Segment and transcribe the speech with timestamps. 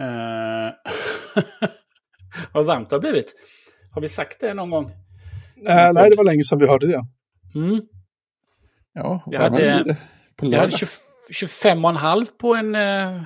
[0.00, 0.72] Eh,
[2.52, 3.34] vad varmt det har blivit.
[3.90, 4.84] Har vi sagt det någon gång?
[5.68, 7.04] Äh, nej, det var länge sedan vi hörde det.
[7.54, 7.80] Mm.
[8.94, 9.96] Ja, Vi hade- det
[10.36, 10.78] på Jag hade lördag.
[10.78, 10.86] 20,
[11.46, 12.74] 25,5 på en...
[12.74, 13.22] Eh,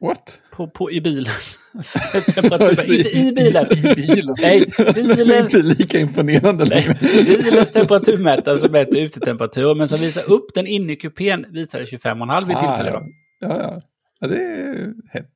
[0.00, 0.40] What?
[0.52, 1.32] på, på, I bilen.
[2.14, 3.66] Inte i bilen.
[3.72, 4.34] I bilen.
[4.42, 5.44] Nej, Det är bilen.
[5.44, 6.98] inte lika imponerande längre.
[7.42, 12.46] bilens temperaturmätare som mäter utetemperatur, men som visar upp den inne i kupén visade 25,5
[12.46, 12.90] vid tillfälle.
[12.90, 13.06] Ah, Då.
[13.40, 13.48] ja.
[13.48, 13.80] Ja, ja.
[14.20, 15.30] ja, det är hett.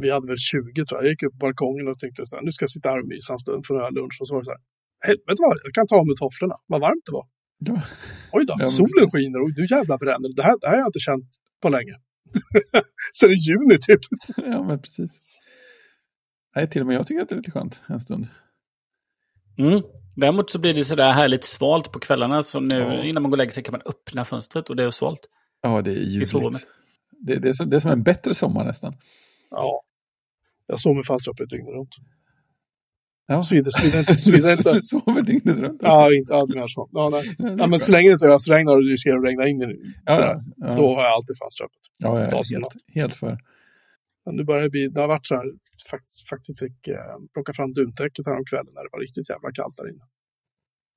[0.00, 1.04] Vi hade väl 20 tror jag.
[1.04, 3.08] Jag gick upp på balkongen och tänkte så här, nu ska jag sitta här och
[3.08, 4.16] mysa en stund för att ha lunch.
[4.20, 4.60] Och så var det så här,
[5.08, 6.56] helvete vad jag kan ta av mig tofflorna.
[6.66, 7.26] Vad varmt det var.
[7.58, 7.82] Ja.
[8.32, 10.42] Oj då, Ja, men- solen skiner och nu jävla bränner det.
[10.42, 11.28] Här, det här har jag inte känt
[11.62, 11.94] på länge.
[13.20, 14.00] Sen i juni typ.
[14.36, 15.20] ja, men precis.
[16.56, 18.26] Nej, till och med jag tycker att det är lite skönt en stund.
[19.58, 19.82] Mm.
[20.16, 23.04] Däremot så blir det sådär härligt svalt på kvällarna, så nu Ja.
[23.04, 25.20] innan man går och lägger sig kan man öppna fönstret och det är svalt.
[25.62, 26.32] Ja, det är ljuvligt.
[27.26, 28.94] Det, det, är det är som en bättre sommar nästan.
[29.52, 29.82] Ja.
[30.66, 31.94] Jag sov med fönstret öppet dygnet runt.
[33.26, 34.16] Ja, Såvida såvida inte...
[34.16, 35.80] Såvida inte du sover dygnet runt.
[35.82, 36.88] ja, inte allt mer så.
[36.92, 37.22] Ja, nej.
[37.38, 39.94] Ja, det men så länge det inte ösregnar och det riskerar att regna in nu,
[40.06, 40.74] Ja, så, ja, ja.
[40.76, 41.80] då har jag alltid fönstret öppet.
[41.98, 43.38] ja, ja, helt, helt för.
[44.26, 45.44] Men nu börjar det bli, det har varit så här,
[45.90, 46.96] faktiskt, faktiskt fick eh,
[47.34, 50.02] plocka fram duntäcket här om kvällen när det var riktigt jävla kallt där inne.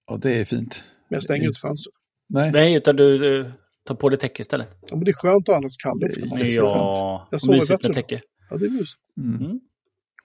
[0.08, 0.84] Ja, det är fint.
[1.10, 1.94] Men jag stänger inte fönstret.
[2.30, 3.52] Nej, Nej, utan du, du
[3.88, 4.68] tar på dig täcke istället.
[4.90, 6.16] Ja, men det är skönt att andas kall luft.
[6.40, 6.56] Det ju-.
[6.56, 8.02] Ja, Jag sover mysigt bättre med då.
[8.02, 8.22] täcke.
[8.50, 9.02] Ja, det är mysigt.
[9.18, 9.42] mm.
[9.46, 9.60] Mm.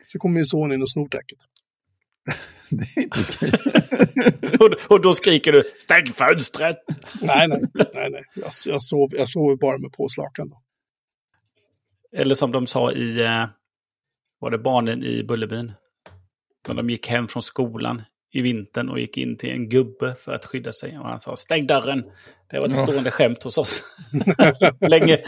[0.04, 1.38] Så kommer min son in och snor täcket.
[2.70, 3.52] det är inte okej.
[4.60, 6.76] Och, och då skriker du stäng fönstret!
[7.22, 8.22] nej, nej, nej, nej.
[8.34, 10.62] Jag, jag, sov, jag sover bara med påslakan då.
[12.12, 13.46] Eller som de sa i, eh,
[14.38, 15.72] var det barnen i Bullerbyn?
[16.68, 20.32] När de gick hem från skolan i vintern och gick in till en gubbe för
[20.32, 20.98] att skydda sig.
[20.98, 22.04] Och han sa stäng dörren.
[22.50, 22.82] Det var ett Ja.
[22.86, 23.82] stående skämt hos oss.
[24.80, 25.24] Länge.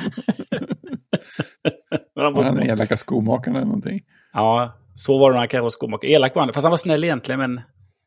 [2.23, 2.75] Men han var Han är smart.
[2.79, 4.01] elaka skomakaren eller någonting.
[4.33, 6.11] ja, så var det när han kanske var skomakare.
[6.11, 7.61] Elak var han, fast han var snäll egentligen, men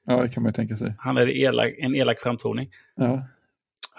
[0.08, 0.94] Ja, det kan man ju tänka sig.
[1.00, 2.70] han hade elak, en elak framtoning.
[2.96, 3.28] Ja.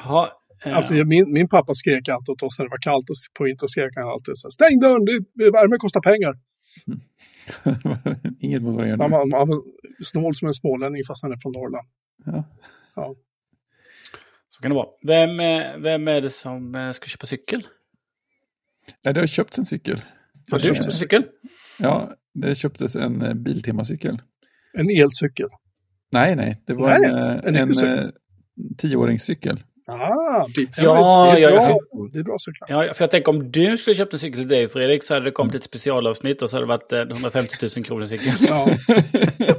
[0.04, 0.30] Ha,
[0.64, 3.44] eh, Alltså, min, min pappa skrek alltid åt oss när det var kallt och på
[3.44, 6.34] vintern skrek han alltid så här, stäng dörren, det, värme kostar pengar.
[8.41, 9.60] Inget mot vad Han var, han var
[10.04, 11.88] snål som en smålänning fast han är från Norrland.
[12.94, 13.14] Ja.
[14.48, 14.86] så kan det vara.
[15.06, 17.66] Vem, eh, vem är det som eh, ska köpa cykel?
[19.04, 20.02] Nej, det har köpts en cykel.
[20.50, 21.24] Har du köpt en cykel?
[21.78, 24.22] Ja, det köptes en eh, Biltema-cykel.
[24.78, 25.48] En elcykel.
[26.12, 28.10] Nej, nej, det var Nej, en, eh, en en, eh,
[28.78, 29.62] tioåringscykel.
[29.88, 30.86] Ah, Biltema.
[30.86, 32.08] Ja, det, är ja, bra, ja.
[32.12, 32.84] det är bra cyklar.
[32.84, 35.26] Ja, för jag tänker om du skulle köpt en cykel till dig Fredrik så hade
[35.26, 38.32] det kommit ett specialavsnitt och så hade det varit eh, 150 000 kronor cykel.
[38.48, 38.66] Ja.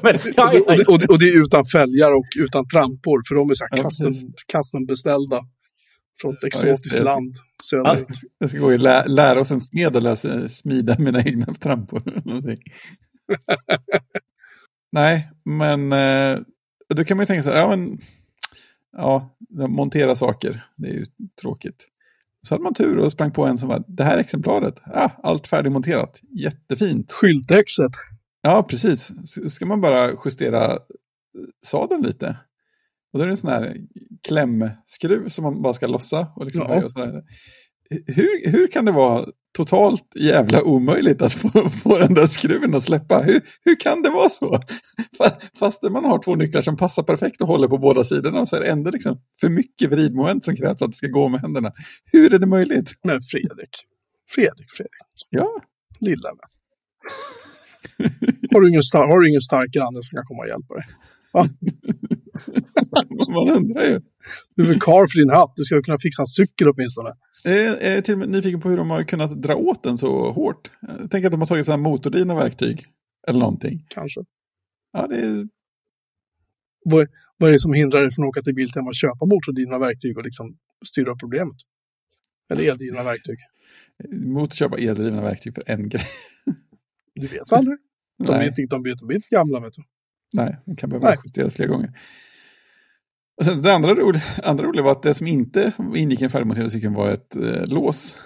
[0.04, 2.28] Men, ja, Och, det, ja, och, det, och, det, och det är utan fälgar och
[2.40, 4.26] utan trampor, för de är så här precis.
[4.54, 5.40] custom beställda.
[6.22, 7.04] Från ett exotiskt det.
[7.04, 7.36] land.
[7.36, 7.64] Ja.
[7.64, 8.08] Söderut.
[8.38, 12.04] Jag ska gå och lä lära oss en smed och läsa, smida mina egna trampor.
[14.92, 16.40] Nej, men eh,
[16.96, 17.98] då kan man ju tänka så här, ja men,
[18.98, 21.06] ja, montera saker, det är ju
[21.42, 21.88] tråkigt.
[22.48, 25.48] Så hade man tur och sprang på en som var, det här exemplaret, ah, allt
[25.48, 27.12] färdigmonterat, jättefint.
[27.12, 27.92] Skyltexet.
[28.42, 29.12] Ja, precis.
[29.26, 30.80] Så ska man bara justera
[31.66, 32.38] sadeln lite.
[33.18, 33.76] Och då är det en sån här
[34.28, 36.28] klämskruv som man bara ska lossa.
[36.36, 36.86] Och liksom Ja.
[36.86, 36.92] och.
[38.08, 39.26] Hur, hur kan det vara
[39.58, 43.20] totalt jävla omöjligt att få, få den där skruven att släppa?
[43.22, 44.60] Hur, hur kan det vara så?
[45.20, 48.56] Fa- Fast man har två nycklar som passar perfekt och håller på båda sidorna så
[48.56, 51.42] är det ändå liksom för mycket vridmoment som krävs för att det ska gå med
[51.42, 51.72] händerna.
[52.12, 52.92] Hur är det möjligt?
[53.04, 53.70] Men Fredrik.
[54.30, 55.02] Fredrik, Fredrik.
[55.30, 55.50] Ja,
[56.00, 56.40] Lilla vän.
[58.54, 60.86] Har du, ingen star- har du ingen stark granne som kan komma och hjälpa dig?
[63.30, 64.02] man undrar ju.
[64.56, 65.54] Du är väl karl för din hatt.
[65.56, 67.14] Du ska kunna fixa en cykel åtminstone.
[67.44, 70.32] Jag är till och med nyfiken på hur de har kunnat dra åt den så
[70.32, 70.72] hårt.
[71.12, 72.86] Tänker att de har tagit sådana motordrivna verktyg.
[73.28, 73.86] Eller någonting.
[73.90, 74.22] Kanske.
[74.94, 75.48] Ja, det är...
[76.86, 79.80] Vad, vad är det som hindrar dig från att åka till Biltema och köpa motordrivna
[79.80, 81.58] verktyg och liksom styra upp problemet?
[82.52, 83.38] Eller eldrivna verktyg.
[84.12, 86.06] Mot att köpa eldrivna verktyg för en grej.
[87.16, 87.78] Du vet aldrig.
[88.18, 89.82] De Nej, inte, de de blir inte gamla, vet du.
[90.34, 91.18] nej, det kan behöva Nej.
[91.24, 92.00] justeras flera gånger.
[93.38, 96.30] Och sen, det andra roliga, andra roliga var att det som inte ingick i den
[96.30, 98.18] färdigmonterade cykeln var ett eh, lås.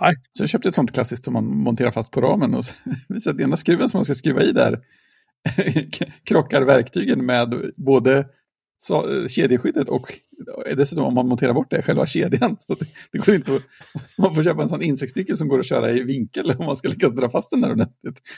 [0.00, 0.14] Nej.
[0.32, 2.54] Så jag köpte ett sånt klassiskt som man monterar fast på ramen.
[2.54, 2.74] Och så
[3.08, 4.80] visade att enda skruven som man ska skruva i där
[6.24, 8.26] krockar verktygen med både
[8.78, 10.12] sa- eh, kedjeskyddet och
[10.76, 12.56] dessutom om man monterar bort det, själva kedjan.
[12.66, 13.62] Så det, det går inte att,
[14.18, 16.88] man får köpa en sån insektsnyckel som går att köra i vinkel om man ska
[16.88, 18.20] lyckas dra fast den där ordentligt.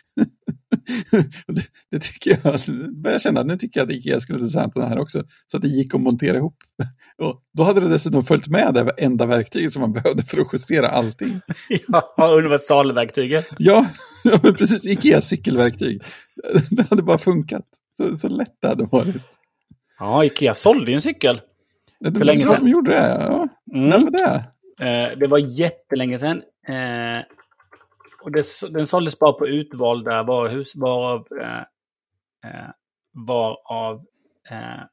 [1.46, 2.60] Det, det tycker jag,
[3.02, 5.68] börjar känna, nu tycker jag att Ikea skulle designa den här också, så att det
[5.68, 6.56] gick att montera ihop.
[7.22, 10.48] Och då hade det dessutom följt med det enda verktyget som man behövde för att
[10.52, 11.40] justera allting.
[11.88, 13.46] Ja, universalverktyget.
[13.58, 13.86] Ja,
[14.24, 16.02] ja men precis, Ikea cykelverktyg.
[16.70, 17.64] Det hade bara funkat.
[17.96, 19.16] Så, så lätt det hade varit.
[19.98, 21.40] Ja, Ikea sålde ju en cykel.
[22.00, 22.56] Det För länge sedan.
[22.60, 23.48] De gjorde det, ja.
[23.74, 23.88] Mm.
[23.88, 24.44] När var det?
[24.86, 26.42] Eh, det var jättelänge sedan.
[26.68, 27.24] Eh,
[28.22, 31.58] och det, den såldes bara på utvalda varuhus, varav, eh,
[32.50, 32.70] eh,
[33.12, 34.04] varav
[34.50, 34.84] eh,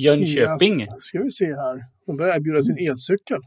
[0.00, 0.82] Jönköping.
[0.82, 1.82] Ikeas, Ska vi se här.
[2.06, 3.40] De börjar erbjuda sin elcykel.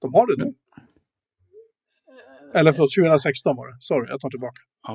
[0.00, 0.54] De har det nu.
[2.54, 3.76] Eller förlåt, 2016 var det.
[3.80, 4.60] Sorry, jag tar tillbaka.
[4.82, 4.94] Ja,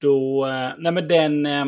[0.00, 1.46] Då, eh, nej men den...
[1.46, 1.64] Eh,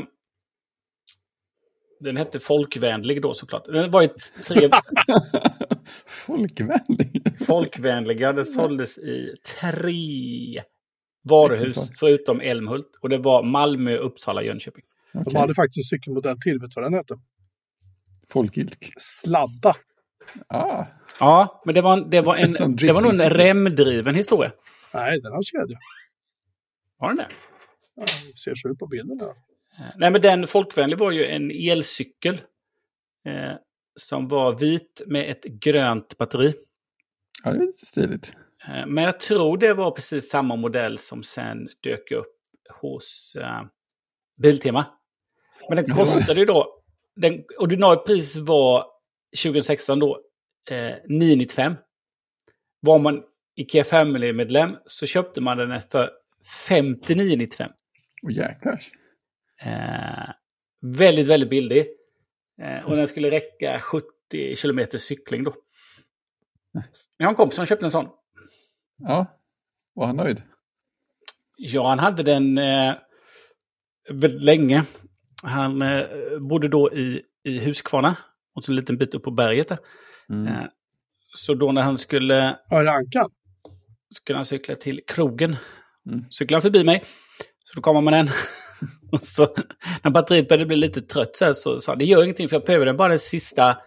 [2.01, 3.65] den hette Folkvänlig då såklart.
[3.65, 4.09] Den var ju
[4.49, 4.71] tre
[6.07, 7.33] Folkvänlig.
[7.47, 8.33] folkvänliga.
[8.33, 10.63] Den såldes i tre
[11.23, 12.91] varuhus förutom Älmhult.
[13.01, 14.85] Och det var Malmö, Uppsala, Jönköping.
[15.13, 15.41] De Okej.
[15.41, 17.19] hade faktiskt en cykelmodell till, vet du vad den hette?
[18.31, 18.93] Folkilk.
[18.97, 19.77] Sladda.
[20.47, 20.85] Ah,
[21.21, 24.53] Ja, men det var, det var, En det var nog en remdriven historia.
[24.95, 25.79] Nej, den har kedja.
[26.99, 27.29] Var den det?
[27.97, 29.29] Ja, det ser så ut på bilden här.
[29.29, 32.35] Eh, Nej, men den folkvänlig var ju en elcykel.
[33.27, 33.55] Eh,
[33.97, 36.55] som var vit med ett grönt batteri.
[37.45, 38.33] ja, det är lite stiligt.
[38.69, 42.33] Eh, Men jag tror det var precis samma modell som sen dök upp
[42.81, 43.63] hos eh,
[44.43, 44.87] Biltema.
[45.69, 46.83] Men den kostade ju då,
[47.17, 48.87] den ordinarie pris var
[49.43, 50.21] 2016 då
[50.71, 51.75] eh, 995.
[52.81, 53.23] Var man
[53.57, 56.11] Ikea Family-medlem så köpte man den för
[56.69, 57.71] 5995.
[58.23, 58.79] Och jäklar.
[59.63, 60.31] Eh,
[60.83, 61.87] väldigt, väldigt billig.
[62.63, 65.55] Eh, och den skulle räcka 70 kilometer cykling då.
[67.17, 68.09] Jag har en kompis som köpte en sån.
[68.99, 69.27] Ja,
[69.95, 70.43] var han nöjd?
[71.57, 72.95] Ja, han hade den eh,
[74.11, 74.85] väldigt länge.
[75.43, 76.07] Han eh,
[76.41, 78.17] bodde då i, i Huskvarna,
[78.55, 79.79] och så en liten bit upp på berget där.
[80.29, 80.47] Mm.
[80.47, 80.65] Eh,
[81.35, 83.31] så då när han skulle, Ja, är det Ankan?
[84.15, 85.57] skulle han cykla till krogen,
[86.11, 86.25] Mm.
[86.31, 87.05] cyklade han förbi mig.
[87.69, 88.29] Så då kommer man den.
[89.13, 89.55] och så
[90.03, 92.87] när batteriet började bli lite trött så, så sa det gör ingenting för jag behöver
[92.87, 93.79] den bara den sista,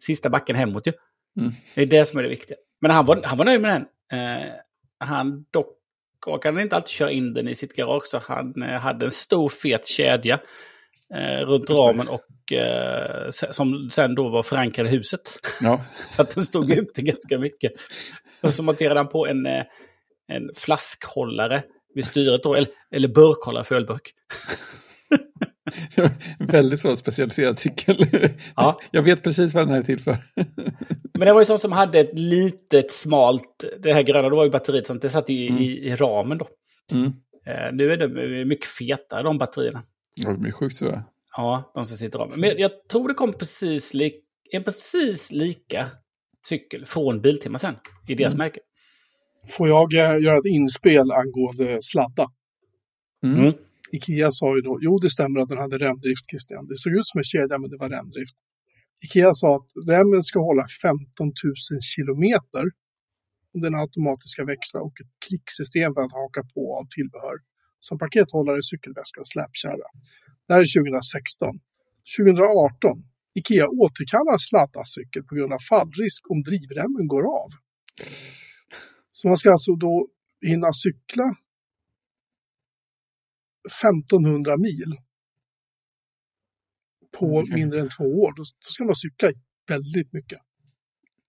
[0.00, 0.92] sista backen hemåt ju.
[1.40, 1.52] Mm.
[1.74, 2.56] Det är det som är det viktiga.
[2.80, 4.18] Men han var, han var nöjd med den.
[4.20, 4.52] Eh,
[4.98, 5.78] han dock
[6.26, 9.48] orkade inte alltid köra in den i sitt garage så han eh, hade en stor
[9.48, 10.38] fet kedja
[11.14, 15.20] eh, runt ramen och eh, som sen då var förankrad i huset.
[15.62, 17.72] Ja, så att den stod ute ganska mycket.
[18.40, 19.64] Och så monterade han på en, eh,
[20.28, 21.62] en flaskhållare
[21.94, 24.12] vid styret då, eller, eller burkhållare för ölburk.
[26.38, 28.06] väldigt så specialiserad cykel.
[28.56, 28.80] Ja.
[28.90, 30.16] Jag vet precis vad den är till för.
[31.18, 34.44] Men det var ju sånt som hade ett litet smalt, det här gröna, då var
[34.44, 35.62] ju batteriet sånt, det satt i, Mm.
[35.62, 36.48] i, i ramen då.
[36.92, 37.06] Mm.
[37.46, 39.82] Eh, nu är det mycket fetare de batterierna.
[40.14, 41.04] Ja, de är sjukt stora.
[41.36, 42.40] Ja, de som sitter i ramen.
[42.40, 44.14] Men jag tror det kom precis, lik,
[44.52, 45.90] en precis lika
[46.48, 47.74] cykel från Biltema sen,
[48.08, 48.60] i deras märke.
[49.48, 52.26] Får jag eh, göra ett inspel angående sladda?
[53.24, 53.40] Mm.
[53.40, 53.52] Mm.
[53.92, 56.66] Ikea sa ju då, jo det stämmer att den hade remdrift Christian.
[56.66, 58.36] Det såg ut som en kedja men det var remdrift.
[59.04, 62.64] Ikea sa att remmen ska hålla 15 000 kilometer.
[63.64, 67.36] Den automatiska växlar och ett klicksystem för att haka på av tillbehör.
[67.86, 69.88] Som pakethållare, cykelväska och släpkärra.
[70.46, 71.60] Det här är 2016.
[72.16, 73.12] 2018.
[73.38, 77.50] Ikea återkallar sladdacykel på grund av fallrisk om drivremmen går av.
[79.12, 80.08] Så man ska alltså då
[80.46, 81.24] hinna cykla
[83.82, 84.96] 1500 mil
[87.18, 88.32] på mindre än två år.
[88.36, 89.32] Då, ska man cykla
[89.68, 90.38] väldigt mycket.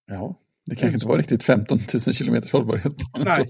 [0.06, 2.94] Ja, det kanske inte var riktigt 15 000 kilometers hållbarhet.
[3.26, 3.46] Nej.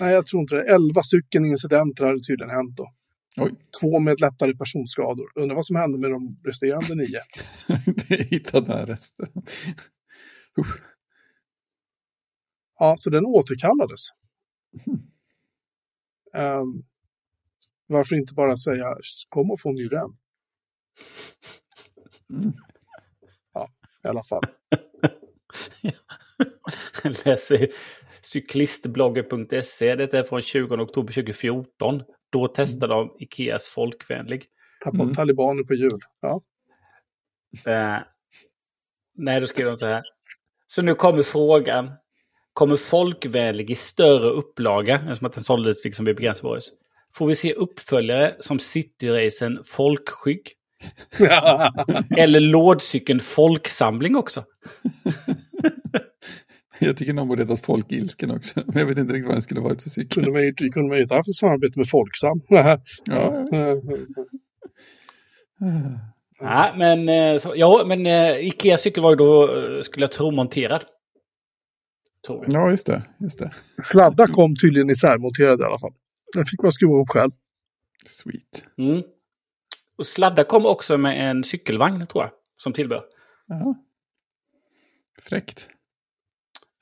[0.00, 0.62] Nej, jag tror inte det.
[0.62, 2.92] 11 stycken incidenter hade tydligen hänt då.
[3.36, 5.26] Oj, Två med lättare personskador.
[5.34, 7.20] Undrar vad som hände med de resterande nio.
[8.08, 9.28] det hittade här resten.
[12.80, 14.00] Ja, så den återkallades.
[16.34, 16.82] Ehm,
[17.86, 18.96] varför inte bara säga
[19.28, 20.16] kom och få en ny rem?
[22.30, 22.52] Mm.
[23.52, 23.68] Ja,
[24.04, 24.42] i alla fall.
[27.04, 27.68] Jag läser
[28.22, 32.02] cyklistblogger.se, det är från 20 oktober 2014.
[32.30, 34.46] Då testade de Ikeas folkvänlig.
[34.84, 35.14] Tappa Mm.
[35.14, 35.98] talibaner på jul.
[36.20, 36.40] Ja.
[37.64, 37.98] Eh,
[39.14, 40.02] nej, då skrev de så här.
[40.66, 41.90] Så nu kommer frågan.
[42.52, 46.62] Kommer folkvänlig i större upplaga, eftersom att den såldes liksom vid begränsad
[47.12, 50.52] Får vi se uppföljare som cityracen Folkskygg?
[52.16, 54.44] Eller lådcykeln Folksamling också?
[56.82, 58.60] Jag tycker någon borde hetat Folkilsken också.
[58.66, 60.10] Men jag vet inte riktigt vad den skulle varit för cykel.
[60.10, 62.40] kunde man ju kunde man ju inte haft ett samarbete med Folksam.
[62.48, 62.78] Ja,
[66.42, 69.48] Nej, men, eh, så, ja, men eh, Ikea cykel var ju då,
[69.82, 70.84] skulle jag tro, monterad.
[72.26, 72.52] Tror jag.
[72.52, 73.02] ja, just det.
[73.20, 73.50] Just det.
[73.84, 75.92] Sladdar kom tydligen isärmonterade i alla fall.
[76.34, 77.30] Den fick man skruva ihop själv.
[78.06, 78.64] Sweet.
[78.78, 79.02] Mm.
[79.98, 83.04] Och sladdar kom också med en cykelvagn, tror jag, som tillbehör.
[83.46, 83.74] Ja.
[85.22, 85.68] Fräckt.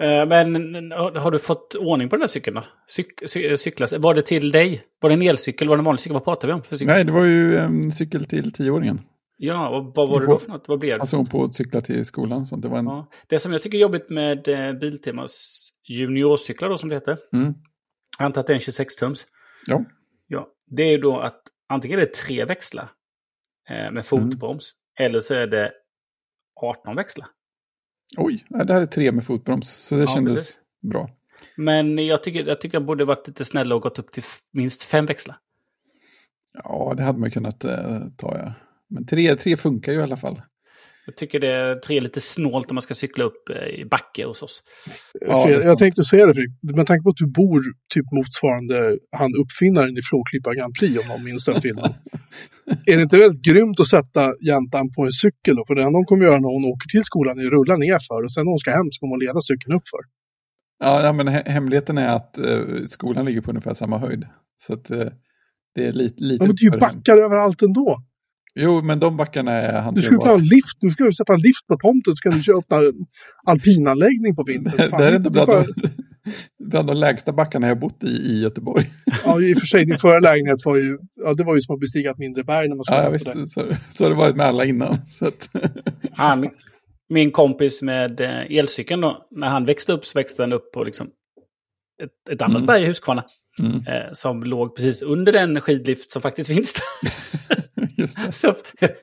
[0.03, 2.65] Eh, Men har har du fått ordning på den här cykeln då?
[2.89, 4.85] Cyk, cy, cyklas, var det till dig?
[5.01, 5.69] Var det en elcykel?
[5.69, 6.13] Var det en vanlig cykel?
[6.15, 6.95] Vad pratar vi om för cykel?
[6.95, 9.01] Nej, det var ju en cykel till tioåringen.
[9.41, 10.69] Ja, och vad var det då för något?
[10.69, 11.01] Vad blev det?
[11.01, 12.47] Alltså hon på att cykla till skolan.
[12.47, 12.63] Sånt.
[12.63, 12.87] Det var en...
[12.87, 13.11] Ja.
[13.27, 17.19] Det som jag tycker är jobbigt med eh, Biltemas juniorcyklar då som det heter.
[17.33, 17.55] Mm.
[18.19, 19.27] Jag antar att det är en 26-tums.
[19.67, 19.85] Ja.
[20.27, 22.91] Ja, det är ju då att antingen är det tre växlar
[23.71, 24.73] eh, med fotbroms.
[25.01, 25.73] Eller så är det
[26.61, 27.29] 18 växlar.
[28.17, 29.71] Oj, det här är tre med fotbroms.
[29.71, 30.59] Så det Ja, kändes precis.
[30.83, 31.11] bra.
[31.57, 34.83] Men jag tycker, jag tycker jag borde varit lite snäll och gått upp till minst
[34.83, 35.37] fem växlar.
[36.65, 38.53] Ja, det hade man kunnat eh, ta, ja.
[38.91, 40.41] Men tre, tre funkar ju i alla fall.
[41.07, 44.25] Jag tycker det är tre lite snålt om man ska cykla upp eh, i backe
[44.25, 44.63] hos oss.
[45.21, 46.77] Ja, jag tänkte säga det, Fredrik.
[46.77, 47.63] Med tanke på att du bor
[47.95, 51.93] typ motsvarande han uppfinnaren i Flåklippa Grand Prix, om någon minns den filmen.
[52.87, 55.63] är det inte väldigt grymt att sätta jäntan på en cykel då?
[55.67, 57.99] För det enda hon kommer göra när hon åker till skolan är att rulla ner
[58.09, 60.03] för och sen när hon ska hem så kommer hon leda cykeln upp för.
[60.85, 64.25] Ja, ja men he- hemligheten är att eh, skolan ligger på ungefär samma höjd.
[64.67, 65.09] Så att eh,
[65.75, 66.23] det är lite...
[66.25, 66.97] lite Ja, men det är ju uppför hem.
[66.97, 67.97] backar överallt ändå.
[68.55, 70.37] Jo, men de backarna är Du skulle ta en hanterbara.
[70.55, 72.93] lift, du skulle sätta en lift på tomten så kan du köra öppna en
[73.47, 74.77] alpinanläggning på vintern.
[74.77, 75.65] Det Fan, det är inte bland de,
[76.71, 78.91] bland de lägsta backarna jag bott i i Göteborg.
[79.25, 81.75] Ja, i och för sig, din förra lägenhet var ju, ja, det var ju som
[81.75, 83.47] att bestiga ett mindre berg när man skulle Ja, visst, det.
[83.47, 84.97] så, så har det varit med alla innan.
[85.19, 85.51] Så att,
[86.13, 86.49] Han,
[87.09, 90.85] min kompis med eh, elcykeln då, när han växte upp så växte han upp på
[90.85, 91.07] liksom
[92.03, 92.67] ett, ett annat Mm.
[92.67, 93.25] berg i Huskvarna.
[93.61, 96.83] mm, Eh, som låg precis under den skidlift som faktiskt finns där.
[97.99, 98.33] just det.
[98.33, 98.55] Så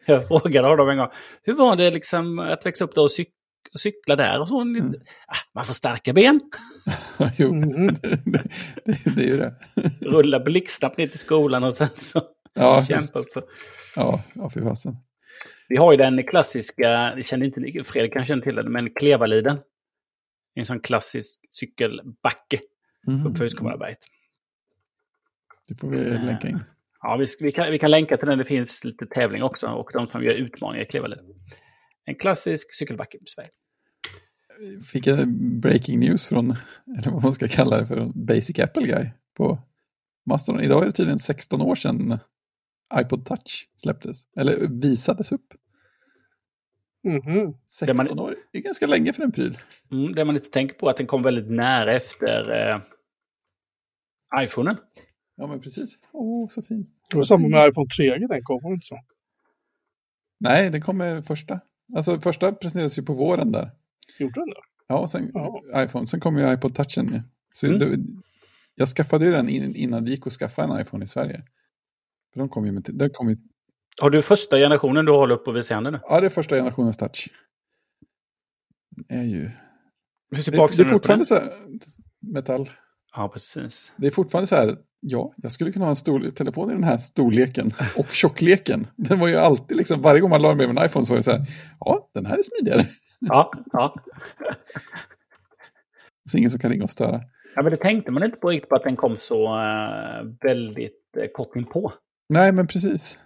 [0.05, 1.09] jag, frågade honom en gång,
[1.43, 3.29] hur var det liksom att växa upp där och, cyk,
[3.77, 4.39] cykla där?
[4.41, 4.93] Och så, Mm.
[5.27, 6.39] ah, man får starka ben,
[7.37, 7.87] jo, Mhm.
[8.01, 8.19] det,
[8.85, 9.55] det, det är ju det.
[10.01, 12.21] rulla blixtsnabbt ner till skolan och sen så
[12.53, 13.43] Ja, kämpa upp för.
[13.95, 14.95] Ja, ja fy fasen.
[15.69, 19.57] Vi har ju den klassiska, det känner inte Fredrik kanske känner till den, men Klevaliden.
[20.55, 22.59] En sån klassisk cykelbacke
[23.07, 23.27] Mhm.
[23.27, 23.97] uppför Huskvarnaberget.
[25.67, 26.59] Det får vi länka in.
[27.07, 29.89] Ja, vi, vi, kan, vi kan länka till den, det finns lite tävling också och
[29.93, 31.25] de som gör utmaningar i Klevaliden.
[32.05, 33.49] En klassisk cykelbacke i Sverige.
[34.91, 36.55] Fick en breaking news från,
[36.99, 39.59] eller vad man ska kalla det för, Basic Apple Guy på
[40.25, 40.61] Mastodon.
[40.61, 42.19] Idag är det tydligen 16 år sedan
[43.01, 45.53] iPod Touch släpptes, eller visades upp.
[47.03, 47.53] Mhm.
[47.67, 49.57] 16 man- år, det är ganska länge för en pryl.
[49.91, 52.81] Mm, det man inte tänker på är att den kom väldigt nära efter eh,
[54.43, 54.77] iPhonen.
[55.35, 55.97] Ja, men precis.
[56.11, 56.87] Åh, så fint.
[57.09, 58.99] Det var samma med iPhone 3G, den kom, var det inte så?
[60.39, 61.59] Nej, den kommer första.
[61.95, 63.71] Alltså första presenterades ju på våren där.
[64.19, 64.55] Gjorde den det?
[64.87, 65.31] Ja, och sen
[65.75, 66.07] iPhone.
[66.07, 67.21] Sen kom ju iPod Touchen.
[67.53, 67.79] Så Mm.
[67.79, 67.97] det,
[68.75, 71.43] jag skaffade ju den in, innan det gick att skaffa en iPhone i Sverige.
[72.33, 73.35] För de kom ju med, den kom ju,
[74.01, 75.99] Har du första generationen du håller upp och visar handen nu?
[76.03, 77.29] ja, det är första generationens touch.
[78.89, 79.51] Den är ju...
[80.31, 81.51] Hur ser Det, baksidan det är fortfarande så här,
[82.19, 82.69] metall.
[83.15, 83.93] Ja, precis.
[83.97, 84.77] Det är fortfarande så här,
[85.07, 88.87] ja, jag skulle kunna ha en stor, telefon i den här storleken och tjockleken.
[88.95, 91.17] Den var ju alltid liksom, varje gång man la den bredvid en iPhone så var
[91.17, 91.45] det så här,
[91.79, 92.87] ja, den här är smidigare.
[93.19, 93.95] Ja, ja.
[96.31, 97.21] Så ingen som kan ringa och störa.
[97.55, 101.17] ja, men det tänkte man inte på riktigt på att den kom så eh, väldigt
[101.17, 101.93] uh, kort inpå.
[102.29, 103.19] Nej, men precis.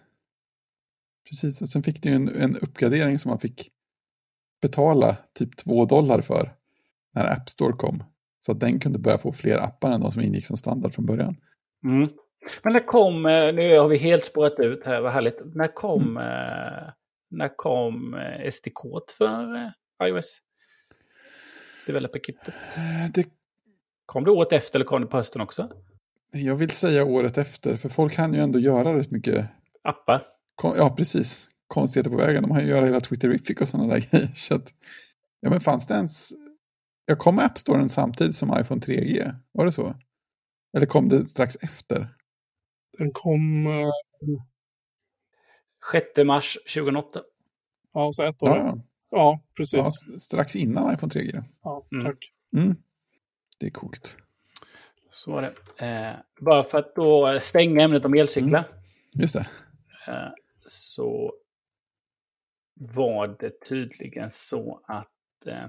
[1.29, 3.69] Precis, och sen fick du ju en, en uppgradering som man fick
[4.61, 6.53] betala typ två dollar för
[7.15, 8.03] när App Store kom.
[8.45, 11.05] Så att den kunde börja få fler appar än de som ingick som standard från
[11.05, 11.35] början.
[11.83, 12.09] Mm.
[12.63, 15.37] Men när kom, eh, nu har vi helt spårat ut här, vad härligt.
[15.55, 16.93] När kom, eh,
[17.31, 18.81] när kom eh, SDK
[19.17, 19.71] för
[20.03, 20.39] iOS?
[21.87, 22.53] Developer Kittet.
[22.75, 23.27] Eh, Det,
[24.05, 25.69] Kom det året efter eller kom det på hösten också?
[26.31, 29.45] jag vill säga året efter, för folk hann ju ändå göra rätt mycket,
[29.83, 30.21] Appar?
[30.63, 32.41] ja precis, konstigheter på vägen.
[32.43, 34.31] De hann ju göra hela Twitterific och sådana där grejer.
[34.35, 34.73] Så att,
[35.39, 36.33] ja men fanns det ens,
[37.05, 39.95] jag kom med App Storen samtidigt som iPhone 3G, var det så?
[40.73, 42.07] Eller kom det strax efter?
[42.97, 43.89] Den kom, eh,
[45.91, 47.21] 6 mars 2008.
[47.93, 48.49] ja, så ett år.
[48.57, 48.77] Ja,
[49.11, 50.05] Ja, precis.
[50.07, 51.43] Ja, strax innan iPhone 3G.
[51.63, 52.05] Ja, Mm.
[52.05, 52.17] tack.
[52.57, 52.75] Mm.
[53.59, 54.17] Det är coolt.
[55.09, 55.85] Så var det.
[55.85, 58.59] Eh, bara för att då stänga ämnet om elcyklar.
[58.59, 58.71] Mm.
[59.13, 59.47] Just det.
[60.07, 60.29] Eh,
[60.69, 61.33] så
[62.73, 65.67] var det tydligen så att eh,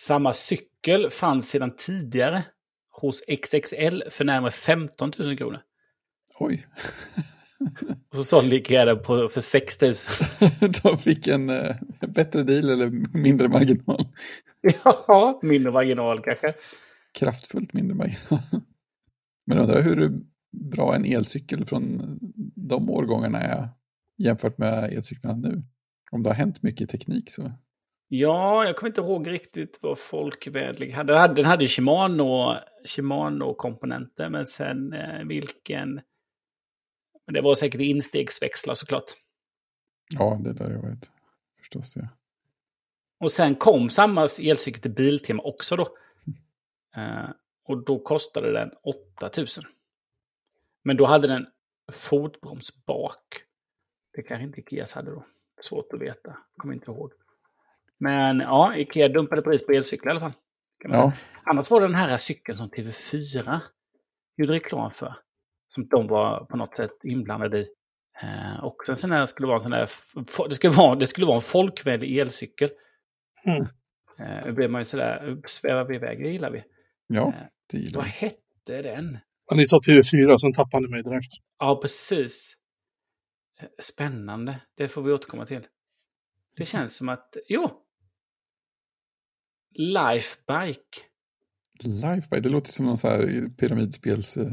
[0.00, 2.44] samma cykel fanns sedan tidigare
[3.00, 5.60] hos XXL för närmare 15 000 kronor.
[6.38, 6.66] Oj.
[8.10, 9.94] Och så sålde Ikea den på, för 6 000.
[10.82, 11.76] De fick en eh,
[12.08, 14.08] bättre deal eller mindre marginal.
[14.84, 16.54] ja, mindre marginal kanske.
[17.14, 18.40] Kraftfullt mindre marginal.
[19.46, 20.20] Men jag undrar hur
[20.52, 22.18] bra en elcykel från
[22.56, 23.68] de årgångarna är
[24.18, 25.62] jämfört med elcyklarna nu.
[26.10, 27.52] Om det har hänt mycket i teknik så.
[28.12, 31.28] Ja, jag kommer inte ihåg riktigt vad folkvädlig hade.
[31.34, 36.00] Den hade Shimano, Shimano-komponenter, men sen eh, vilken...
[37.26, 39.04] Men det var säkert instegsväxlar såklart.
[40.10, 41.10] Ja, det där jag vet.
[41.58, 42.08] Förstås, ja.
[43.18, 45.88] Och sen kom samma elcykel till Biltema också då.
[46.96, 47.30] Eh,
[47.64, 48.70] och då kostade den
[49.22, 49.64] 8000.
[50.82, 51.46] Men då hade den
[51.92, 53.42] fotbroms bak.
[54.12, 55.24] Det kanske inte Ikeas hade då.
[55.60, 56.38] Svårt att veta.
[56.56, 57.12] Kommer inte ihåg.
[58.00, 60.32] Men ja, Ikea dumpade pris på elcyklar i alla fall.
[60.88, 61.12] Ja.
[61.44, 63.60] Annars var det den här cykeln som TV4
[64.36, 65.14] gjorde reklam för.
[65.68, 67.66] Som de var på något sätt inblandade i.
[68.22, 69.88] Eh, och sen sån här skulle vara en sån här,
[70.48, 72.70] det skulle vara, det skulle vara en folkvänlig elcykel.
[73.46, 73.62] Mm.
[74.18, 76.64] Eh, då blev man ju sådär, svävar vi iväg, det gillar vi.
[77.06, 78.12] Ja, Eh, det gillar Vad jag.
[78.12, 79.18] hette den?
[79.50, 81.32] Men ni sa TV4, sen tappade ni mig direkt.
[81.58, 82.54] Ja, precis.
[83.60, 84.60] Eh, Spännande.
[84.76, 85.66] Det får vi återkomma till.
[86.56, 87.70] Det känns som att, jo.
[89.74, 91.00] Lifebike.
[91.84, 94.36] Lifebike, det låter som någon så här pyramidspels...
[94.36, 94.52] eh,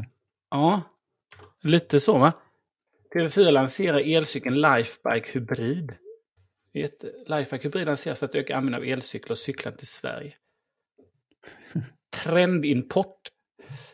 [0.50, 0.82] Ja,
[1.62, 2.32] lite så va?
[3.14, 5.92] TV4 lanserar elcykeln Lifebike Hybrid.
[7.26, 10.34] Lifebike Hybrid lanseras för att öka användningen av elcyklar och cyklar till Sverige.
[12.24, 13.20] Trendimport.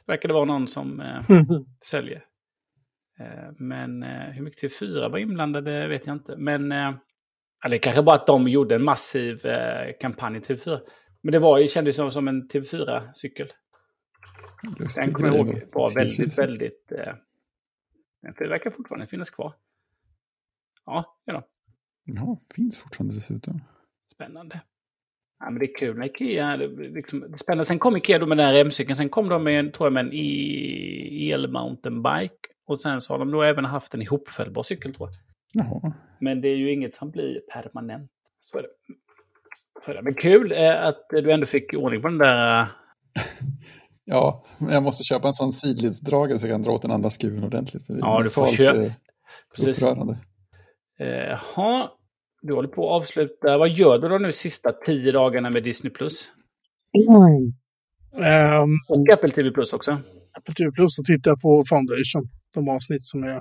[0.07, 1.21] Verkar det vara någon som eh,
[1.85, 2.25] säljer.
[3.21, 6.37] Eh, men eh, hur mycket TV4 var inblandade vet jag inte.
[6.37, 6.95] Men eh,
[7.65, 10.81] eller kanske bara att de gjorde en massiv eh, kampanj i TV4.
[11.25, 13.49] Men det var, det kändes som, som en TV4-cykel.
[14.79, 15.95] lustig Den kommer jag ihåg var TV4.
[15.95, 16.93] väldigt, väldigt...
[16.93, 17.15] Eh,
[18.39, 19.53] det verkar fortfarande finnas kvar.
[20.87, 21.43] Ja, ja då.
[22.05, 23.61] Ja, finns fortfarande dessutom.
[24.15, 24.61] Spännande.
[25.39, 26.57] Ja, men det är kul med Ikea.
[26.57, 27.65] Det, är liksom, det är spännande.
[27.65, 28.97] Sen kom Ikea då med den här remcykeln.
[28.97, 32.35] Sen kom de med, en- tror jag, med en e- el-mountainbike.
[32.67, 35.19] Och sen så har de då även haft en ihopfällbar cykel, tror jag.
[35.65, 35.93] Jaha.
[36.21, 38.11] Men det är ju inget som blir permanent.
[38.39, 38.69] Så är det.
[39.87, 40.03] Är det.
[40.03, 42.61] Men kul eh, att du ändå fick ordning på den där...
[42.61, 42.67] eh,
[44.05, 47.11] Ja, men jag måste köpa en sån sidledsdragare så jag kan dra åt den andra
[47.11, 47.87] skruven ordentligt.
[47.87, 48.83] För Ja, du får köpa.
[48.85, 48.93] eh,
[49.57, 49.83] Precis.
[49.83, 50.19] Upprörande.
[50.99, 51.89] Jaha,
[52.43, 53.59] du håller på att avsluta.
[53.59, 55.91] Vad gör du då nu sista tio dagarna med Disney+.
[55.93, 56.29] Plus
[58.23, 59.91] Ehm, Och Apple TV Plus också.
[60.39, 62.29] Apple TV Plus så tittar jag på Foundation.
[62.55, 63.35] De avsnitt som är,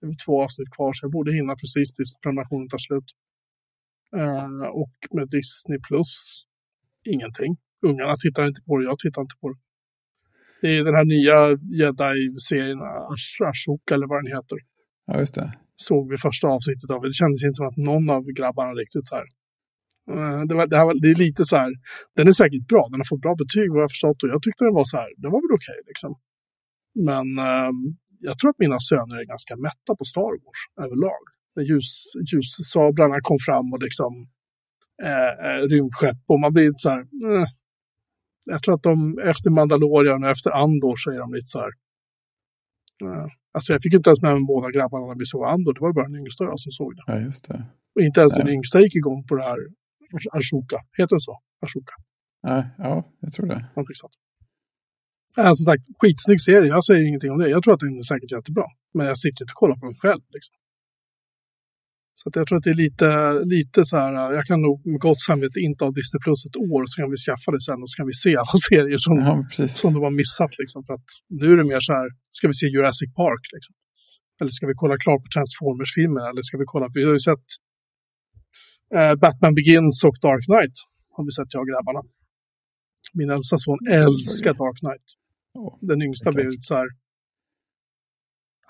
[0.00, 3.04] det är två avsnitt kvar så jag borde hinna precis tills prenumerationen tar slut.
[4.16, 6.12] Eh, och med Disney Plus,
[7.14, 7.56] ingenting.
[7.86, 9.58] Ungarna tittar inte på det, jag tittar inte på det.
[10.62, 11.36] Det är den här nya
[11.80, 12.78] Jedi-serien,
[13.14, 14.58] Ash- Ashoka eller vad den heter.
[15.06, 15.52] Ja, just det.
[15.76, 17.12] Såg vi första avsnittet av det.
[17.12, 19.26] Kändes inte som att någon av grabbarna riktigt så här.
[20.12, 21.70] Eh, Det, var, det, här, var- det är lite så här,
[22.16, 24.64] den är säkert bra, den har fått bra betyg vad jag förstått och jag tyckte
[24.64, 26.12] den var så här, den var väl okej liksom.
[27.08, 27.80] Men ehm,
[28.28, 31.24] jag tror att mina söner är ganska mätta på Star Wars överlag.
[31.56, 31.90] När ljus,
[32.32, 34.12] ljussabrarna kom fram och liksom
[35.02, 37.46] eh, eh, rymdskepp och man blir så här, eh.
[38.44, 41.72] Jag tror att de efter Mandalorian och efter Andor så är de lite så här.
[43.04, 45.80] Eh, alltså jag fick inte ens med mig båda grabbarna när vi såg Andor, det
[45.80, 47.04] var bara den yngsta jag som såg det.
[47.06, 47.64] Ja, just det.
[47.94, 49.58] Och inte ens den yngsta gick igång på det här
[50.38, 50.78] Ashoka.
[50.98, 51.34] Heter den så?
[51.64, 51.94] Ashoka.
[52.42, 53.60] Ja, ja, jag tror det.
[53.76, 54.16] Någonting sånt.
[55.38, 56.68] Äh, som sagt, skitsnygg serie.
[56.76, 57.48] Jag säger ingenting om det.
[57.48, 58.66] Jag tror att den är säkert jättebra.
[58.94, 60.22] Men jag sitter inte och kollar på den själv.
[60.36, 60.54] Liksom.
[62.18, 63.08] Så jag tror att det är lite,
[63.56, 64.12] lite så här.
[64.38, 66.80] Jag kan nog med gott samvete inte ha Disney Plus ett år.
[66.90, 69.68] Så kan vi skaffa det sen och så kan vi se alla serier som, Ja,
[69.80, 70.52] som de har missat.
[70.62, 70.80] Liksom.
[70.86, 71.08] För att
[71.40, 72.08] nu är det mer så här.
[72.36, 73.44] Ska vi se Jurassic Park?
[73.54, 73.74] Liksom?
[74.38, 76.22] Eller ska vi kolla klart på Transformers-filmen?
[76.30, 76.86] Eller ska vi kolla?
[76.96, 77.46] Vi har ju sett
[78.96, 80.76] eh, Batman Begins och Dark Knight.
[81.14, 82.02] Har vi sett jag och grabbarna.
[83.18, 85.06] Min äldsta son älskar Dark Knight.
[85.90, 86.88] Den yngsta lite så här.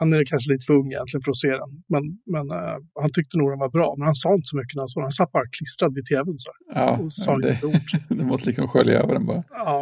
[0.03, 1.71] Han är kanske lite för ung egentligen för att se den.
[1.95, 2.03] Men,
[2.35, 3.89] men eh, han tyckte nog den var bra.
[3.99, 5.11] Men han sa inte så mycket när han såg den.
[5.11, 6.39] Han satt bara klistrad vid tvn.
[6.45, 6.51] Så.
[6.75, 7.89] Ja, Och sa det, inte ord.
[8.19, 9.43] det måste liksom skölja över den bara.
[9.51, 9.79] Ja.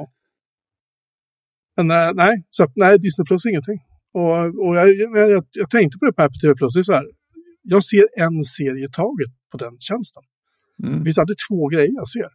[1.77, 3.79] Men eh, nej, så att, nej, Disney Plus är ingenting.
[4.19, 6.75] Och, och jag, jag, jag, tänkte på det på Apple TV Plus.
[6.75, 7.07] Det är så här.
[7.63, 10.23] Jag ser en serie taget på den tjänsten.
[10.79, 11.05] Det Mm.
[11.05, 12.29] finns aldrig två grejer jag ser.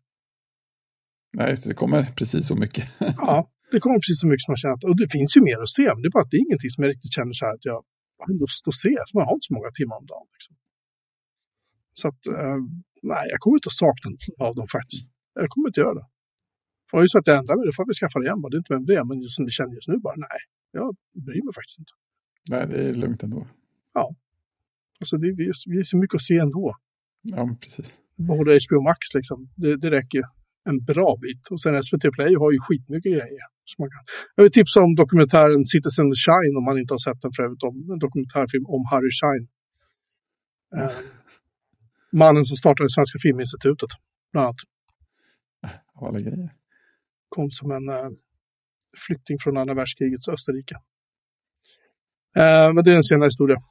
[1.37, 2.85] Nej, just det, det kommer precis så mycket.
[2.99, 3.43] Ja,
[3.75, 5.73] det kommer precis så mycket som man känner att, och det finns ju mer att
[5.79, 7.53] se, men det är bara att det är ingenting som jag riktigt känner så här
[7.57, 7.79] att jag
[8.23, 10.27] har lust att se, för man har inte så många timmar om dagen.
[10.35, 10.53] Liksom.
[11.99, 12.59] Så att, eh,
[13.11, 14.07] nej, jag kommer inte att sakna
[14.47, 15.05] av dem faktiskt.
[15.41, 16.07] Jag kommer inte göra det.
[16.89, 18.49] För ju så att jag ändrar mig, då får vi skaffa det igen bara.
[18.51, 20.39] Det är inte vem det är, men just som det känner just nu bara, nej,
[20.77, 20.87] jag
[21.27, 21.93] bryr mig faktiskt inte.
[22.53, 23.39] Nej, det är lugnt ändå.
[24.99, 26.65] Alltså det, vi, vi är så mycket att se ändå.
[27.35, 27.89] Ja, precis.
[28.31, 30.21] Både HBO Max liksom, det, det räcker
[30.69, 31.43] en bra bit.
[31.51, 33.45] Och sen SVT Play har ju skitmycket grejer.
[33.69, 34.03] Så man kan.
[34.35, 37.63] Jag vill tipsa om dokumentären Citizen Shine om man inte har sett den för övrigt.
[37.63, 39.47] Om, en dokumentärfilm om Harry Shine.
[40.77, 40.95] Eh,
[42.11, 43.91] mannen som startade Svenska Filminstitutet,
[44.31, 44.61] bland annat.
[45.95, 46.49] Av alla grejer.
[47.29, 48.09] Kom som en eh,
[49.05, 50.75] flykting från andra världskrigets Österrike.
[52.41, 53.57] Eh, men det är en senare historia.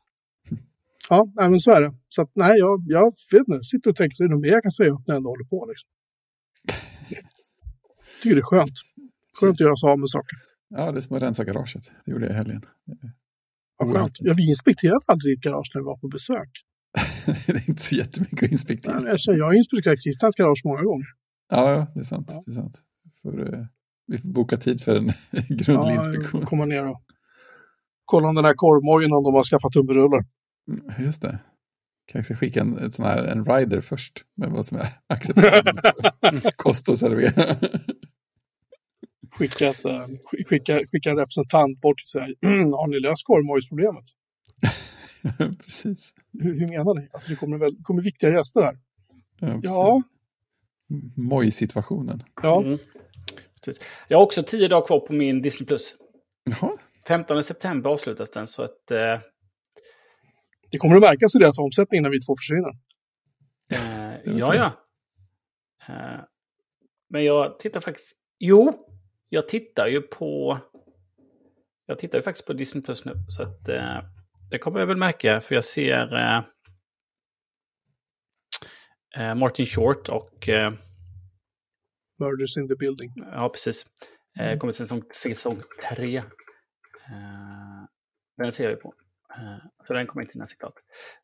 [1.08, 1.92] Ja, men så är det.
[2.08, 3.64] Så att, nej, jag, jag vet inte.
[3.64, 5.66] Sitter och tänker, är det något mer jag kan säga när jag ändå håller på?
[5.68, 5.90] Liksom.
[8.24, 8.72] Tycker det är skönt.
[9.40, 10.38] Skönt att göra sig av med saker.
[10.68, 11.92] Ja, det är som att rensa garaget.
[12.04, 12.64] Det gjorde jag i helgen.
[13.78, 14.16] Ja, skönt.
[14.20, 16.50] Ja, vi inspekterade aldrig ditt garage när vi var på besök.
[17.46, 19.00] det är inte så jättemycket att inspektera.
[19.00, 21.06] Nej, jag, känner- jag har inspekterat Christians garage många gånger.
[21.50, 22.28] Ja, ja, det är sant.
[22.30, 22.42] Ja.
[22.46, 22.82] Det är sant.
[23.22, 23.64] För, eh,
[24.06, 25.06] vi får boka tid för en
[25.48, 26.46] grundlig inspektion.
[26.46, 27.02] komma ner och
[28.04, 30.24] kolla om den här korvmojen, om de har skaffat tubberullar.
[30.70, 31.38] Mm, Just det.
[32.06, 36.56] Kanske skicka en, ett sån här, en rider först med vad som är acceptabelt.
[36.56, 37.56] Kost att servera.
[39.38, 42.24] Skicka, ett, eh, sk- skicka, skicka en representant bort och säga,
[42.76, 44.04] har ni löst korvmojsproblemet?
[45.58, 46.14] precis.
[46.32, 47.08] Hur, hur menar ni?
[47.12, 48.78] Alltså det kommer, väl, kommer viktiga gäster här.
[49.40, 49.60] Ja.
[49.62, 50.02] Ja,
[51.16, 52.22] Moj-situationen.
[52.42, 52.62] ja.
[52.62, 52.78] Mm.
[53.64, 53.84] Precis.
[54.08, 55.66] Jag har också tio dagar kvar på min Disney+.
[55.66, 55.94] Plus.
[56.50, 56.76] Jaha,
[57.08, 58.90] 15 september avslutas den, så att...
[58.90, 59.20] Eh,
[60.70, 62.72] det kommer att märkas i deras omsättning när vi två försvinner.
[63.70, 64.54] eh, ja, så.
[64.54, 64.72] ja.
[65.88, 66.20] Eh,
[67.08, 68.12] men jag tittar faktiskt...
[68.38, 68.86] Jo,
[69.34, 70.58] jag tittar ju på...
[71.86, 73.68] Jag tittar ju faktiskt på Disney Plus nu, så att...
[73.68, 73.98] Eh,
[74.50, 76.16] det kommer jag väl märka, för jag ser...
[76.16, 76.42] Eh,
[79.16, 80.48] eh, Martin Short och...
[80.48, 80.72] Eh,
[82.18, 83.10] Murders in the building.
[83.16, 83.86] Ja, precis.
[84.40, 86.16] Eh, kommer säsong, säsong tre.
[86.16, 86.24] Eh,
[88.36, 88.94] den ser jag ju på.
[89.38, 90.74] Eh, så den kommer inte hinna se klart.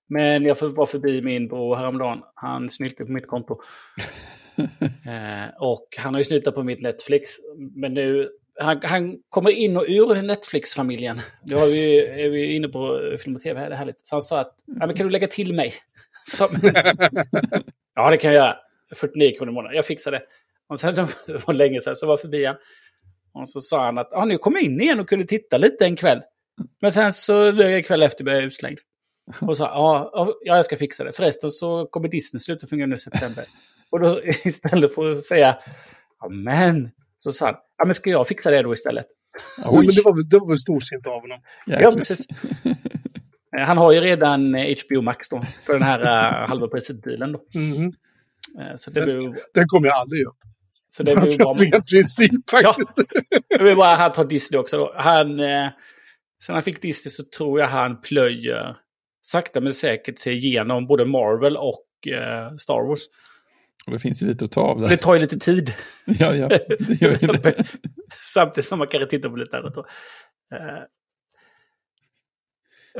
[0.09, 2.23] Men jag får vara förbi min bror häromdagen.
[2.35, 3.61] Han snyltade på mitt konto.
[5.07, 7.31] Eh, och han har ju snyltat på mitt Netflix.
[7.75, 11.21] Men nu, han, han kommer in och ur Netflix-familjen.
[11.43, 14.07] Nu har vi, är vi inne på film och tv här, det är härligt.
[14.09, 15.73] Så han sa att, ja, men kan du lägga till mig?
[16.27, 16.49] Som,
[17.95, 18.57] ja, det kan jag göra.
[18.97, 19.77] 49 kronor i månaden.
[19.77, 20.23] Jag fixar det.
[20.69, 22.57] Och sen det var länge sedan så var förbi han.
[23.33, 25.85] Och så sa han att ah, nu kom jag in igen och kunde titta lite
[25.85, 26.23] en kväll.
[26.81, 27.53] Men sen så
[27.87, 28.79] kväll efter blev jag utslängd.
[29.41, 31.13] Och sa ja, ja, jag ska fixa det.
[31.13, 33.45] Förresten så kommer Disney sluta fungera nu i september.
[33.91, 35.59] Och då istället för att säga
[36.21, 39.07] ja men, så sa han ja men ska jag fixa det då istället?
[39.65, 41.41] Jo, men det var, väl- det var väl storsint av honom.
[41.67, 42.27] Ja, precis.
[43.59, 47.33] Eh, Han har ju redan eh, HBO Max då, för den här uh, halva priset-dealen
[47.33, 47.41] då.
[48.61, 50.37] Eh, Så det blir Den kommer jag aldrig upp.
[50.89, 51.43] så det blir.
[51.47, 53.09] Av ren princip Ja, faktiskt.
[53.49, 54.95] jag vill bara han tar Disney också då.
[54.97, 55.69] Han, eh,
[56.47, 58.77] sen han fick Disney så tror jag han plöjer
[59.23, 63.01] sakta men säkert sig igenom både Marvel och eh, Star Wars.
[63.87, 64.97] Det finns ju lite att ta av Det där.
[64.97, 65.75] tar ju lite tid.
[66.07, 67.65] Ja, ja, det gör ju det.
[68.35, 69.77] Samtidigt som man kan titta på lite annat.
[69.77, 69.85] Eh,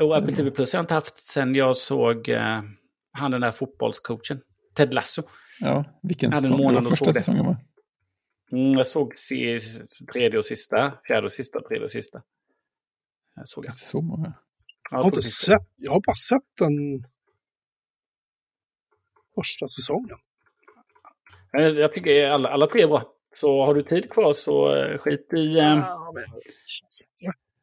[0.03, 2.61] och Apple TV Plus har jag inte haft sen jag såg eh,
[3.11, 4.41] han den där fotbollscoachen.
[4.75, 5.23] Ted Lasso.
[5.59, 6.73] Ja, vilken Jag hade en säsong?
[6.73, 7.13] Det var första det.
[7.13, 7.57] säsongen va?
[8.51, 9.59] Mm, jag såg se,
[10.13, 12.21] tredje och sista, fjärde och sista, tredje och sista.
[13.35, 13.71] Jag såg jag.
[13.71, 14.33] Inte så många.
[14.91, 17.05] Jag har inte sett, jag har bara sett den
[19.35, 20.17] första säsongen.
[21.57, 23.03] Eh, Jag tycker alla, alla tre är bra.
[23.33, 25.57] Så har du tid kvar så eh, skit i...
[25.59, 26.23] Eh, Ja, men-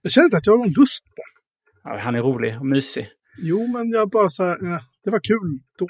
[0.02, 1.90] jag- känner inte att jag har någon lust på det.
[1.90, 3.08] ja, han är rolig och mysig.
[3.38, 5.88] Jo, men jag bara så här, eh, det var kul då.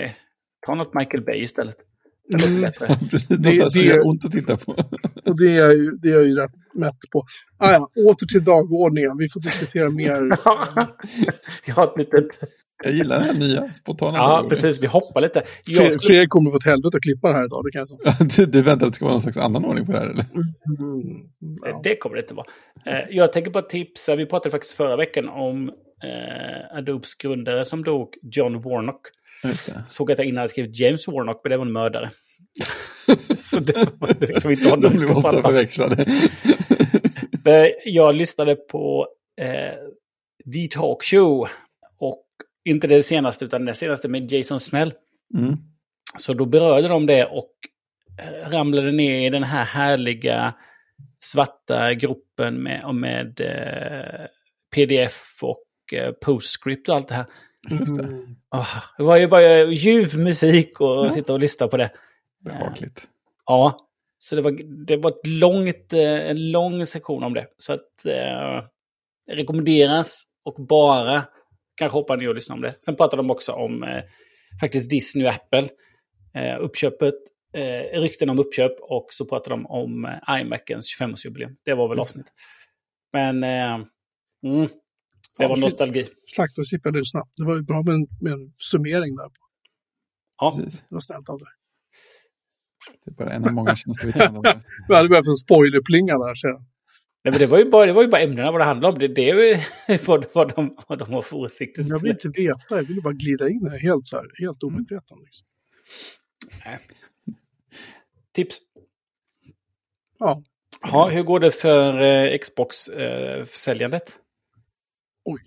[0.00, 0.10] Eh,
[0.66, 1.76] ta något Michael Bay istället.
[2.28, 2.60] Det Mm.
[2.60, 3.18] Det-
[3.70, 4.72] som det- gör ont att titta på.
[5.24, 7.24] Och det är, ju, det är ju rätt mätt på.
[7.58, 9.18] Ah, ja, åter till dagordningen.
[9.18, 10.20] Vi får diskutera mer.
[11.66, 12.26] jag har ett litet...
[12.84, 14.18] Jag gillar den här nya spontana.
[14.18, 14.82] Ja, precis.
[14.82, 15.42] Vi hoppar lite.
[15.64, 16.06] Jag skulle...
[16.06, 18.44] Fredrik kommer få ett helvete att klippa det här idag, det kan jag säga.
[18.46, 20.24] Du, du väntar att det ska vara någon slags annan ordning på det här eller?
[20.34, 21.02] Mm,
[21.64, 21.80] ja.
[21.84, 22.46] Det kommer det inte vara.
[22.86, 24.16] Eh, Jag tänker bara tipsa.
[24.16, 29.00] Vi pratade faktiskt förra veckan om eh, Adobes grundare som dog, John Warnock.
[29.88, 32.10] Såg att jag innan hade skrivit James Warnock, men det var en mördare.
[33.42, 36.02] Så det var liksom inte honom De ska ofta förväxlade.
[37.46, 39.08] Eh, Jag lyssnade på
[39.40, 39.74] eh,
[40.54, 41.48] The Talk Show.
[41.98, 42.24] Och
[42.64, 44.92] inte det senaste, utan det senaste med Jason Snell.
[45.38, 45.56] Mm.
[46.18, 47.50] Så då berörde de det och
[48.22, 50.54] eh, ramlade ner i den här härliga
[51.24, 54.26] svarta gruppen med, med eh,
[54.74, 55.64] pdf och
[55.98, 57.26] eh, postscript och allt det här.
[57.70, 58.02] Just det.
[58.02, 58.36] Mm.
[58.50, 61.10] Oh, det var ju bara ljuv musik och Ja.
[61.10, 61.90] sitta och lyssna på det.
[62.44, 63.08] Behagligt.
[63.46, 64.52] Ja, så det var,
[64.86, 67.46] det var ett långt, eh, en lång sektion om det.
[67.58, 68.64] Så att eh,
[69.26, 71.24] det rekommenderas och bara
[71.76, 72.74] kanske hoppa ner och lyssna om det.
[72.84, 74.02] Sen pratade de också om eh,
[74.60, 75.68] faktiskt Disney och Apple.
[76.34, 77.14] Eh, uppköpet,
[77.54, 81.56] eh, rykten om uppköp och så pratade de om eh, iMacens 25-årsjubileum.
[81.64, 82.26] Det var väl avsnitt.
[83.12, 83.74] Men eh,
[84.44, 84.68] mm,
[85.38, 86.06] det var nostalgi.
[86.26, 87.22] Slakt och slippa lyssna.
[87.36, 89.30] Det var ju bra med en, med en summering där.
[90.38, 90.80] Ja, Precis.
[90.80, 91.48] Det var snällt av dig.
[93.04, 94.60] Det är bara en av många tjänster vi tillhandahåller.
[94.88, 96.64] Vi hade behövt en spoilerplinga där sedan.
[97.24, 98.98] Nej, men det, var ju bara, det var ju bara ämnena vad det handlade om.
[98.98, 99.58] Det, det är ju
[100.06, 101.84] vad, vad, de, vad de har för åsikter.
[101.88, 105.18] Jag vill inte veta, jag ville bara glida in här helt, så här, helt omedveten.
[105.24, 105.46] Liksom.
[108.34, 108.58] Tips.
[110.18, 110.42] Ja,
[110.92, 114.14] Ja, hur går det för eh, Xbox-säljandet?
[115.24, 115.40] oj.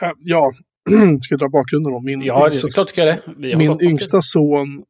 [0.00, 0.50] Ja, ja.
[1.22, 2.00] ska jag dra bakgrunden då?
[2.00, 3.56] Min, ja, det är yngsta, klart ska jag det.
[3.56, 4.84] Min yngsta son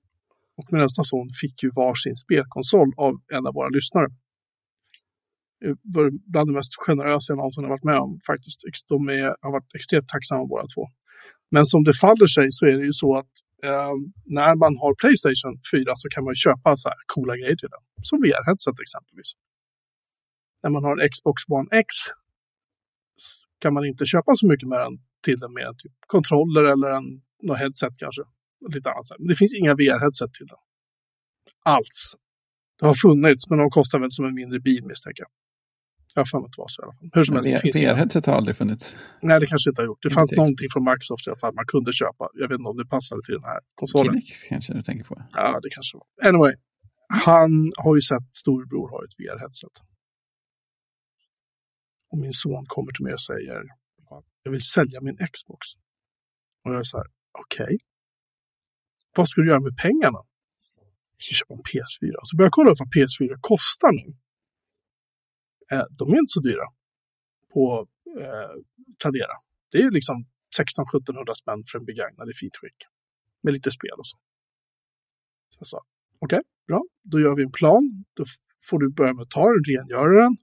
[0.60, 4.08] och min äldsta son fick ju varsin spelkonsol av en av våra lyssnare.
[5.60, 8.58] Det var bland det mest generösa jag någonsin har varit med om faktiskt.
[8.88, 10.82] De är, har varit extremt tacksamma båda två.
[11.54, 13.32] Men som det faller sig så är det ju så att
[13.68, 13.94] eh,
[14.38, 17.72] när man har Playstation 4 så kan man ju köpa så här coola grejer till
[17.74, 17.82] den.
[18.08, 19.30] Som VR-headset exempelvis.
[20.62, 21.88] När man har en Xbox One X
[23.62, 24.94] kan man inte köpa så mycket med den
[25.24, 27.06] till den mer än typ kontroller eller en,
[27.42, 28.22] något headset kanske.
[28.74, 29.06] Lite annat.
[29.18, 30.58] Men det finns inga VR-headset till den.
[31.64, 32.16] Alls.
[32.78, 35.30] Det har funnits, men de kostar väl som en mindre bil misstänker jag.
[36.14, 37.08] Jag har för mig att det var så i alla fall.
[37.14, 37.76] Hur som helst.
[37.76, 38.96] VR-headset har aldrig funnits.
[39.22, 40.02] Nej, det kanske inte har gjort.
[40.02, 40.38] Det Inte fanns direkt.
[40.42, 42.24] någonting från Microsoft i alla fall man kunde köpa.
[42.40, 44.12] Jag vet inte om det passade till den här konsolen.
[44.12, 45.14] Kinect kanske du tänker på.
[45.32, 46.06] Ja, det kanske var.
[46.28, 46.54] Anyway,
[47.28, 47.52] han
[47.84, 49.76] har ju sett storebror ha ett VR-headset.
[52.10, 53.62] Och min son kommer till mig och säger
[54.42, 55.62] jag vill sälja min Xbox.
[56.64, 57.06] Och jag är så här,
[57.38, 57.78] okej.
[59.16, 60.20] Vad ska du göra med pengarna?
[61.16, 62.14] Jag ska köpa en PS4.
[62.22, 64.06] Så börjar jag kolla upp vad PS4 kostar nu.
[65.72, 66.66] Eh, de är inte så dyra
[67.52, 67.86] på
[68.20, 68.52] eh,
[69.02, 69.36] Tradera.
[69.72, 70.16] Det är liksom
[70.58, 72.80] 1600-1700 spänn för en begagnad i fint skick.
[73.42, 74.16] Med lite spel och så.
[75.50, 75.80] Så jag sa,
[76.18, 76.80] okej, bra.
[77.02, 78.04] Då gör vi en plan.
[78.16, 78.24] Då
[78.68, 80.36] får du börja med att ta den, rengöra den.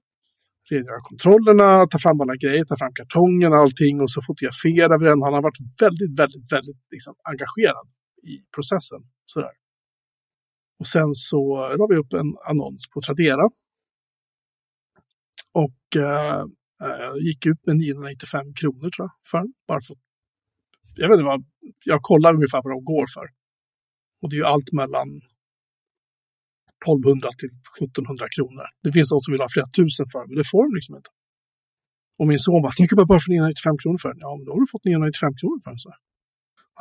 [0.69, 5.05] Rengöra kontrollerna, ta fram alla grejer, ta fram kartongen och allting och så fotograferar vi
[5.05, 5.21] den.
[5.21, 7.87] Han har varit väldigt, väldigt, väldigt liksom, engagerad
[8.23, 9.01] i processen.
[9.25, 9.51] Sådär.
[10.79, 11.39] Och sen så
[11.77, 13.45] la vi upp en annons på Tradera.
[15.51, 16.41] Och eh,
[16.85, 19.43] eh gick ut med 995 kronor tror jag för.
[19.67, 19.95] Bara för,
[20.95, 21.45] jag vet inte vad,
[21.83, 23.27] jag kollar ungefär vad de går för.
[24.21, 25.09] Och det är ju allt mellan
[26.85, 27.51] 1200 till
[27.81, 28.65] 1700 kronor.
[28.83, 31.11] Det finns de som vill ha flera tusen för men det får de liksom inte.
[32.19, 34.19] Och min son bara, tänk bara bara för 995 kronor för den.
[34.25, 35.79] Ja, men då har du fått 995 kronor för den.
[35.85, 35.89] Så.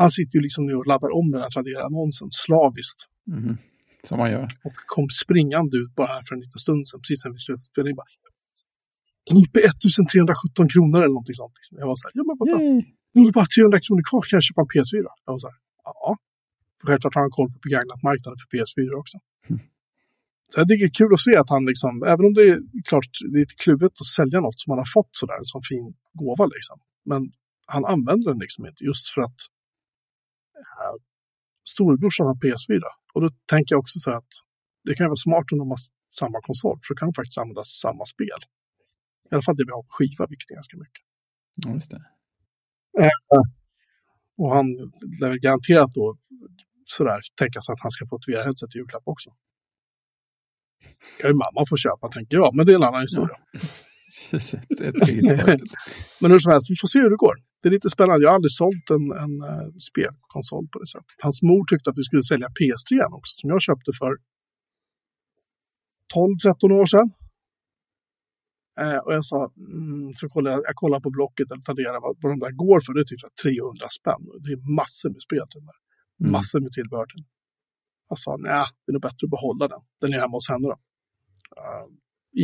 [0.00, 3.00] Han sitter ju liksom nu och laddar om den här Tradera-annonsen slaviskt.
[3.36, 3.54] Mhm.
[4.08, 4.48] Som man gör.
[4.66, 7.70] Och kom springande ut bara här för en liten stund sedan, precis när vi slutade
[7.72, 7.96] spela in.
[9.26, 11.54] Den är uppe i 1317 kronor eller någonting sånt.
[11.58, 11.72] Liksom.
[11.80, 12.56] Jag var så här, ja men vadå?
[13.12, 15.06] Nu är det bara 300 kronor kvar, kan jag köpa en PS4?
[15.26, 16.10] Jag var så här, ja.
[16.78, 19.16] För självklart har han koll på begagnat marknaden för PS4 också.
[19.50, 19.60] Mm.
[20.50, 22.58] Så det är kul att se att han liksom, även om det är
[22.90, 25.64] klart, det är lite kluvet att sälja något som man har fått sådär, en sån
[25.70, 25.84] fin
[26.20, 26.76] gåva liksom.
[27.10, 27.20] Men
[27.74, 29.40] han använder den liksom inte just för att
[31.74, 32.82] storebrorsan har PS4.
[33.14, 34.34] Och då tänker jag också så här att
[34.84, 35.80] det kan vara smart om de har
[36.20, 38.40] samma konsol, för då kan de faktiskt använda samma spel.
[39.30, 41.04] I alla fall det vi har på skiva, vilket är ganska mycket.
[41.62, 42.02] Ja, just det.
[44.38, 44.66] Och han
[45.20, 46.16] lär garanterat då
[46.84, 49.30] sådär tänka sig att han ska få ett VR-headset i julklapp också.
[51.20, 53.36] kan ju mamma få köpa, tänker jag, men det är en annan historia.
[54.30, 54.94] Precis, ett,
[56.20, 57.36] Men hur som helst, vi får se hur det går.
[57.60, 58.22] Det är lite spännande.
[58.24, 61.16] Jag har aldrig sålt en, en uh, spelkonsol på det sättet.
[61.26, 64.12] Hans mor tyckte att vi skulle sälja PS3 också, som jag köpte för
[66.14, 67.08] 12-13 år sedan.
[68.80, 72.16] Eh, och jag sa, mm, så kollade jag, jag kollade på Blocket eller Tradera vad,
[72.20, 72.90] vad de där går för.
[72.94, 74.22] Det är typ så här 300 spänn.
[74.44, 75.62] Det är massor med spel till.
[75.62, 76.32] Mm.
[76.36, 77.24] Massor med tillbehör till.
[78.08, 79.82] Jag sa, nej, det är nog bättre att behålla den.
[80.00, 80.76] Den är hemma hos henne då.
[81.60, 81.86] Eh,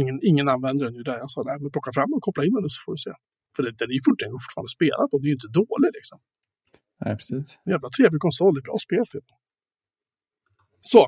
[0.01, 1.19] ingen, ingen använder den ju där.
[1.19, 3.13] Jag sa, nej, men plocka fram den och koppla in den så får du se.
[3.57, 5.15] För det, den är ju fortfarande, fortfarande spela på.
[5.19, 6.19] Det är ju inte dålig liksom.
[7.05, 7.59] Nej, precis.
[7.65, 9.21] En jävla trevlig konsol, det är bra spel till.
[10.93, 11.03] Så,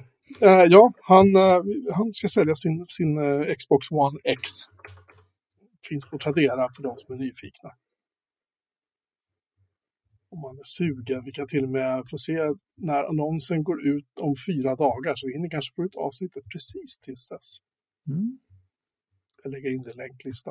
[0.47, 1.61] eh, ja, han, eh,
[1.97, 4.41] han ska sälja sin, sin eh, Xbox One X.
[5.89, 7.71] Finns på Tradera för de som är nyfikna.
[10.35, 11.25] om man är sugen.
[11.25, 12.39] Vi kan till och med få se
[12.77, 16.99] när annonsen går ut om fyra dagar, så vi hinner kanske få ut avsnittet precis
[17.05, 17.49] tills dess.
[18.09, 18.39] Mm.
[19.45, 20.51] Jag lägger in det i länklista.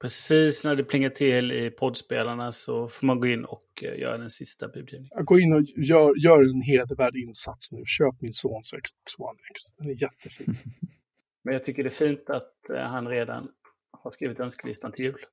[0.00, 4.18] Precis när det plingar till i poddspelarna så får man gå in och eh, göra
[4.18, 5.24] den sista budgivningen.
[5.24, 7.82] Går in och gör, gör en hedervärd insats nu.
[7.86, 9.60] Köp min sons Xbox One X.
[9.78, 10.56] Den är jättefin.
[11.44, 13.48] Men jag tycker det är fint att eh, han redan
[13.90, 15.24] har skrivit önskelistan till jul.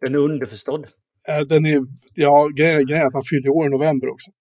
[0.00, 0.86] Den är underförstådd.
[1.28, 1.80] Eh, Den är,
[2.14, 4.30] ja, grejen är att han fyller år i november också.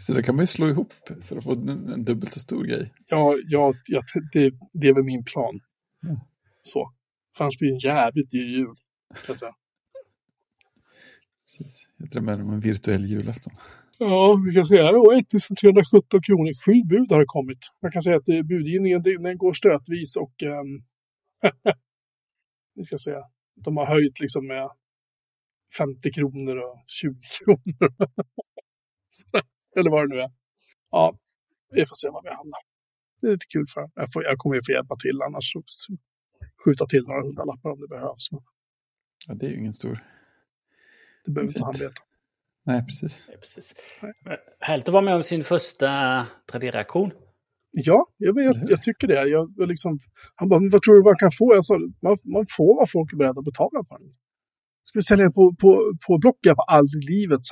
[0.00, 2.64] Så det kan man ju slå ihop för att få en, en dubbelt så stor
[2.64, 2.92] grej.
[3.08, 5.60] Ja, ja, ja det, det är väl min plan.
[6.04, 6.16] Mm.
[6.62, 6.92] Så.
[7.36, 8.74] För annars blir det en jävligt dyr jul.
[9.28, 9.54] Jag säga.
[11.44, 11.86] Precis.
[11.96, 13.52] Jag drömmer om en virtuell julafton.
[13.98, 14.94] Ja, vi kan säga att
[15.34, 16.64] 1317 kronor.
[16.64, 17.58] Sju bud har kommit.
[17.80, 20.84] Jag kan säga att det- budgivningen den går stötvis och um,
[22.74, 23.20] vi ska säga,
[23.64, 24.68] de har höjt liksom med
[25.78, 27.94] 50 kronor och 20 kronor.
[29.76, 30.30] Eller vad det nu är.
[30.90, 31.18] Ja,
[31.74, 32.60] vi får se var vi hamnar.
[33.20, 35.52] Det är lite kul för jag, får, jag kommer ju få hjälpa till annars.
[36.64, 38.28] Skjuta till några hundralappar om det behövs.
[39.26, 40.04] Ja, det är ju ingen stor...
[41.24, 42.02] det behöver inte han veta.
[42.66, 43.24] Nej, precis.
[43.28, 43.74] Nej, precis.
[44.60, 45.88] Härligt att vara med om sin första
[46.50, 47.10] Tradera-aktion.
[47.72, 49.28] Ja, jag, jag, jag tycker det.
[49.28, 49.98] Jag, jag liksom,
[50.34, 51.54] han bara, "Men vad tror du man kan få?
[51.54, 54.14] Jag sa, man, man får vad folk är beredda att betala för den.
[54.84, 56.40] Ska vi sälja på, på, på Blocket?
[56.46, 57.40] Jag bara, aldrig i livet.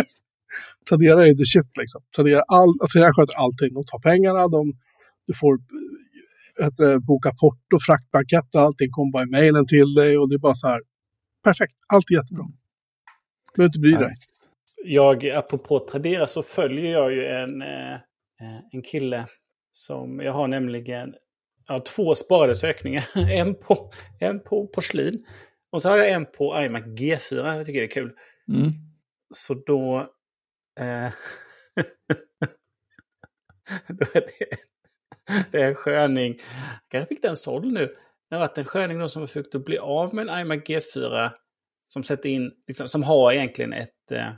[0.88, 2.02] Tradera är the shit liksom.
[2.16, 3.74] Tradera, all, Tradera sköter allting.
[3.74, 4.72] De tar pengarna, de,
[5.26, 10.18] du får eh, heter det, boka porto, fraktblankett, allting kommer bara i mejlen till dig
[10.18, 10.80] och det är bara så här.
[11.44, 12.44] Perfekt, allt är jättebra.
[13.56, 14.12] Behöver inte bry dig.
[14.84, 17.94] Jag, apropå Tradera, så följer jag ju en, eh,
[18.40, 19.26] eh, en kille
[19.72, 21.14] som, jag har nämligen
[21.68, 23.04] ja, två sparade sökningar.
[23.14, 25.24] En på, en på porslin
[25.70, 27.56] och så har jag en på iMac G4.
[27.56, 28.12] Jag tycker det är kul.
[28.48, 28.72] Mm.
[29.34, 30.14] Så då...
[30.78, 31.12] Eh,
[33.88, 34.30] det,
[35.50, 36.32] det är en sköning.
[36.38, 37.96] Jag kanske fick den såld nu.
[38.28, 40.58] Det har varit en sköning då som har försökt att bli av med en iMac
[40.58, 41.30] G4.
[41.86, 44.32] Som sätter in, liksom, som har egentligen ett, eh,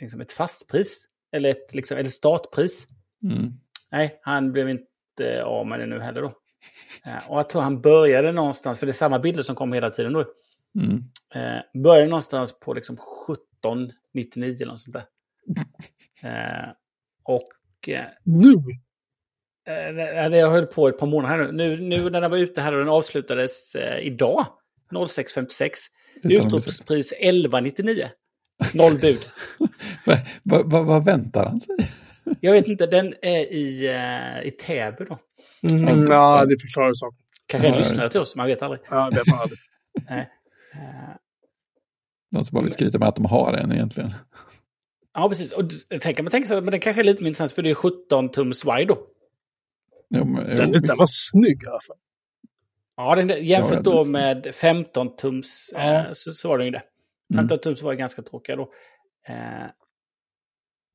[0.00, 1.08] liksom ett fastpris.
[1.32, 2.86] Eller ett liksom, eller startpris.
[3.22, 3.52] Mm.
[3.90, 6.32] Nej, han blev inte av med det nu heller då.
[7.04, 9.90] Eh, och jag tror han började någonstans, för det är samma bilder som kommer hela
[9.90, 10.24] tiden då.
[10.78, 11.02] Mm.
[11.34, 15.04] Eh, började någonstans på liksom 1799 eller något sånt där.
[16.22, 16.68] Eh,
[17.24, 18.54] och eh, Nu!
[19.68, 21.76] eh, jag höll på ett par månader här nu.
[21.76, 24.46] Nu, nu när den var ute här och den avslutades eh, idag,
[24.90, 25.10] 06.56.
[25.34, 26.46] Utan att bli sedd.
[26.46, 28.08] Utropspris 1199.
[28.74, 29.18] Noll bud.
[30.06, 31.74] Va- va- va- Vad väntar han sig?
[32.40, 35.18] Jag vet inte, den är i, eh, i Täby då.
[35.70, 37.18] Mm, ja, det förklarar saken.
[37.46, 38.80] Kanske en lyssnare till oss, man vet aldrig.
[38.90, 39.58] Ja, det man aldrig.
[42.30, 44.14] Någon som bara vill skryta med att de har en egentligen.
[45.14, 45.52] Ja, precis.
[45.52, 45.72] Och
[46.02, 47.70] sen kan man tänka sig att men den kanske är lite mer intressant för det
[47.70, 49.06] är 17 tums wide då.
[50.10, 50.86] Jo, men, Den, visst.
[50.86, 51.96] den var snygg i alla fall.
[52.96, 55.80] Ja, den, jämfört Ja, ja, då det- med 15 tums Ja.
[55.80, 56.82] eh, så, så var det ju det.
[57.34, 57.42] Mm.
[57.48, 58.62] 15 tums var ju ganska tråkiga då.
[59.28, 59.66] Eh,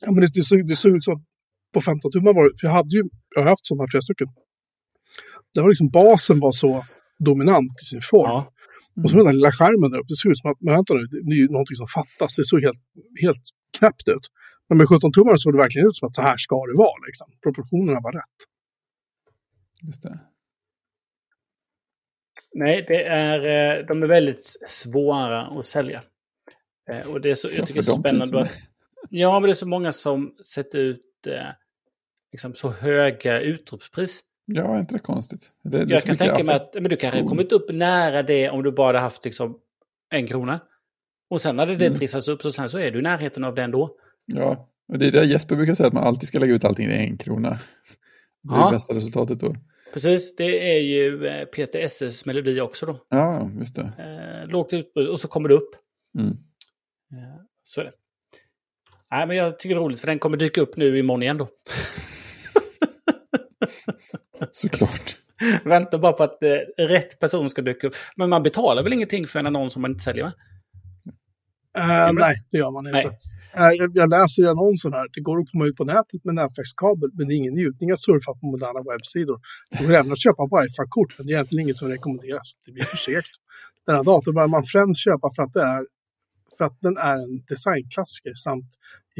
[0.05, 1.25] Ja, men det, det, såg, det såg ut som
[1.73, 3.03] på 15 tummar var det, för jag hade ju,
[3.35, 4.27] jag har haft sådana flera stycken.
[5.53, 6.85] Det var liksom basen var så
[7.19, 8.29] dominant i sin form.
[8.31, 8.51] ja.
[9.03, 10.93] Och så den där lilla skärmen där uppe, det såg ut som att, men vänta
[10.93, 12.35] nu, det är ju någonting som fattas.
[12.35, 12.81] Det såg helt,
[13.25, 13.43] helt
[13.77, 14.27] knäppt ut.
[14.69, 17.05] Men med 17 tummar såg det verkligen ut som att så här ska det vara.
[17.07, 17.31] Liksom.
[17.43, 18.23] Proportionerna var rätt.
[19.81, 20.19] Just det.
[22.53, 23.39] Nej, det är,
[23.79, 26.03] eh, de är väldigt svåra att sälja.
[26.89, 28.41] Eh, och det är så, jag Ja, tycker det är så de spännande.
[28.41, 28.57] att-
[29.09, 31.47] Ja, men det är så många som sätter ut eh,
[32.31, 34.23] liksom så höga utropspris.
[34.45, 35.51] Ja, är inte det konstigt?
[35.63, 38.63] Det, det Jag kan tänka mig att men du kanske kommit upp nära det om
[38.63, 39.59] du bara hade haft liksom
[40.09, 40.25] en
[41.29, 41.97] Och sen hade det Mm.
[41.99, 43.95] trissats upp så sen så är du i närheten av det ändå.
[44.25, 46.89] Ja, och det är det Jesper brukar säga, att man alltid ska lägga ut allting
[46.89, 47.49] i en krona.
[47.49, 48.65] Det är Ja.
[48.65, 49.55] det bästa resultatet då.
[49.93, 53.05] Precis, det är ju eh, Peter Esses melodi också då.
[53.09, 53.91] Ja, just det.
[54.43, 55.69] Eh, lågt utbud och så kommer det upp.
[56.19, 56.29] Mm.
[57.11, 57.91] Eh, så är det.
[59.11, 61.37] Nej, men jag tycker det är roligt för den kommer dyka upp nu imorgon igen
[61.37, 61.47] då.
[64.51, 65.17] Såklart.
[65.63, 67.95] Vänta bara på att eh, rätt person ska dyka upp.
[68.15, 70.33] Men man betalar väl ingenting för en annons som man inte säljer med?
[71.77, 73.07] Eh, men- nej, det gör man inte.
[73.53, 76.35] Eh, jag, jag läser i annonsen här, det går att komma ut på nätet med
[76.35, 79.39] nätverkskabel, men det är ingen njutning att surfa på moderna webbsidor.
[79.79, 82.47] Det går även att köpa wifi-kort, men det är egentligen inget som rekommenderas.
[82.65, 83.33] Det blir för segt.
[83.85, 85.81] Den här datorn bör man främst köpa för att, det är,
[86.57, 88.69] för att den är en designklassiker samt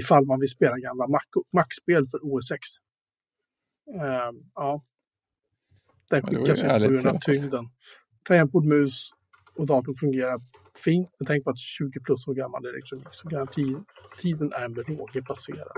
[0.02, 2.64] ifall man vill spela gamla Mac- Mac-spel för OS X.
[4.02, 4.82] Eh, ja.
[6.10, 7.64] Den Ja, skickas ut på grund av tyngden.
[8.28, 9.10] Tangentbord, mus
[9.58, 10.40] och datorn fungerar
[10.78, 11.10] fint.
[11.20, 15.72] Men tänk på att 20 plus år gammal elektronik, så garantitiden är med råge passerad.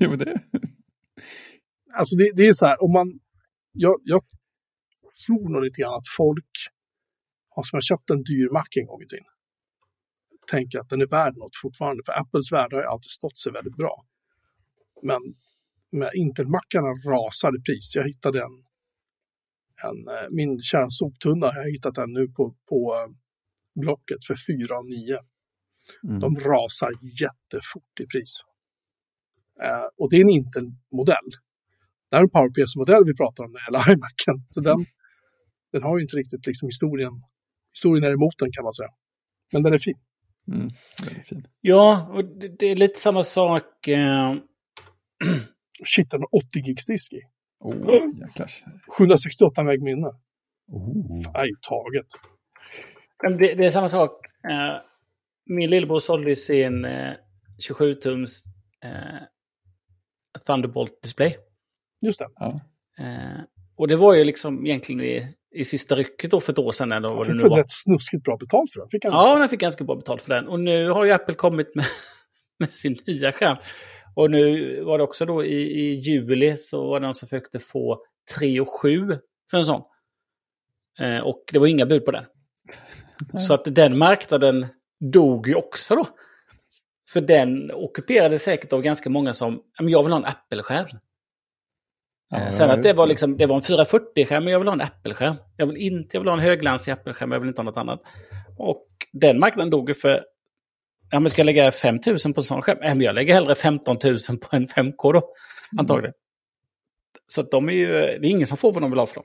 [0.00, 0.42] jo, det.
[1.92, 3.20] Alltså det, det är så här, om man,
[3.72, 4.20] jag, jag
[5.26, 6.52] tror nog lite grann att folk
[7.64, 9.36] som har köpt en dyr Mac en gång i tiden
[10.46, 12.02] tänker att den är värd något fortfarande.
[12.06, 14.04] För Apples värde har ju alltid stått sig väldigt bra.
[15.02, 15.20] Men
[15.92, 17.92] med Intel-mackarna rasar i pris.
[17.94, 18.56] Jag hittade en,
[19.86, 23.08] en eh, min kära soptunna, jag har hittat den nu på, på eh,
[23.80, 25.18] Blocket för 4 9.
[26.04, 26.20] Mm.
[26.20, 28.40] De rasar jättefort i pris.
[29.62, 31.30] Eh, och det är en Intel-modell.
[32.10, 34.46] Det är en PowerPC-modell vi pratar om när det gäller iMacen.
[34.50, 34.86] Så den,
[35.72, 37.12] den har ju inte riktigt liksom historien,
[37.74, 38.90] historien är emot den kan man säga.
[39.52, 39.98] Men den är fin.
[40.48, 40.70] Mm,
[41.24, 41.46] fin.
[41.60, 43.88] Ja, och det, det, är lite samma sak.
[43.88, 44.34] Eh...
[45.84, 47.20] Shit, den har 80 gigs disk i.
[47.60, 47.74] Oh,
[48.98, 50.10] 768 meg minne.
[50.68, 51.22] Oh.
[51.68, 52.06] Taget.
[53.22, 54.26] Det, det, är samma sak.
[54.50, 54.80] Eh,
[55.46, 57.12] min lillebror sålde sin eh,
[57.68, 58.44] 27-tums
[58.84, 59.22] eh,
[60.46, 61.36] Thunderbolt-display.
[62.02, 62.28] Just det.
[62.34, 62.60] Ja.
[62.98, 63.40] Eh,
[63.76, 66.92] och det var ju liksom egentligen i, i sista rycket då för ett år sedan.
[66.92, 68.88] Eller vad fick det rätt snuskigt bra betalt för den.
[68.90, 70.48] Fick han ja, den fick ganska bra betalt för den.
[70.48, 71.84] Och nu har ju Apple kommit med,
[72.58, 73.56] med sin nya skärm.
[74.14, 77.58] Och nu var det också då i, i juli så var det någon som försökte
[77.58, 78.02] få
[78.38, 79.08] 3 och 7
[79.50, 79.82] för en sån.
[81.00, 82.24] Eh, och det var inga bud på den.
[83.46, 84.66] Så att den marknaden
[85.00, 86.06] dog ju också då.
[87.08, 90.98] För den ockuperade säkert av ganska många som, jag vill ha en Apple-skärm.
[92.30, 94.74] Ja, eh, Sen att det var, liksom, det var en 440-skärm, men jag vill ha
[94.74, 95.36] en Apple-skärm.
[95.56, 98.00] Jag vill inte jag vill ha en högglansig Apple-skärm, jag vill inte ha något annat.
[98.58, 100.24] Och den marknaden dog ju för...
[101.10, 102.78] Ja, men ska jag lägga 5 000 på en sån skärm?
[102.80, 105.78] Nej, men jag lägger hellre 15 000 på en 5K då, mm.
[105.78, 106.14] antagligen.
[107.26, 107.88] Så att de är ju...
[107.88, 109.24] Det är ingen som får vad de vill ha för dem.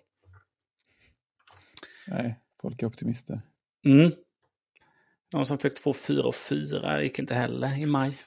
[2.08, 3.42] Nej, folk är optimister.
[3.86, 4.12] Mm.
[5.34, 8.18] Någon som fick få 4 och 4 gick inte heller i maj.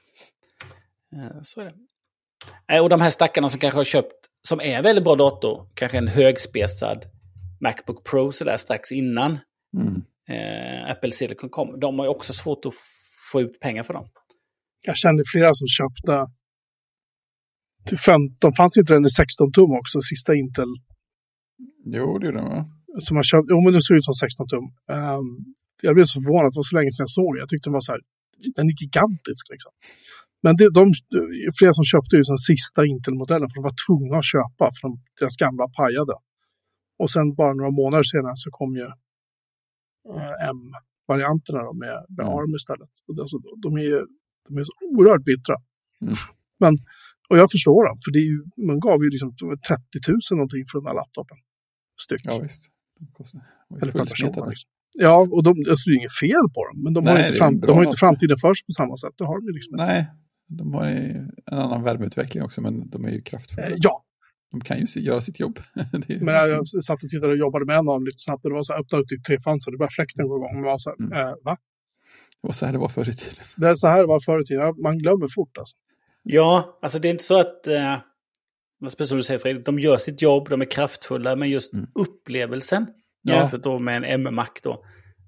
[1.15, 2.79] Eh, så är det.
[2.79, 6.07] Och de här stackarna som kanske har köpt som är väldigt bra dator, kanske en
[6.07, 7.05] högspesad
[7.61, 9.39] Macbook Pro sådär strax innan
[9.77, 10.01] mm.
[10.29, 11.79] eh, Apple Silicon kom.
[11.79, 12.73] De har ju också svårt att
[13.31, 14.07] få ut pengar för dem.
[14.81, 16.25] Jag kände flera som köpte
[17.87, 20.71] till 15, fanns inte den i 16 tum också, sista Intel?
[21.85, 22.74] Jo, det är den va?
[22.99, 24.65] Som har köpt, jo men det ser ut som 16 tum.
[24.99, 25.27] Um,
[25.81, 27.39] jag blev så förvånad, det var så länge sedan jag såg den.
[27.43, 28.01] Jag tyckte den var så här,
[28.55, 29.71] den är gigantisk liksom.
[30.43, 30.83] Men det, de,
[31.59, 34.91] flera som köpte ju den sista Intel-modellen för de var tvungna att köpa för de,
[35.19, 36.15] deras gamla pajade.
[37.01, 38.87] Och sen bara några månader senare så kom ju
[40.13, 42.35] eh, M-varianterna med, med mm.
[42.35, 42.93] ARM istället.
[43.23, 43.91] Alltså, de, är,
[44.45, 45.55] de är så oerhört bittra.
[46.01, 46.15] Mm.
[46.63, 46.73] Men,
[47.29, 48.39] och jag förstår dem, för det är ju,
[48.69, 49.29] man gav ju liksom
[49.67, 51.37] 30 000 någonting för den här laptopen.
[52.03, 52.21] Styck.
[52.23, 52.63] Ja, visst.
[53.81, 54.49] Eller per person.
[54.49, 54.69] Liksom.
[54.97, 57.37] Ja, och de, alltså, det är inget fel på dem, men de Nej, har, inte,
[57.37, 59.13] fram, de har inte framtiden för sig på samma sätt.
[59.17, 60.07] Det har de ju liksom Nej,
[60.47, 63.67] de har en annan värmeutveckling också, men de är ju kraftfulla.
[63.67, 64.01] Eh, ja.
[64.51, 65.59] De kan ju göra sitt jobb.
[66.07, 66.19] ju...
[66.19, 68.55] Men jag satt och tittade och jobbade med en av dem lite snabbt och det
[68.55, 70.53] var så här, öppnade upp typ tre fönster, det började fläkten gå igång.
[70.53, 71.11] Man var så här, mm.
[71.11, 71.57] eh, va?
[72.41, 73.45] Det var så här det var förr i tiden.
[73.55, 75.75] Det är så här det var förr i tiden, man glömmer fort alltså.
[76.23, 77.97] Ja, alltså det är inte så att, eh,
[78.89, 81.87] som du säger Fredrik, de gör sitt jobb, de är kraftfulla, men just mm.
[81.95, 82.87] upplevelsen
[83.21, 83.35] ja.
[83.35, 84.85] jämfört då med en M-Mac då.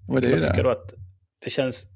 [0.08, 0.64] Och det är det.
[0.64, 0.93] Då att
[1.43, 1.88] det känns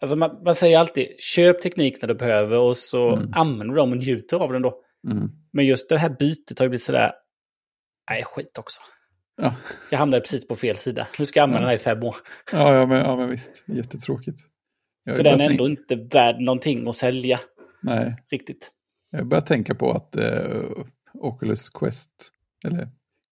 [0.00, 3.32] Alltså man, man, säger alltid köp teknik när du behöver och så mm.
[3.32, 4.82] använder du dem och njuter av den då.
[5.10, 5.28] Mm.
[5.52, 7.12] Men just det här bytet har ju blivit sådär,
[8.10, 8.80] nej skit också.
[9.42, 9.54] Ja.
[9.90, 11.06] Jag hamnade precis på fel sida.
[11.18, 11.60] Nu ska jag använda ja.
[11.60, 12.16] den här i fem år.
[12.52, 13.64] Ja, ja, men, ja men visst.
[13.66, 14.38] Jättetråkigt.
[15.04, 17.40] Jag För den är ändå inte värd någonting att sälja.
[17.82, 18.16] Nej.
[18.30, 18.70] Riktigt.
[19.10, 20.84] Jag börjar tänka på att uh,
[21.14, 22.10] Oculus Quest,
[22.64, 22.88] eller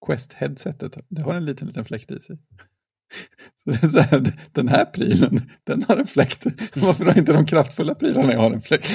[0.06, 2.38] Quest-headsetet, det har en liten, liten fläkt i sig.
[4.52, 6.46] Den här prylen, den har en fläkt.
[6.74, 8.86] Varför har inte de kraftfulla prylarna jag har en fläkt?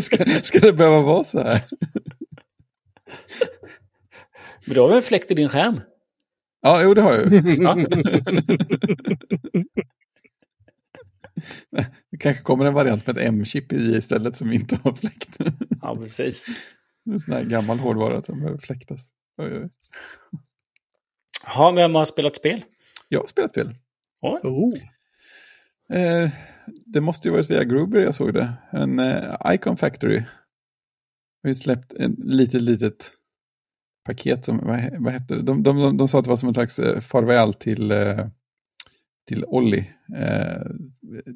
[0.04, 1.60] Ska, ska det behöva vara så här?
[4.66, 5.80] Men du har väl en fläkt i din skärm?
[6.62, 7.62] Ja, jo det har jag ju.
[7.62, 7.76] Ja.
[12.10, 15.36] Det kanske kommer en variant med ett M-chip i istället som inte har fläkt.
[15.82, 16.46] Ja, precis.
[17.10, 19.08] En sån här gammal hårdvara som behöver fläktas.
[19.42, 19.70] Oj, oj.
[21.46, 22.64] Ja, vem har spelat spel?
[23.08, 23.74] Jag har spelat spel.
[24.20, 24.74] Oh.
[25.92, 26.30] Eh,
[26.86, 28.52] det måste ju varit via Gruber jag såg det.
[28.72, 30.22] En eh, Icon Factory.
[31.46, 33.12] ju släppt ett litet, litet
[34.04, 35.42] paket som, vad, vad hette det?
[35.42, 38.26] De, de, de, de, sa att det var som en slags eh, farväl till, eh,
[39.30, 39.90] till Olli.
[40.16, 40.62] Eh,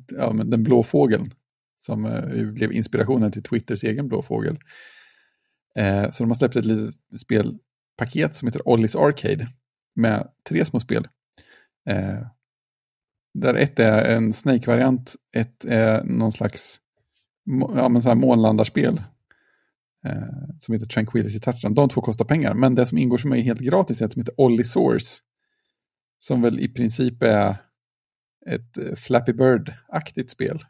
[0.08, 1.30] ja, men den blå fågeln.
[1.76, 4.58] Som eh, blev inspirationen till Twitters egen blå fågel.
[5.78, 9.48] Eh, så de har släppt ett litet spelpaket som heter Ollis Arcade.
[9.96, 11.08] Med tre små spel.
[11.88, 12.26] Eh,
[13.34, 16.80] där ett är en Snake-variant, ett är någon slags
[17.74, 19.02] ja, men så här månlandarspel
[20.06, 21.74] eh, som heter Tranquility Touchdown.
[21.74, 24.22] De två kostar pengar, men det som ingår som är helt gratis är ett som
[24.22, 25.20] heter Olli-source
[26.18, 27.56] Som väl i princip är
[28.46, 30.64] ett eh, Flappy Bird-aktigt spel.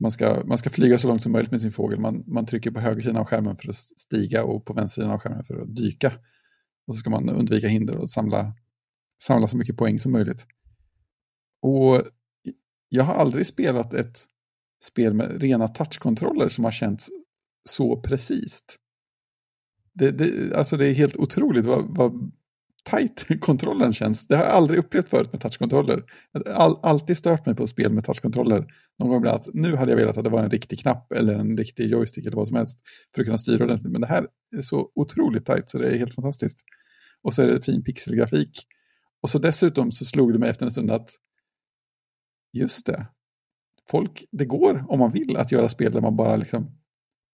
[0.00, 2.00] Man ska, man ska flyga så långt som möjligt med sin fågel.
[2.00, 5.14] Man, man trycker på höger sidan av skärmen för att stiga och på vänster sidan
[5.14, 6.12] av skärmen för att dyka.
[6.86, 8.54] Och så ska man undvika hinder och samla,
[9.22, 10.46] samla så mycket poäng som möjligt.
[11.62, 12.02] Och
[12.88, 14.18] jag har aldrig spelat ett
[14.84, 17.10] spel med rena touchkontroller som har känts
[17.68, 18.64] så precis.
[19.92, 22.32] Det, det, alltså det är helt otroligt vad, vad
[22.90, 24.26] tajt kontrollen känns.
[24.26, 26.04] Det har jag aldrig upplevt förut med touchkontroller.
[26.54, 28.66] All, alltid stört mig på spel med touchkontroller.
[28.98, 31.56] Någon gång att nu hade jag velat att det var en riktig knapp eller en
[31.56, 32.78] riktig joystick eller vad som helst
[33.14, 33.92] för att kunna styra ordentligt.
[33.92, 34.26] Men det här
[34.56, 36.58] är så otroligt tajt så det är helt fantastiskt.
[37.22, 38.66] Och så är det fin pixelgrafik.
[39.22, 41.10] Och så dessutom så slog det mig efter en stund att
[42.52, 43.06] just det,
[43.90, 46.78] folk, det går om man vill att göra spel där man bara liksom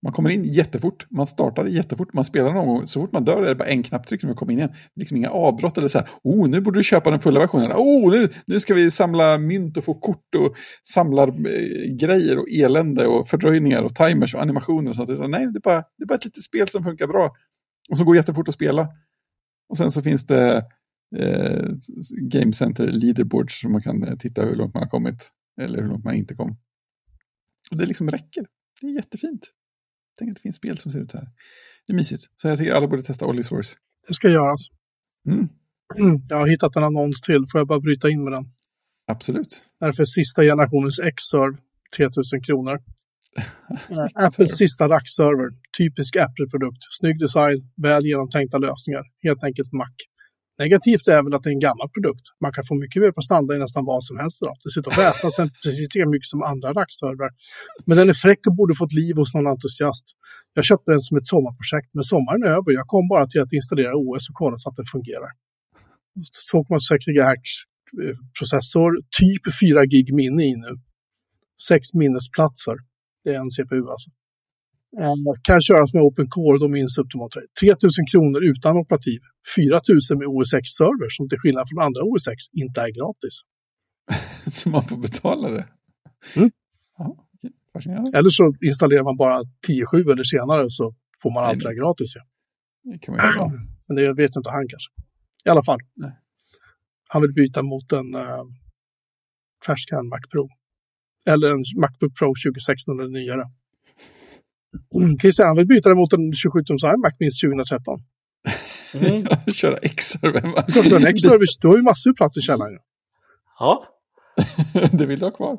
[0.05, 3.43] man kommer in jättefort, man startar jättefort, man spelar någon gång, så fort man dör
[3.43, 4.73] är det bara en knapptryck när man kommer in igen.
[4.97, 8.11] Liksom inga avbrott eller så här, oh nu borde du köpa den fulla versionen, oh
[8.11, 10.57] nu, nu ska vi samla mynt och få kort och
[10.89, 15.11] samlar eh, grejer och elände och fördröjningar och timers och animationer och sånt.
[15.11, 17.33] Utan, nej, det är, bara, det är bara ett litet spel som funkar bra
[17.91, 18.89] och som går jättefort att spela.
[19.69, 20.57] Och sen så finns det
[21.17, 21.67] eh,
[22.21, 25.31] Game Center leaderboards som man kan eh, titta hur långt man har kommit
[25.61, 26.57] eller hur långt man inte kom.
[27.71, 28.47] Och det liksom räcker.
[28.81, 29.51] Det är jättefint.
[30.19, 31.29] Tänk att det finns spel som ser ut så här.
[31.87, 32.23] Det är mysigt.
[32.37, 33.77] Så jag tycker alla borde testa Ollie Source.
[34.09, 34.61] Det ska göras.
[35.27, 35.49] Mm.
[36.29, 37.45] Jag har hittat en annons till.
[37.53, 38.45] Får jag bara bryta in med den?
[39.07, 39.62] Absolut.
[39.81, 41.57] Det är för sista generationens X-serve.
[41.97, 42.79] 3000 kronor.
[44.27, 45.51] Apples sista rackserver.
[45.79, 46.83] Typisk Apple-produkt.
[47.01, 49.05] Snygg design, väl genomtänkta lösningar.
[49.23, 49.95] Helt enkelt Mac.
[50.63, 52.27] Negativt är väl att det är en gammal produkt.
[52.45, 54.57] Man kan få mycket mer på standard i nästan vad som helst idag.
[54.65, 57.31] Dessutom väsnas den precis lika mycket som andra rackservrar.
[57.87, 60.07] Men den är fräck och borde fått liv hos någon entusiast.
[60.59, 62.71] Jag köpte den som ett sommarprojekt, men sommaren är över.
[62.81, 65.31] Jag kom bara till att installera OS och kolla så att den fungerar.
[66.53, 67.53] 2,6 GHz
[68.39, 68.91] processor,
[69.21, 70.73] typ 4 gig minne i nu.
[71.69, 72.77] Sex minnesplatser.
[73.25, 74.11] Det är en CPU alltså.
[75.01, 77.20] Eh, kan köras med Open Core, de minns upp till
[77.61, 79.20] 3000 kronor utan operativ.
[79.57, 83.34] 4000 med OS X-server som till skillnad från andra OS X inte är gratis.
[84.57, 85.66] så man får betala det?
[86.36, 86.51] Mm.
[86.99, 87.09] Ja,
[88.18, 89.38] Eller så installerar man bara
[89.68, 92.12] 10.7 eller senare så får man allt det gratis.
[92.18, 92.24] Ja.
[92.90, 93.47] Det kan man göra.
[93.86, 94.90] Men det vet inte han kanske.
[95.47, 95.80] I alla fall.
[95.97, 96.14] Nej.
[97.09, 98.45] Han vill byta mot en uh,
[99.66, 100.49] färskare Mac Pro.
[101.32, 103.45] Eller en Macbook Pro 2016 eller nyare.
[105.20, 108.01] Christian vill byta det mot en 27-tums iMac minst 2013.
[108.95, 109.27] Mm.
[109.55, 110.43] Köra X-server.
[110.43, 112.79] Har en X-server, du har ju massor av plats i källaren.
[113.59, 113.89] Ja.
[114.93, 115.59] det vill du ha kvar.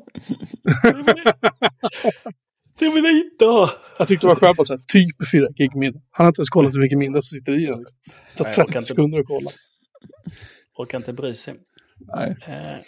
[2.78, 3.70] det vill jag inte ha.
[3.98, 6.00] Jag tyckte det var skönt att säga typ 4 gig minne.
[6.10, 7.78] Han har inte ens kollat hur mycket minne som sitter i den.
[7.78, 7.98] Liksom.
[8.36, 9.50] Det tar 30 sekunder att kolla.
[10.78, 11.54] Orkar inte bry sig.
[12.14, 12.36] Nej.
[12.48, 12.80] Eh,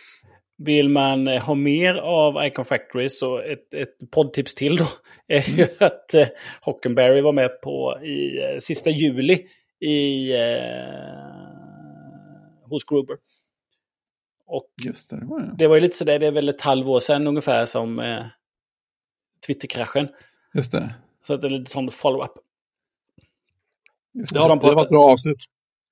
[0.59, 4.87] vill man eh, ha mer av Icon Factory så ett, ett poddtips till då
[5.29, 5.75] är ju mm.
[5.79, 6.29] att eh,
[6.61, 9.47] Hockenberry var med på i eh, sista juli
[9.81, 10.49] i, eh,
[12.65, 13.17] hos Gruber.
[14.47, 15.55] Och Just det, det var det.
[15.59, 18.25] Det var ju lite sådär, det är väl ett halvår sedan ungefär som eh,
[19.47, 20.09] Twitterkraschen.
[20.55, 20.95] Just det.
[21.27, 22.33] Så att det är lite sån follow-up.
[24.13, 25.39] Det, det, har de pratat, det var ett bra avsnitt.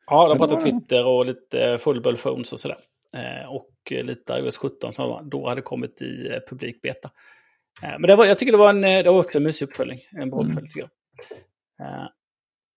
[0.07, 2.79] Ja, de pratade Twitter och lite fullbull phones och sådär.
[3.15, 7.11] Eh, och lite iOS 17 som då hade kommit i eh, publikbeta.
[7.83, 10.01] Eh, men det var, jag tycker det var, en, det var också en mysig uppföljning.
[10.11, 10.49] En bra mm.
[10.51, 10.91] uppföljning tycker jag.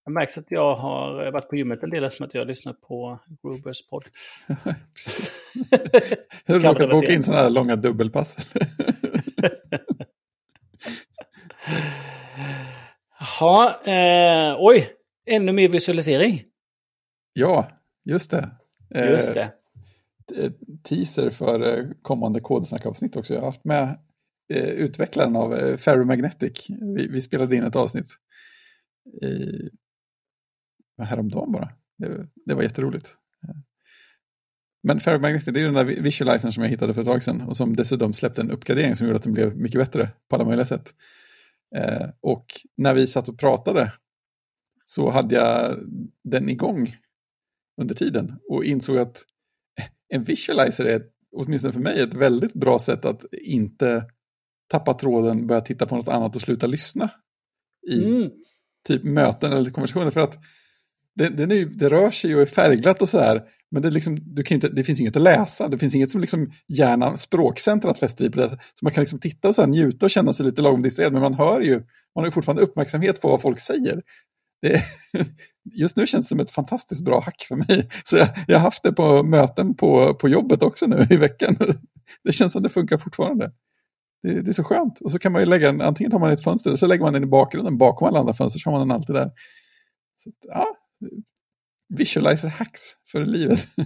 [0.05, 2.81] Jag märks att jag har varit på gymmet en del eftersom att jag har lyssnat
[2.81, 4.03] på Grubers podd.
[4.93, 5.41] Precis.
[6.47, 8.37] Har du råkat boka in sådana här långa dubbelpass?
[13.19, 14.91] Jaha, eh, oj,
[15.25, 16.43] ännu mer visualisering.
[17.33, 17.71] Ja,
[18.05, 18.49] just det.
[18.95, 19.58] Just det.
[20.35, 20.51] Eh,
[20.83, 23.33] teaser för eh, kommande kodsnackavsnitt också.
[23.33, 23.99] Jag har haft med
[24.53, 26.65] eh, utvecklaren av Ferromagnetic.
[26.95, 28.07] Vi, vi, spelade in ett avsnitt
[29.21, 29.69] i,
[31.03, 31.69] häromdagen bara.
[31.97, 33.15] Det, det var jätteroligt.
[34.83, 37.57] Men Ferromagnetic, det är den där visualizern som jag hittade för ett tag sedan och
[37.57, 40.65] som dessutom släppte en uppgradering som gjorde att den blev mycket bättre på alla möjliga
[40.65, 40.93] sätt.
[42.21, 42.45] Och
[42.77, 43.93] när vi satt och pratade
[44.85, 45.77] så hade jag
[46.23, 46.95] den igång
[47.81, 49.25] under tiden och insåg att
[50.09, 51.01] en visualizer är,
[51.35, 54.05] åtminstone för mig, ett väldigt bra sätt att inte
[54.71, 57.11] tappa tråden, börja titta på något annat och sluta lyssna
[57.91, 58.29] i mm.
[58.87, 60.11] typ möten eller konversationer.
[60.11, 60.37] För att
[61.15, 64.17] det, det, är, det rör sig och är färgglatt och så här, Men det, liksom,
[64.21, 67.99] du kan inte, det finns inget att läsa, det finns inget som liksom hjärnan, språkcentrat
[67.99, 68.49] fäster i på det.
[68.49, 71.21] Så man kan liksom titta och sen njuta och känna sig lite lagom distraherad, men
[71.21, 71.73] man hör ju,
[72.15, 74.01] man har ju fortfarande uppmärksamhet på vad folk säger.
[74.61, 74.83] Det,
[75.73, 77.89] just nu känns det som ett fantastiskt bra hack för mig.
[78.05, 81.57] Så jag, jag har haft det på möten på, på jobbet också nu i veckan.
[82.23, 83.51] Det känns som det funkar fortfarande.
[84.23, 85.01] Det, det, är så skönt.
[85.01, 87.03] Och så kan man ju lägga den, antingen tar man ett fönster eller så lägger
[87.03, 89.31] man den i bakgrunden bakom alla andra fönster så har man den alltid där.
[90.23, 90.65] Så, ja,
[91.89, 92.81] visualizer hacks
[93.11, 93.67] för livet.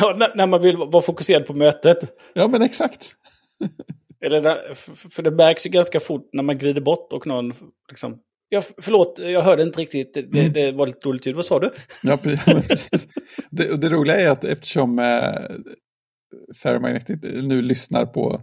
[0.00, 1.98] Ja, när, när, man vill vara fokuserad på mötet.
[2.34, 3.14] Ja, men exakt.
[4.20, 4.74] Eller där,
[5.10, 7.52] för det märks ju ganska fort när man glider bort och någon
[7.88, 8.18] liksom...
[8.48, 10.14] Ja, förlåt, jag hörde inte riktigt.
[10.14, 10.52] Det, mm.
[10.52, 11.36] det var lite dåligt ljud.
[11.36, 11.70] Vad sa du?
[12.02, 12.16] Ja,
[12.68, 13.08] precis.
[13.50, 15.32] Det, det roliga är att eftersom eh,
[16.62, 18.42] Ferromagnetic nu lyssnar på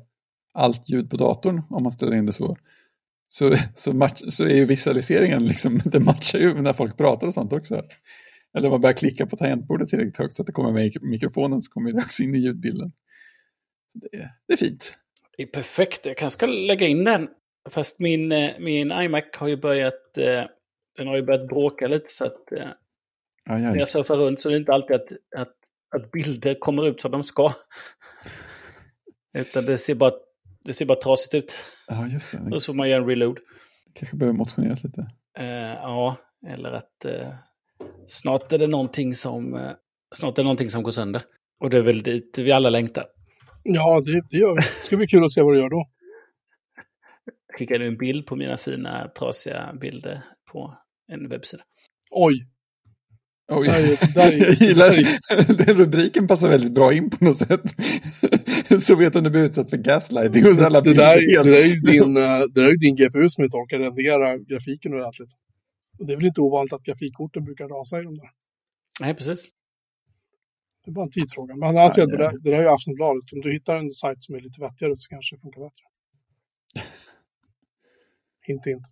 [0.53, 2.57] allt ljud på datorn, om man ställer in det så,
[3.27, 7.33] så, så, match, så är ju visualiseringen, liksom, det matchar ju när folk pratar och
[7.33, 7.83] sånt också.
[8.57, 10.99] Eller om man börjar klicka på tangentbordet tillräckligt högt så att det kommer med i
[11.01, 12.91] mikrofonen så kommer det också in i ljudbilden.
[13.93, 14.97] Det är, det är fint.
[15.37, 16.05] Det är perfekt.
[16.05, 17.27] Jag kanske ska lägga in den.
[17.69, 20.43] Fast min, eh, min iMac har ju börjat, eh,
[20.97, 22.67] den har ju börjat bråka lite så att eh,
[23.49, 23.61] aj, aj.
[23.61, 25.53] när jag surfar runt så är det inte alltid att, att,
[25.95, 27.53] att bilder kommer ut som de ska.
[29.37, 30.11] Utan det ser bara,
[30.63, 31.57] det ser bara trasigt ut.
[31.87, 32.59] Ja, just det.
[32.59, 33.39] Så får man göra en reload.
[33.93, 35.01] Kanske behöver motioneras lite.
[35.39, 36.15] Uh, ja,
[36.47, 37.33] eller att uh,
[38.07, 39.71] snart är det någonting som, uh,
[40.15, 41.21] snart är det någonting som går sönder.
[41.59, 43.05] Och det är väl dit vi alla längtar.
[43.63, 44.61] Ja, det, det gör vi.
[44.61, 45.85] Det ska bli kul att se vad du gör då.
[47.57, 50.77] Skickade en bild på mina fina trasiga bilder på
[51.11, 51.63] en webbsida.
[52.11, 52.45] Oj,
[53.51, 53.67] Oj.
[53.67, 57.61] Där, där, jag gillar den rubriken passar väldigt bra in på något sätt.
[58.83, 61.65] Så vet om du blir utsatt för gaslighting och alla det, där, det, där är
[61.65, 65.33] ju din, eh, det där är ju din GPU som inte orkar rendera grafiken ordentligt.
[65.99, 68.29] Och det är väl inte ovanligt att grafikkorten brukar rasa i de där.
[69.01, 69.45] Nej, precis.
[70.85, 71.55] Det är bara en tidsfråga.
[71.55, 73.33] Men alltså, ja, det, där, det där är ju Aftonbladet.
[73.33, 75.85] Om du hittar en sajt som är lite vettigare så kanske det funkar bättre.
[78.47, 78.83] Hint, hint.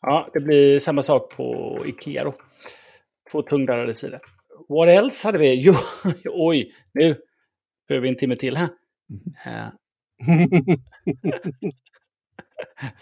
[0.00, 2.34] Ja, det blir samma sak på Ikea då.
[3.32, 4.20] Två tungdarrade sidor.
[4.68, 5.54] What else hade vi?
[5.54, 5.74] Jo,
[6.24, 7.16] oj, nu
[7.88, 8.68] behöver vi en timme till här.
[9.46, 9.70] Mm.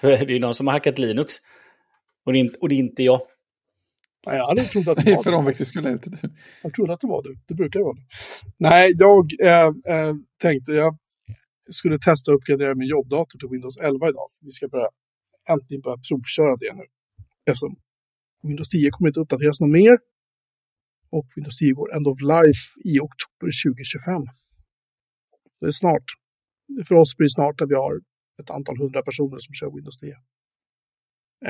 [0.01, 1.35] För det är ju någon som har hackat Linux.
[2.25, 3.21] Och det är inte, och det är inte jag.
[4.27, 6.19] Nej, jag hade trott att det var För skulle inte du.
[6.63, 7.39] Jag trodde att det var du.
[7.47, 8.03] Det brukar vara det.
[8.57, 10.99] Nej, jag äh, äh, tänkte jag
[11.71, 14.29] skulle testa att uppgradera min jobbdator till Windows 11 idag.
[14.41, 14.89] Vi ska börja,
[15.53, 16.87] äntligen börja provköra det nu.
[17.51, 17.77] Eftersom
[18.43, 19.99] Windows 10 kommer inte uppdateras något mer
[21.11, 24.23] och Windows 10 går End of Life i oktober 2025.
[25.61, 26.07] Det är snart.
[26.89, 27.95] För oss blir det snart att vi har
[28.43, 30.09] ett antal hundra personer som kör Windows 10.
[30.09, 30.17] Um,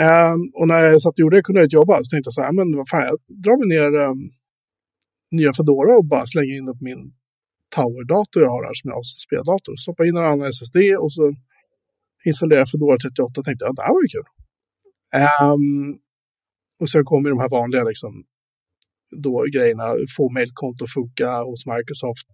[0.04, 2.34] ehm, och när jag satt och gjorde det kunde jag inte jobba, så tänkte jag
[2.38, 4.20] så här, men vad fan, jag drar mig ner um,
[5.38, 7.02] nya Fedora och bara slänger in det på min
[7.76, 9.76] Tower-dator jag har här som jag har som speldator.
[9.76, 11.22] Stoppar in en annan SSD och så
[12.26, 14.28] installerade jag Fedora 38 och tänkte att det här var ju kul.
[15.52, 15.98] Um,
[16.80, 18.24] och sen kommer de här vanliga liksom,
[19.24, 22.32] då grejerna, få mailkonto att funka hos Microsoft,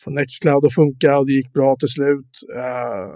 [0.00, 2.32] få Nextcloud att funka och det gick bra till slut.
[2.56, 3.10] Uh,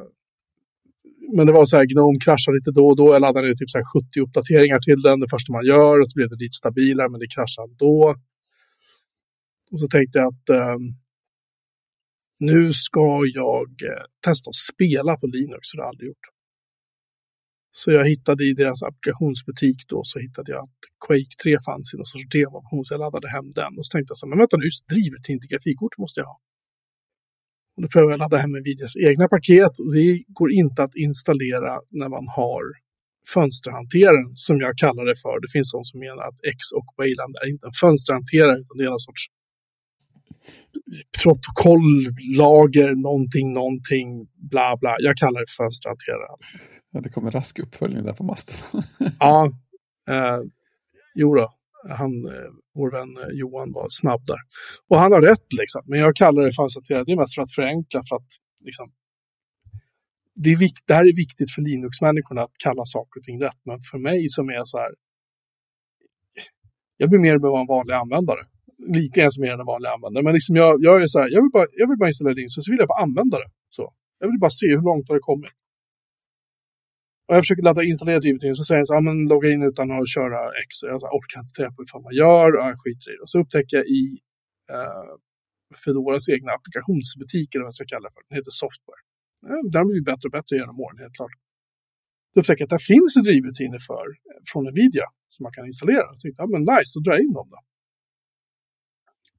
[1.37, 3.13] men det var så här, Gnome kraschade lite då och då.
[3.13, 6.15] Jag laddade ner typ så 70 uppdateringar till den det första man gör och så
[6.17, 8.15] blev det lite stabilare, men det kraschade då.
[9.73, 11.02] Och så tänkte jag att um,
[12.43, 16.27] nu ska jag eh, testa att spela på Linux, det har jag aldrig gjort.
[17.81, 21.97] Så jag hittade i deras applikationsbutik då så hittade jag att Quake 3 fanns i
[21.97, 23.73] någon sorts demoversion så jag laddade hem den.
[23.79, 26.29] Och så tänkte jag så här, men vänta nu, driver till inte grafikkort måste jag
[26.33, 26.39] ha.
[27.75, 30.07] Och då prövade jag ladda hem Nvidias egna paket och det
[30.39, 31.71] går inte att installera
[32.01, 32.65] när man har
[33.35, 35.37] fönsterhanteraren som jag kallar det för.
[35.45, 38.85] Det finns de som menar att X och Wayland är inte en fönsterhanterare utan det
[38.89, 39.25] är någon sorts
[41.23, 44.97] protokolllager, någonting, någonting, bla bla.
[44.99, 46.37] Jag kallar det för fönsterhanterare.
[46.93, 48.57] Ja, det kommer rask uppföljning där på masten.
[49.21, 49.51] ja,
[50.09, 50.39] eh,
[51.15, 51.49] jo då.
[51.89, 54.37] Han, eh, vår vän eh, Johan var snabb där.
[54.89, 55.83] Och han har rätt liksom.
[55.87, 57.07] Men jag kallar det fansaterad.
[57.07, 58.03] Det är mest för att förenkla.
[58.09, 58.29] För att
[58.65, 58.93] liksom,
[60.35, 63.61] det, är vikt, det här är viktigt för Linux-människorna att kalla saker och ting rätt.
[63.65, 64.91] Men för mig som är så här.
[66.97, 68.41] Jag blir mer och en vanlig användare.
[68.99, 70.25] Lite ens som mer än en vanlig användare.
[70.25, 71.29] Men liksom jag, jag är så här.
[71.35, 73.51] Jag vill bara, jag vill bara installera Linux så vill jag bara använda det.
[73.77, 73.85] Så.
[74.21, 75.57] Jag vill bara se hur långt har det kommit.
[77.27, 79.63] Och jag försöker ladda installera typ drivet så säger den så här, men logga in
[79.71, 80.71] utan att köra X.
[80.91, 83.23] Jag så här, orkar inte träffa hur fan man gör, och jag skiter i det.
[83.25, 84.05] Och så upptäcker jag i
[84.75, 85.11] eh,
[85.83, 89.01] Fedoras egna applikationsbutik, eller vad jag ska kalla det för, den heter Software.
[89.49, 91.35] Ja, den har blivit bättre och bättre genom åren, helt klart.
[92.33, 96.05] Då upptäcker jag att det finns drivrutiner för, eh, från Nvidia som man kan installera.
[96.13, 97.61] Jag tänkte, ja men nice, då drar jag in dem då.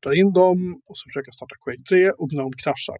[0.03, 2.97] Startar in dem och så försöker jag starta Quake 3 och Gnome kraschar.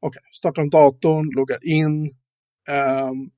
[0.00, 1.94] Okej, okay, startar om datorn, loggar in,
[3.08, 3.30] um,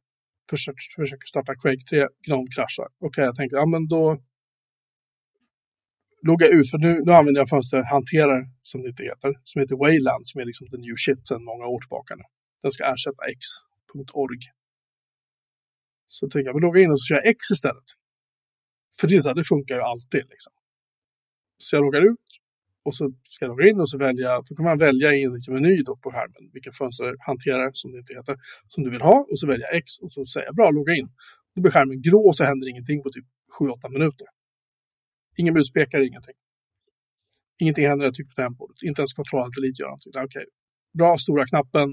[0.51, 2.89] försöker, försöker starta Quake 3, Gnome kraschar.
[2.89, 4.05] Okej, okay, jag tänker, ja men då
[6.29, 10.23] logga ut, för nu, nu använder jag fönsterhanterare som det inte heter, som heter Wayland,
[10.29, 12.25] som är liksom the new shit sedan många år tillbaka nu.
[12.63, 14.43] Den ska ersätta x.org.
[16.07, 17.89] Så tänker jag, vi loggar in och så kör jag x istället.
[18.99, 20.25] För det, är så här, det funkar ju alltid.
[20.35, 20.53] Liksom.
[21.59, 22.29] Så jag loggar ut
[22.91, 25.55] och så ska jag logga in och så välja, så kan man välja i liksom
[25.57, 28.37] en meny då på skärmen vilken fönsterhanterare, som det inte heter,
[28.73, 29.17] som du vill ha.
[29.31, 31.09] Och så välja X och så säga bra, logga in.
[31.55, 33.27] Då blir skärmen grå och så händer ingenting på typ
[33.61, 34.27] 7-8 minuter.
[35.41, 36.39] Ingen muspekare, ingenting.
[37.63, 38.83] Ingenting händer typ när jag på tangentbordet.
[38.83, 40.13] Inte ens kontroll delete gör någonting.
[40.17, 40.47] Okej, okay.
[40.99, 41.89] bra, stora knappen,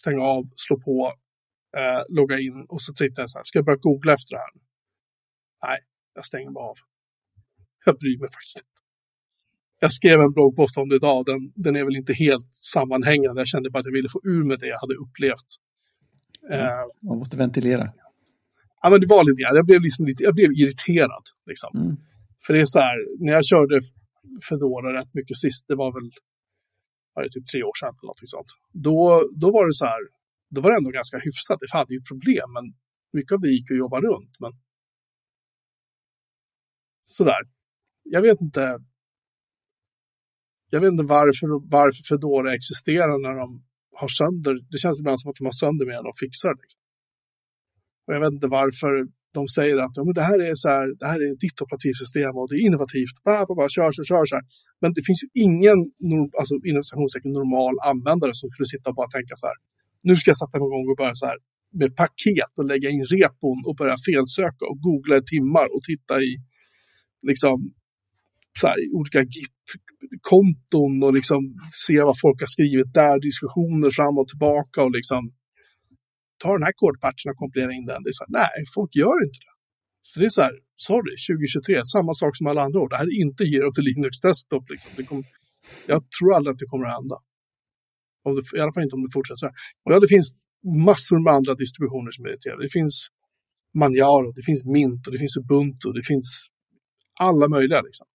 [0.00, 1.12] stänga av, slå på,
[1.78, 4.40] eh, logga in och så tittar jag så här, ska jag börja googla efter det
[4.46, 4.52] här?
[5.66, 5.78] Nej,
[6.14, 6.78] jag stänger bara av.
[7.84, 8.78] Jag bryr mig faktiskt inte.
[9.80, 11.24] Jag skrev en bloggpost om det idag.
[11.26, 13.40] Den, den är väl inte helt sammanhängande.
[13.40, 15.48] Jag kände bara att jag ville få ur med det jag hade upplevt.
[16.50, 16.60] Mm.
[16.60, 16.68] Uh,
[17.08, 17.92] Man måste ventilera.
[18.82, 21.24] Ja, men det var lite Jag blev, liksom lite, jag blev irriterad.
[21.46, 21.70] Liksom.
[21.80, 21.96] Mm.
[22.46, 23.80] För det är så här, när jag körde
[24.48, 26.10] Fedora rätt mycket sist, det var väl
[27.14, 28.50] var det typ tre år sedan eller något sånt.
[28.72, 28.98] Då,
[29.42, 30.02] då var det så här,
[30.54, 31.58] då var det ändå ganska hyfsat.
[31.60, 32.64] Det hade ju problem, men
[33.12, 34.34] mycket av det gick att jobba runt.
[34.38, 34.52] Men
[37.06, 37.42] sådär.
[38.02, 38.78] Jag vet inte.
[40.70, 41.46] Jag vet inte varför,
[41.78, 43.48] varför Fedora existerar när de
[44.00, 44.54] har sönder.
[44.72, 46.54] Det känns ibland som att de har sönder mer än de fixar.
[46.62, 46.80] Liksom.
[48.04, 48.92] Och jag vet inte varför
[49.38, 52.32] de säger att ja, men det, här är så här, det här är ditt operativsystem
[52.38, 53.16] och det är innovativt.
[53.24, 54.42] Bla, bla, bla, kör, kör, kör, kör.
[54.82, 55.78] Men det finns ju ingen
[56.40, 56.54] alltså,
[57.38, 59.58] normal användare som skulle sitta och bara tänka så här.
[60.08, 61.38] Nu ska jag sätta mig igång och börja så här
[61.80, 66.14] med paket och lägga in repon och börja felsöka och googla i timmar och titta
[66.28, 66.30] i
[67.30, 67.56] liksom
[68.60, 69.20] så här, olika
[70.32, 71.40] konton och liksom
[71.86, 75.22] se vad folk har skrivit där, diskussioner fram och tillbaka och liksom
[76.42, 78.02] ta den här kodpatchen och kompilera in den.
[78.02, 79.54] Det är så här, nej, folk gör inte det.
[80.08, 80.54] Så det är så här,
[80.88, 82.88] sorry, 2023, samma sak som alla andra år.
[82.88, 84.64] Det här är inte Hero till Linux Desktop.
[84.72, 84.90] Liksom.
[84.96, 85.18] Det kom,
[85.92, 87.16] jag tror aldrig att det kommer att hända.
[88.26, 89.56] Om det, I alla fall inte om det fortsätter så här.
[89.84, 90.28] Och ja, det finns
[90.90, 92.62] massor med andra distributioner som är irriterade.
[92.66, 92.96] Det finns
[93.80, 95.88] Manjaro, det finns Mint och det finns Ubuntu.
[95.98, 96.28] Det finns
[97.26, 97.80] alla möjliga.
[97.88, 98.06] Liksom.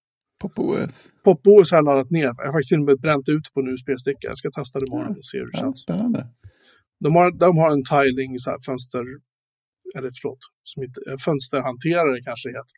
[0.44, 1.10] PopOS.
[1.24, 2.30] PopOS har jag laddat ner.
[2.38, 4.28] Jag har faktiskt till och med bränt ut på en USB-sticka.
[4.32, 5.82] Jag ska testa det imorgon och se hur det känns.
[5.82, 6.28] spännande.
[7.00, 9.04] De har, de har en tiling, så här, fönster,
[9.96, 12.78] eller förlåt, som inte, fönsterhanterare kanske det heter.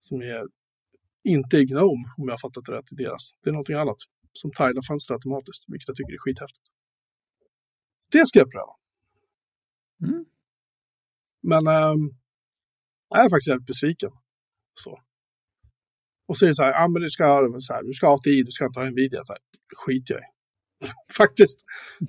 [0.00, 0.42] Som är
[1.24, 3.24] inte i Gnome, om jag har fattat det rätt i deras.
[3.42, 4.00] Det är någonting annat
[4.32, 6.66] som tilar fönster automatiskt, vilket jag tycker är skithäftigt.
[8.12, 8.74] Det ska jag pröva.
[10.06, 10.24] Mm.
[11.42, 12.02] Men ähm,
[13.08, 14.10] jag är faktiskt väldigt besviken.
[14.74, 14.98] Så.
[16.30, 18.06] Och så är det så här, ja men du ska ha så här, du ska
[18.06, 19.20] ha ATI, du ska inte ha Nvidia.
[19.22, 19.42] Så här,
[19.82, 20.28] skit jag i.
[21.20, 21.58] Faktiskt.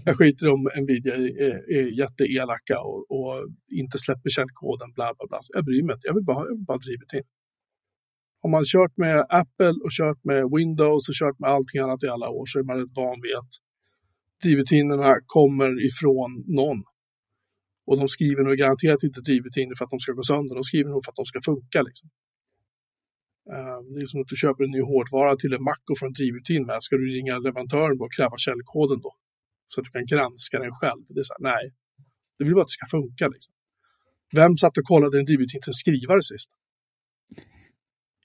[0.05, 3.35] Jag skiter om Nvidia är, är jätteelaka och, och
[3.81, 5.39] inte släpper källkoden, bla bla bla.
[5.55, 7.25] Jag bryr mig inte, jag vill bara, jag vill bara driva till.
[8.45, 12.09] Om man kört med Apple och kört med Windows och kört med allting annat i
[12.15, 13.53] alla år så är man rätt van vid att
[14.43, 16.79] drivrutinerna kommer ifrån någon.
[17.87, 20.89] Och de skriver nog garanterat inte drivrutiner för att de ska gå sönder, de skriver
[20.93, 21.79] nog för att de ska funka.
[21.89, 22.07] Liksom.
[23.49, 26.07] Ehm, det är som att du köper en ny hårdvara till en Mac och får
[26.07, 26.83] en drivrutin med.
[26.83, 29.11] Ska du ringa leverantören och kräva källkoden då?
[29.67, 31.01] Så att du kan granska den själv.
[31.07, 31.63] Det är så här, nej,
[32.37, 33.27] det vill bara att det ska funka.
[33.27, 33.53] Liksom.
[34.35, 36.51] Vem satt och kollade en drivrutin till en skrivare sist?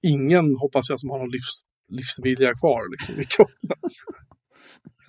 [0.03, 1.55] Ingen, hoppas jag, som har någon livs,
[1.89, 2.83] livsvilja kvar.
[3.19, 3.47] Liksom,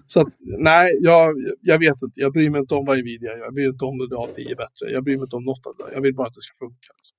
[0.07, 2.19] Så att, nej, jag, jag vet inte.
[2.19, 3.39] Jag bryr mig inte om vad Nvidia gör.
[3.39, 3.97] Jag bryr mig inte om
[4.35, 4.91] det är bättre.
[4.91, 5.83] Jag bryr mig inte om något av det.
[5.83, 5.91] där.
[5.93, 6.91] Jag vill bara att det ska funka.
[6.97, 7.16] Liksom.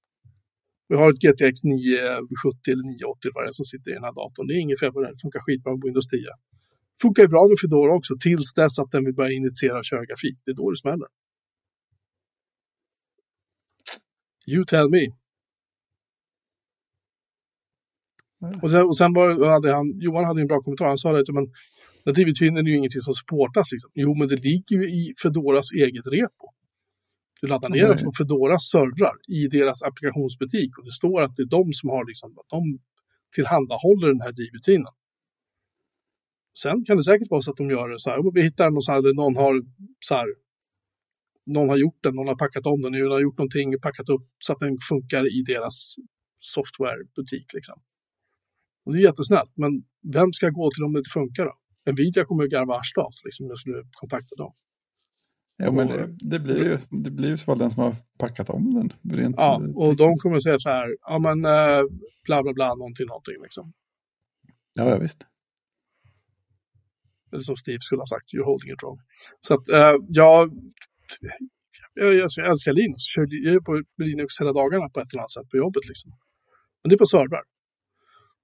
[0.89, 4.47] Vi har ett GTX 970 eller 980 vad det som sitter i den här datorn.
[4.47, 5.11] Det är inget fel på det.
[5.15, 6.21] Det funkar skitbra med Windows 10.
[7.03, 10.05] Funkar ju bra med Fedora också tills dess att den vill börja initiera och köra
[10.09, 10.37] grafik.
[10.45, 11.09] Det är då det smäller.
[14.53, 15.05] You tell me.
[18.43, 18.61] Mm.
[18.63, 20.89] Och sen, och sen var, hade han, Johan hade en bra kommentar.
[20.89, 21.47] Han sa att men,
[22.07, 23.73] nativutvinnaren är ju ingenting som supportas.
[23.73, 23.91] Liksom.
[23.95, 26.47] Jo, men det ligger ju i Fedoras eget repo.
[27.41, 31.43] Du laddar ner den från Fedoras servrar i deras applikationsbutik och det står att det
[31.43, 32.63] är de som har liksom, att de
[33.35, 34.95] tillhandahåller den här drivrutinen.
[36.63, 38.83] Sen kan det säkert vara så att de gör det så här, vi hittar någon
[38.83, 39.55] så här, någon har
[40.09, 40.29] så här,
[41.47, 44.27] någon har gjort den, någon har packat om den, någon har gjort någonting, packat upp
[44.39, 45.95] så att den funkar i deras
[46.39, 47.47] softwarebutik.
[47.55, 47.79] Liksom.
[48.85, 49.73] Och det är jättesnällt, men
[50.17, 51.55] vem ska gå till om det inte funkar då?
[51.93, 54.53] Nvidia kommer att garva arslet liksom, om jag skulle kontakta dem.
[55.61, 58.75] Ja, men det, det, blir ju, det blir ju så den som har packat om
[58.75, 59.17] den.
[59.19, 61.83] Rent ja, och de kommer att säga så här, ja men äh,
[62.25, 63.73] bla bla bla, någonting, någonting liksom.
[64.75, 65.27] Ja, ja visst.
[67.33, 68.99] Eller som Steve skulle ha sagt, you're holding it wrong.
[69.41, 70.51] Så att eh, jag,
[71.95, 73.01] jag, jag älskar Linux.
[73.17, 75.89] Jag är på Linux hela dagarna på ett eller annat sätt på jobbet.
[75.89, 76.11] Liksom.
[76.83, 77.45] Men det är på servrar.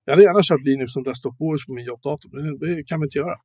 [0.04, 3.04] Jag hade gärna kört Linux som desktop OS på min jobbdator, men det kan vi
[3.06, 3.36] inte göra.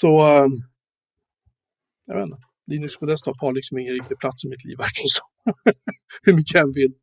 [0.00, 0.46] Så, eh,
[2.06, 2.42] jag vet inte.
[2.66, 5.22] Linux på desktop har liksom ingen riktig plats i mitt liv, verkar så.
[6.22, 6.94] Hur mycket jag än vill.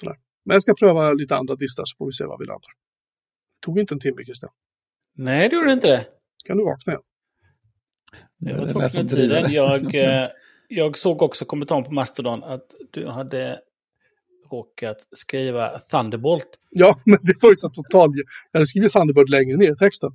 [0.00, 0.16] Sådär.
[0.44, 2.72] Men jag ska pröva lite andra distar så får vi se vad vi landar.
[3.60, 4.50] Det tog inte en timme, Christian.
[5.16, 6.06] Nej, det gjorde inte det.
[6.44, 7.02] Kan du vakna igen?
[8.38, 9.52] Det var tråkigt med tiden.
[9.52, 10.28] Jag, eh,
[10.68, 13.60] jag såg också kommentaren på Mastodon att du hade
[14.50, 16.58] råkat skriva Thunderbolt.
[16.70, 18.12] Ja, men det var ju så totalt...
[18.52, 20.10] Jag hade skrivit Thunderbolt längre ner i texten.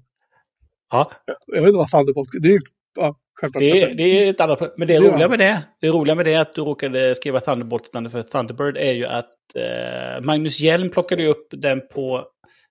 [0.90, 1.12] Ja.
[1.48, 2.30] Jag vet inte vad Thunderbolt...
[2.42, 2.62] Det är ju
[2.96, 3.60] ja, självklart.
[3.60, 6.26] Det, är- det är ett annat Men det är roliga med det, det roliga med
[6.26, 10.90] det att du råkade skriva Thunderbolt istället för Thunderbird är ju att eh, Magnus Hjelm
[10.90, 12.26] plockade upp den på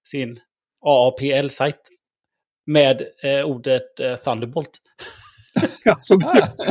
[0.09, 0.41] sin
[0.87, 1.81] AAPL-sajt
[2.67, 4.71] med eh, ordet eh, Thunderbolt.
[5.91, 6.15] Alltså,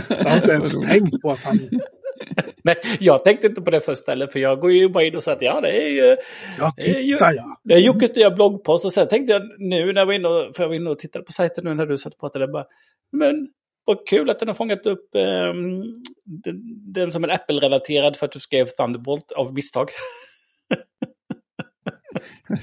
[0.10, 1.60] jag har inte ens tänkt på att han...
[2.64, 5.24] Nej, jag tänkte inte på det först heller, för jag går ju bara in och
[5.24, 6.18] säger att ja, det är ju...
[6.60, 7.62] Ja, är titta ja.
[7.64, 10.64] Det är Jockes nya bloggpost och sen tänkte jag nu när var inne och, för
[10.64, 12.66] jag var inne och tittade på sajten nu när du satt och pratade, bara,
[13.14, 13.48] men
[13.86, 15.82] vad kul att den har fångat upp ehm,
[16.26, 16.62] den,
[16.94, 19.90] den som en Apple-relaterad för att du skrev Thunderbolt av misstag.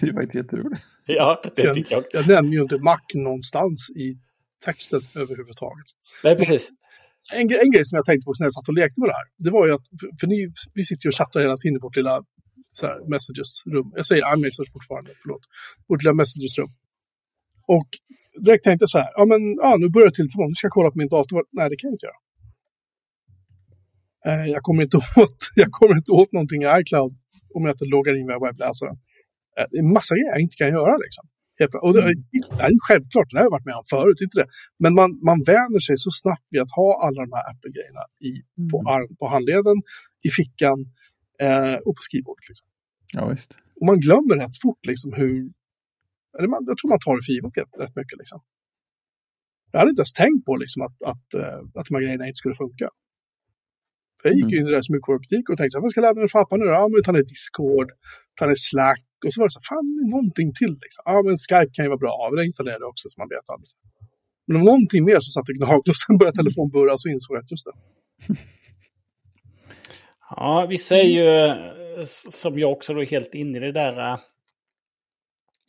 [0.00, 0.82] Det var inte jätteroligt.
[1.06, 2.04] ja, det Jag, tycker jag.
[2.12, 4.16] jag nämner ju inte Mac någonstans i
[4.64, 5.86] texten överhuvudtaget.
[6.24, 6.70] Nej, precis.
[7.34, 9.26] En, en grej som jag tänkte på när jag satt och lekte med det här,
[9.44, 11.80] det var ju att, för, för ni, vi sitter ju och chattar hela tiden i
[11.86, 12.22] vårt lilla
[12.70, 13.88] så här, messages-rum.
[13.98, 15.44] Jag säger iMessage fortfarande, förlåt.
[15.88, 16.70] Vårt lilla messages-rum.
[17.66, 17.88] Och
[18.44, 20.90] direkt tänkte jag så här, ja men ja, nu börjar telefonen, nu ska jag kolla
[20.90, 21.44] på min dator.
[21.52, 22.20] Nej, det kan jag inte göra.
[24.28, 27.12] Eh, jag, kommer inte åt, jag kommer inte åt någonting i iCloud
[27.54, 28.96] om jag inte loggar in via webbläsaren.
[29.56, 31.24] Eh, det är en massa grejer jag inte kan göra liksom.
[31.82, 32.06] Och det, det
[32.62, 34.48] här är ju självklart, det här har jag varit med om förut, inte det.
[34.82, 38.02] Men man, man vänjer sig så snabbt vid att ha alla de här Apple-grejerna
[38.70, 39.76] på, arm, på handleden,
[40.26, 40.78] i fickan
[41.44, 42.44] eh, och på skrivbordet.
[42.50, 42.66] Liksom.
[43.16, 43.50] Ja, visst.
[43.80, 45.34] Och man glömmer rätt fort liksom hur...
[46.36, 48.18] Eller man, jag tror man tar det för givet rätt, mycket.
[48.22, 48.38] Liksom.
[49.72, 52.42] Jag hade inte ens tänkt på liksom, att, att, eh, att de här grejerna inte
[52.42, 52.88] skulle funka.
[54.22, 56.20] Jag gick ju in i deras mjukvarubutik och tänkte så här, vad ska jag ladda
[56.20, 56.66] ner för appar nu?
[56.78, 57.88] Ja, men ta ner Discord,
[58.38, 59.06] ta ner Slack.
[59.24, 60.74] Och så var det så här, fan, någonting till.
[60.84, 61.02] Liksom.
[61.10, 62.14] Ja, men Skype kan ju vara bra.
[62.20, 63.72] Ja, men det installerade jag också så man vet alldeles.
[64.44, 67.06] Men det var någonting mer som satt och gnagde och sen började telefonen burra så
[67.14, 67.76] insåg jag att just det.
[70.36, 72.04] Ja, vissa är ju, eh,
[72.42, 74.18] som jag också, då helt inne i det där eh,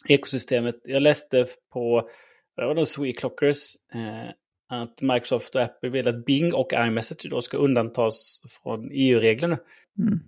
[0.08, 0.76] ekosystemet.
[0.84, 2.10] Jag läste på,
[2.56, 4.30] det var nog Sweetclockers, eh,
[4.70, 9.58] att Microsoft och Apple vill att Bing och iMessage då ska undantas från EU-reglerna.
[10.00, 10.20] Mm.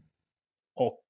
[0.75, 1.01] Och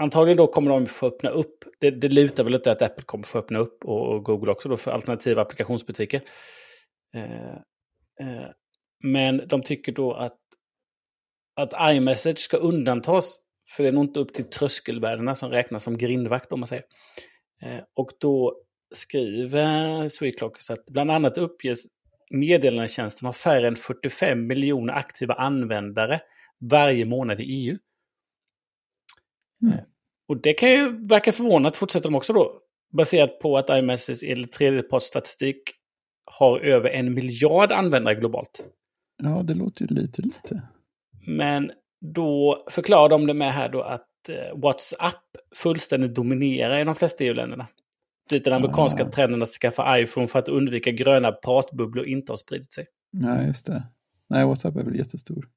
[0.00, 3.24] antagligen då kommer de få öppna upp, det, det lutar väl lite att Apple kommer
[3.24, 6.20] få öppna upp och, och Google också då för alternativa applikationsbutiker.
[7.14, 7.54] Eh,
[8.20, 8.48] eh,
[9.04, 10.38] men de tycker då att,
[11.56, 13.38] att iMessage ska undantas,
[13.76, 16.84] för det är nog inte upp till tröskelvärdena som räknas som grindvakt om man säger.
[17.62, 18.62] Eh, och då
[18.94, 21.86] skriver Sweetclockers att bland annat uppges
[22.30, 26.20] meddelandetjänsten ha färre än 45 miljoner aktiva användare
[26.70, 27.78] varje månad i EU.
[29.62, 29.78] Mm.
[30.28, 32.60] Och det kan ju verka förvånat, fortsätter de också då,
[32.92, 35.62] baserat på att iMessage enligt tredjepartsstatistik
[36.24, 38.64] har över en miljard användare globalt.
[39.22, 40.62] Ja, det låter ju lite, lite.
[41.26, 44.07] Men då förklarar de det med här då att eh,
[44.54, 47.66] WhatsApp fullständigt dominerar i de flesta EU-länderna.
[48.30, 49.10] Dit den amerikanska Ah.
[49.10, 52.86] trenden att skaffa iPhone för att undvika gröna pratbubblor inte har spridit sig.
[53.12, 53.82] Nej, just det.
[54.28, 55.48] Nej, WhatsApp är väl jättestor.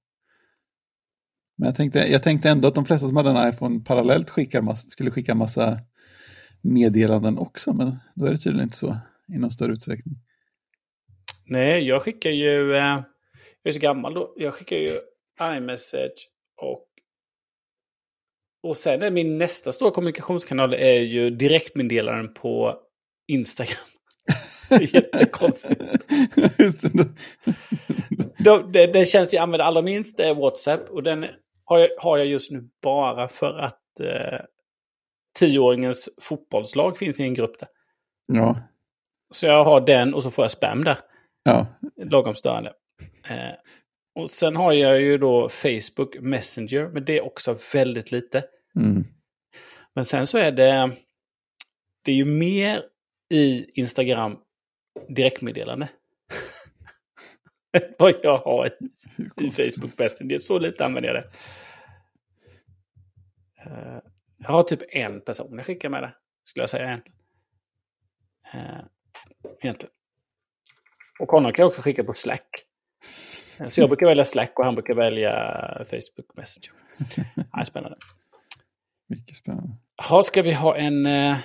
[1.57, 4.61] Men jag tänkte, jag tänkte ändå att de flesta som hade en iPhone parallellt skickar
[4.61, 5.79] mass, skulle skicka massa
[6.61, 8.97] meddelanden också, men då är det tydligen inte så
[9.27, 10.15] i någon större utsträckning.
[11.45, 12.75] Nej, jag skickar ju...
[12.75, 13.03] Eh,
[13.63, 14.33] jag är så gammal då.
[14.37, 14.99] Jag skickar ju
[15.57, 16.87] iMessage och...
[18.63, 22.75] Och sen är min nästa stora kommunikationskanal är ju direktmeddelanden på
[23.27, 23.77] Instagram.
[24.93, 25.81] Jättekonstigt.
[28.37, 30.89] Då- det, det känns jag använder allra minst är WhatsApp.
[30.89, 31.25] Och den
[31.65, 34.39] har jag, har jag just nu bara för att eh,
[35.39, 37.67] tioåringens fotbollslag finns i en grupp där.
[38.27, 38.55] ja,
[39.31, 40.97] Så jag har den och så får jag spam där.
[41.43, 41.65] ja,
[42.03, 42.73] Lagom störande.
[43.29, 43.37] Eh,
[44.15, 48.43] och sen har jag ju då Facebook Messenger, men det är också väldigt lite.
[48.75, 49.05] mm.
[49.93, 50.95] Men sen så är det,
[52.05, 52.83] det är ju mer
[53.29, 54.37] i Instagram
[55.09, 55.89] direktmeddelande.
[57.99, 58.69] Vad jag har i
[59.29, 59.75] konstigt.
[59.75, 60.37] Facebook Messenger.
[60.37, 61.29] Så lite använder jag det.
[63.65, 63.99] Eh,
[64.37, 67.19] jag har typ en person jag skickar med det, skulle jag säga egentligen.
[68.53, 68.85] Eh,
[69.61, 69.93] egentligen.
[71.19, 72.65] Och honom kan jag också skicka på Slack.
[73.69, 75.31] Så jag brukar välja Slack och han brukar välja
[75.89, 76.71] Facebook Messenger.
[77.51, 77.97] Ja, spännande.
[79.09, 79.73] Mycket spännande.
[80.09, 81.05] Ha, ska vi ha en...
[81.05, 81.35] Eh,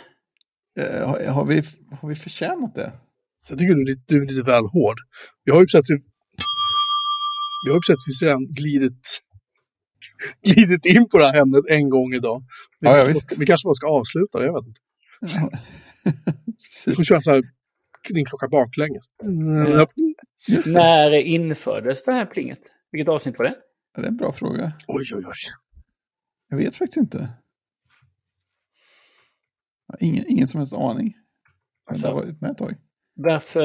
[1.06, 1.62] har, har, vi,
[2.00, 2.92] har vi förtjänat det?
[3.38, 4.96] Så jag tycker du är lite, du är lite väl hård.
[5.44, 5.90] Vi har ju precis,
[7.64, 9.18] vi har ju precis redan glidit,
[10.46, 12.42] glidit in på det här ämnet en gång idag.
[12.80, 13.28] Vi, Ja, ja, kanske, visst.
[13.30, 14.80] bara- vi kanske bara ska avsluta det, jag vet inte.
[16.86, 17.42] Vi får köra så här
[18.26, 19.04] klocka baklänges.
[19.22, 19.86] Mm.
[20.66, 22.60] När infördes det här plinget?
[22.90, 23.54] Vilket avsnitt var det?
[23.94, 24.72] Ja, Det är en bra fråga.
[24.86, 25.32] Oj, oj, oj.
[26.48, 27.18] Jag vet faktiskt inte.
[29.86, 31.16] Jag har Ingen, ingen som helst aning.
[31.84, 32.74] Jag Alltså- har varit med ett tag.
[33.14, 33.60] Varför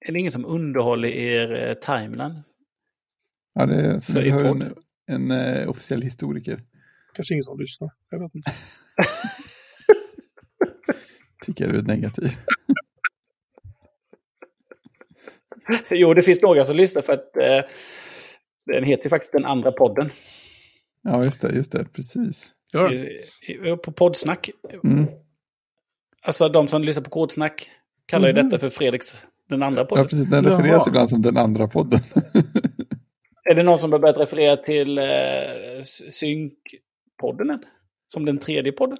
[0.00, 2.42] är det ingen som underhåller er eh, timeline?
[3.54, 4.74] Ja, det är, så vi hör en,
[5.06, 6.62] en eh, officiell historiker.
[7.14, 7.90] Kanske ingen som lyssnar.
[8.10, 8.50] Jag vet inte.
[11.44, 12.28] Tycker du är negativ.
[15.90, 17.70] Jo, det finns några som lyssnar för att eh,
[18.66, 20.10] den heter faktiskt Den andra podden.
[21.02, 21.52] Ja, just det.
[21.54, 21.84] Just det.
[21.92, 22.50] Precis.
[22.72, 22.90] Ja,
[23.76, 24.50] På poddsnack.
[24.84, 25.06] Mm.
[26.22, 27.70] Alltså de som lyssnar på kodsnack
[28.06, 28.44] kallar ju Mhm.
[28.48, 30.04] detta för Fredriks Den andra Ja, podden.
[30.08, 30.26] precis.
[30.26, 30.58] Den Jaha.
[30.58, 32.00] refereras ibland som den andra podden.
[33.50, 35.04] Är det någon som har börjat referera till eh,
[36.10, 37.62] Synk-podden än?
[38.06, 38.98] Som den tredje podden?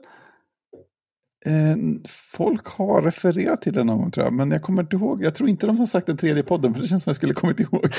[1.48, 1.76] Eh,
[2.08, 5.24] folk har refererat till den någon gång tror jag, men jag kommer inte ihåg.
[5.24, 7.34] Jag tror inte de har sagt den tredje podden, för det känns som jag skulle
[7.34, 7.86] kommit ihåg.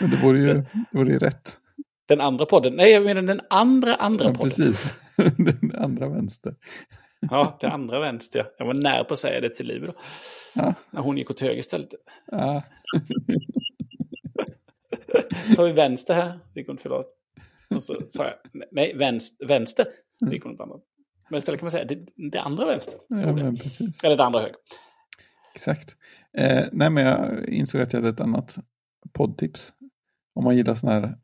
[0.00, 1.56] men det vore ju, det vore ju rätt.
[2.08, 2.74] Den andra podden?
[2.76, 4.50] Nej, jag menar den andra andra Ja, podden.
[4.50, 5.00] precis.
[5.36, 6.54] den andra vänster.
[7.30, 8.38] Ja, det andra vänster.
[8.38, 8.46] ja.
[8.58, 9.94] Jag var nära på att säga det till Liv då.
[10.54, 10.74] Ja.
[10.90, 11.88] När hon gick åt höger istället.
[12.26, 12.62] Ja,
[15.56, 16.38] tar vi vänster här.
[16.54, 17.06] Det hon inte förlåt.
[17.74, 18.34] Och så sa jag,
[18.70, 19.46] nej, vänster.
[19.46, 19.86] vänster.
[20.20, 20.76] Det gick inte andra.
[21.30, 22.94] Men istället kan man säga, det, det andra vänster.
[23.08, 24.04] ja men precis.
[24.04, 24.56] Eller det andra höger.
[25.54, 25.96] Exakt.
[26.38, 28.58] Eh, nej, men jag insåg att jag hade ett annat
[29.12, 29.72] poddtips.
[30.34, 31.18] Om man gillar sådana här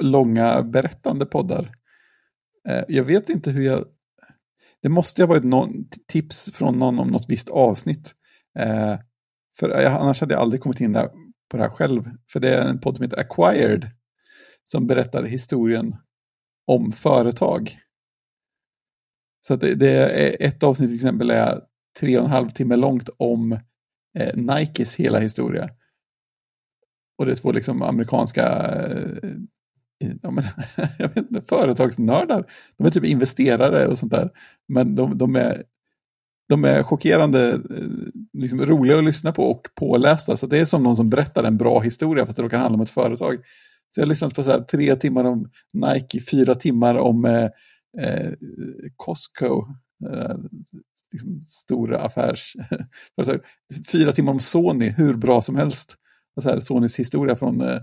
[0.00, 1.74] långa berättande poddar.
[2.68, 3.84] Eh, jag vet inte hur jag...
[4.82, 8.14] Det måste ha varit någon tips från någon om något visst avsnitt.
[8.58, 8.96] Eh,
[9.58, 11.08] för jag, annars hade jag aldrig kommit in där
[11.50, 12.10] på det här själv.
[12.32, 13.90] För det är en podd som heter Acquired.
[14.64, 15.96] Som berättar historien
[16.66, 17.78] om företag.
[19.46, 21.60] Så att det, det är ett avsnitt till exempel är
[22.00, 23.52] tre och en halv timme långt om
[24.18, 25.70] eh, Nikes hela historia.
[27.18, 29.30] Och det är två liksom amerikanska eh,
[30.04, 30.44] eh ja, men,
[30.98, 32.44] jag vet inte, företagsnördar.
[32.76, 34.30] De är typ investerare och sånt där.
[34.68, 35.62] Men de, de är,
[36.48, 40.36] de är chockerande eh, liksom, roliga att lyssna på och pålästa.
[40.36, 42.82] Så det är som någon som berättar en bra historia fast det kan handla om
[42.82, 43.36] ett företag.
[43.90, 47.48] Så jag har lyssnat på så här, tre timmar om Nike, fyra timmar om eh,
[47.98, 48.32] eh,
[48.96, 49.66] Costco,
[50.10, 50.36] eh,
[51.12, 52.56] liksom stora affärs...
[53.92, 55.96] fyra timmar om Sony, hur bra som helst.
[56.36, 57.78] Och så här, Sonys historia från eh,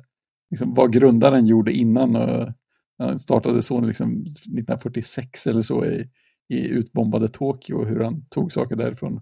[0.50, 2.16] liksom, vad grundaren gjorde innan.
[2.16, 2.54] Och,
[2.98, 6.10] han startade Sony liksom 1946 eller så i,
[6.50, 9.22] i utbombade Tokyo och hur han tog saker därifrån.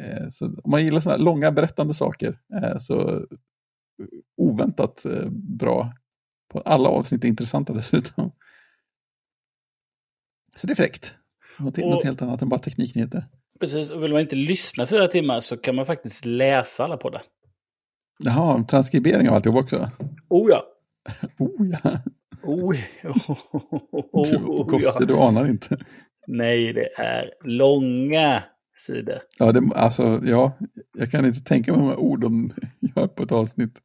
[0.00, 3.26] Eh, så om man gillar sådana här långa berättande saker eh, så eh,
[4.36, 5.92] oväntat eh, bra.
[6.52, 8.32] På alla avsnitt är intressanta dessutom.
[10.56, 11.14] Så det är fräckt.
[11.58, 13.24] Något, Och- något helt annat än bara tekniknyheter.
[13.60, 17.22] Precis, och vill man inte lyssna fyra timmar så kan man faktiskt läsa alla poddar.
[18.18, 19.90] Jaha, transkribering av alltihop också.
[20.28, 20.64] Oh ja.
[21.38, 21.98] Oh ja,
[22.42, 22.74] Oh,
[24.30, 25.06] du, oh, Kosse, ja.
[25.06, 25.78] du anar inte.
[26.26, 28.42] Nej, det är långa
[28.86, 29.20] sidor.
[29.38, 30.52] Ja, det, alltså, ja,
[30.98, 32.52] jag kan inte tänka mig hur många ord de
[32.96, 33.82] gör på ett avsnitt.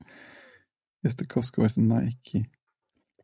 [1.03, 2.45] Just det, Costco vs Nike.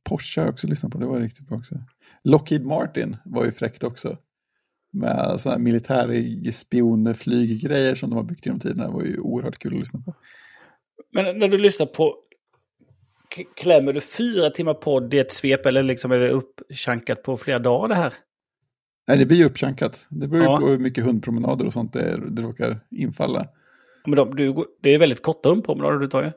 [0.06, 1.76] Porsche har jag också lyssnat på, det var riktigt bra också.
[2.24, 4.18] Lockheed Martin var ju fräckt också.
[4.94, 8.88] Med sådana här militärspionflyggrejer som de har byggt genom tiderna.
[8.88, 10.14] Det var ju oerhört kul att lyssna på.
[11.12, 12.16] Men när du lyssnar på...
[13.56, 17.60] Klämmer du fyra timmar podd i ett svep eller liksom är det uppchankat på flera
[17.60, 18.14] dagar det här?
[19.08, 20.08] Nej, det blir ju uppchankat.
[20.10, 20.58] Det beror Ja.
[20.60, 23.48] på hur mycket hundpromenader och sånt det, det råkar infalla.
[24.06, 26.28] Men de, du, det är väldigt korta hundpromenader du tar ju.
[26.28, 26.34] Ja,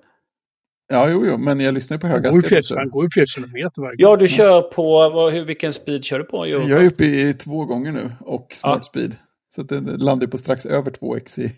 [0.92, 2.76] jo, jo, men jag lyssnar ju på höga hastigheter.
[2.76, 4.18] han går ju flera kilometer varje Ja, gång.
[4.18, 4.82] du kör på...
[5.10, 6.46] Vad, hur, vilken speed kör du på?
[6.46, 8.84] Jo, Jag är uppe i två gånger nu och smart Ja.
[8.84, 9.16] speed.
[9.54, 11.52] Så att det landar på strax över 2x i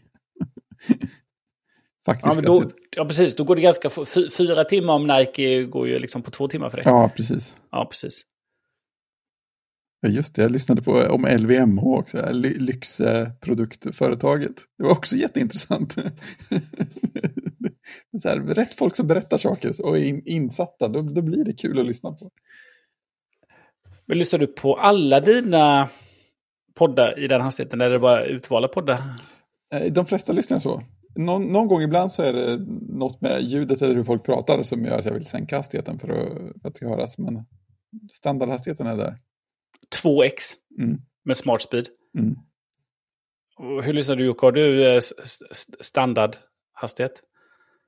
[2.05, 2.65] faktisk Ja, men då,
[2.97, 3.35] ja, precis.
[3.37, 3.91] Då går det ganska...
[4.39, 6.87] Fyra timmar om Nike går ju liksom på två timmar för dig.
[6.87, 7.57] Ja, precis.
[7.71, 8.23] Ja, precis.
[10.01, 14.55] Ja, just det, jag lyssnade på om LVMH också, lyxproduktföretaget.
[14.79, 15.97] Det var också jätteintressant.
[18.23, 21.53] Så här, rätt folk som berättar saker och är in, insatta, då, då blir det
[21.53, 22.31] kul att lyssna på.
[24.07, 25.89] Men lyssnar du på alla dina
[26.75, 27.81] poddar i den hastigheten?
[27.81, 29.03] Eller är det bara utvalda poddar?
[29.75, 30.83] Eh, De flesta lyssnar så.
[31.17, 32.57] Någon, någon gång ibland så är det
[32.89, 36.09] något med ljudet eller hur folk pratar som gör att jag vill sänka hastigheten för
[36.09, 37.19] att, för att det ska höras.
[37.19, 37.45] Men
[38.13, 39.19] standardhastigheten är där.
[40.03, 40.33] 2x
[40.79, 40.99] Mm.
[41.25, 41.89] med smart speed.
[42.19, 42.35] Mm.
[43.85, 44.47] Hur lyssnar du Jocke?
[44.47, 45.01] Har du eh,
[45.81, 47.23] standardhastighet?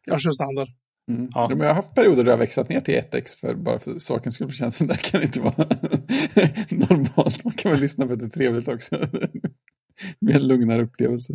[0.04, 0.68] Jag kör standard.
[1.10, 1.28] Mm.
[1.34, 1.46] Ja.
[1.50, 1.56] Ja.
[1.56, 3.98] Men jag har haft perioder där jag har växlat ner till 1x för bara för
[3.98, 4.48] sakens skull.
[4.48, 5.54] för Känslan där kan inte vara
[6.70, 7.44] normalt.
[7.44, 8.96] Man kan väl lyssna på att det är trevligt också.
[10.20, 11.32] Med en lugnare upplevelse.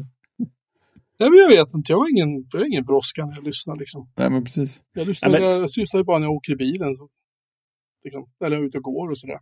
[1.20, 1.92] Nej, men jag vet inte.
[1.92, 3.76] Jag har ingen, jag har ingen brådska när jag lyssnar.
[3.76, 4.12] Liksom.
[4.18, 4.82] Nej, men precis.
[4.94, 6.96] Jag lyssnar, Ja, men- jag lyssnar ju bara när jag åker i bilen.
[6.98, 7.10] Så,
[8.04, 8.30] liksom.
[8.46, 9.40] Eller jag är ute och går och sådär.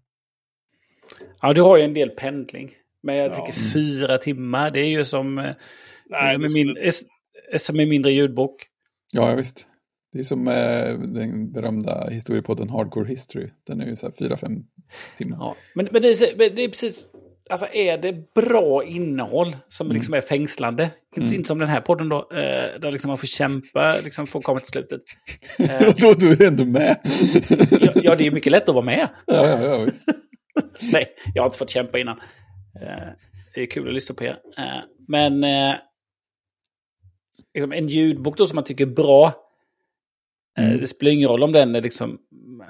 [1.41, 2.71] Ja, du har ju en del pendling.
[3.03, 3.33] Men jag Ja.
[3.33, 5.45] tänker fyra timmar, det är ju som, eh,
[6.09, 6.93] Nej, som, det skulle- min, är,
[7.53, 8.65] är som en mindre ljudbok.
[9.15, 9.67] Ja, ja, visst.
[10.13, 13.49] Det är som eh, den berömda historiepodden Hardcore History.
[13.67, 14.51] Den är ju så här fyra, fem
[15.17, 15.37] timmar.
[15.37, 15.55] Ja.
[15.75, 17.07] Men, men, det är, men det är precis...
[17.49, 20.89] Alltså är det bra innehåll som liksom är fängslande?
[21.15, 24.39] Inte, inte som den här podden då, eh, där liksom man får kämpa liksom för
[24.39, 25.01] att komma till slutet.
[25.59, 26.97] Eh, då, då är du ändå med.
[27.81, 29.09] ja, ja, det är mycket lätt att vara med.
[29.25, 30.03] ja, ja, ja, visst.
[30.91, 32.17] Nej, jag har inte fått kämpa innan.
[32.81, 33.09] Eh,
[33.55, 34.37] det är kul att lyssna på er.
[34.57, 35.75] Eh, men eh,
[37.55, 39.27] liksom en ljudbok då som man tycker är bra.
[40.57, 40.79] Eh, Mm.
[40.81, 42.17] det spelar ingen roll om den är, liksom,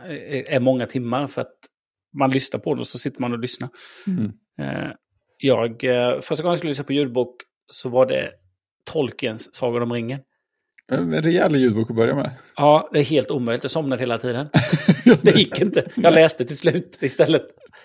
[0.06, 1.58] är, är många timmar för att
[2.18, 3.70] man lyssnar på den och så sitter man och lyssnar.
[4.08, 4.32] Mm.
[4.60, 4.92] Eh,
[5.38, 7.36] jag, eh, första gången jag skulle lyssna på ljudbok
[7.72, 8.32] så var det
[8.92, 10.20] Tolkiens Sagan om ringen.
[10.92, 12.32] En rejäl ljudbok att börja med.
[12.56, 13.64] Ja, det är helt omöjligt.
[13.64, 14.48] Jag somnade hela tiden.
[15.22, 15.92] Det gick inte.
[15.96, 17.44] Jag läste till slut istället.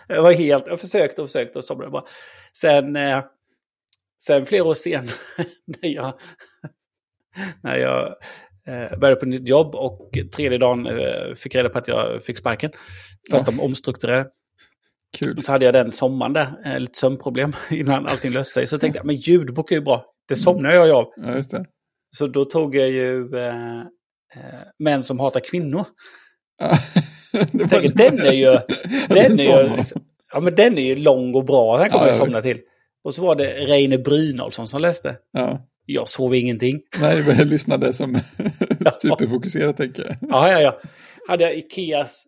[0.09, 2.05] Jag var helt, jag försökte och försökte och somnade bara.
[2.53, 3.25] Sen, eh,
[4.23, 5.11] sen flera år senare
[5.83, 6.21] när jag,
[7.63, 8.07] när jag
[8.67, 12.37] eh, började på nytt jobb och tredje dagen eh, fick reda på att jag fick
[12.39, 12.71] sparken.
[13.31, 13.53] För att Ja.
[13.53, 14.27] de omstrukturerade.
[15.19, 15.43] Kul.
[15.43, 18.67] Så hade jag den sommaren där, eh, lite sömnproblem innan allting löste sig.
[18.67, 20.05] Så tänkte jag, men ljudbok är ju bra.
[20.29, 21.13] Det somnar jag ju av.
[21.17, 21.65] Ja.
[22.17, 23.83] Så då tog jag ju eh,
[24.79, 25.85] Män som hatar kvinnor.
[26.59, 26.77] Ja.
[27.53, 28.59] Jag tänker, den är ju...
[29.09, 30.03] Den är ju liksom,
[30.33, 31.79] ja, men den är ju lång och bra.
[31.79, 32.59] Den kommer Ja, jag ja, somna till.
[33.05, 35.17] Och så var det Reine Brynolfsson som läste.
[35.33, 35.67] Ja.
[35.91, 36.81] Jag sov ingenting.
[37.01, 38.15] Nej, jag lyssnade som
[39.03, 40.17] superfokuserat tänker jag.
[40.31, 40.81] Ja, ja, ja.
[41.29, 42.25] Hade jag Ikeas,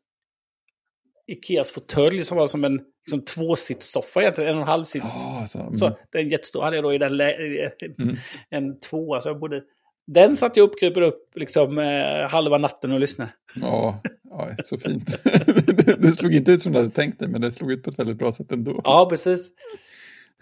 [1.27, 5.07] Ikeas fåtölj som var som en liksom, tvåsitssoffa egentligen, en och en halv sits.
[5.09, 5.75] Ja, alltså, mm.
[5.75, 8.17] Så den jättestor hade jag då i den Mm.
[8.51, 9.21] en tvåa.
[9.21, 9.63] Så jag bodde,
[10.07, 13.33] den satt jag uppkrupen upp liksom eh, halva natten och lyssnade.
[13.61, 15.25] ja, ja, så fint.
[15.67, 17.91] det, det slog inte ut som du hade tänkt dig, men det slog ut på
[17.91, 18.81] ett väldigt bra sätt ändå.
[18.85, 19.51] Ja, precis.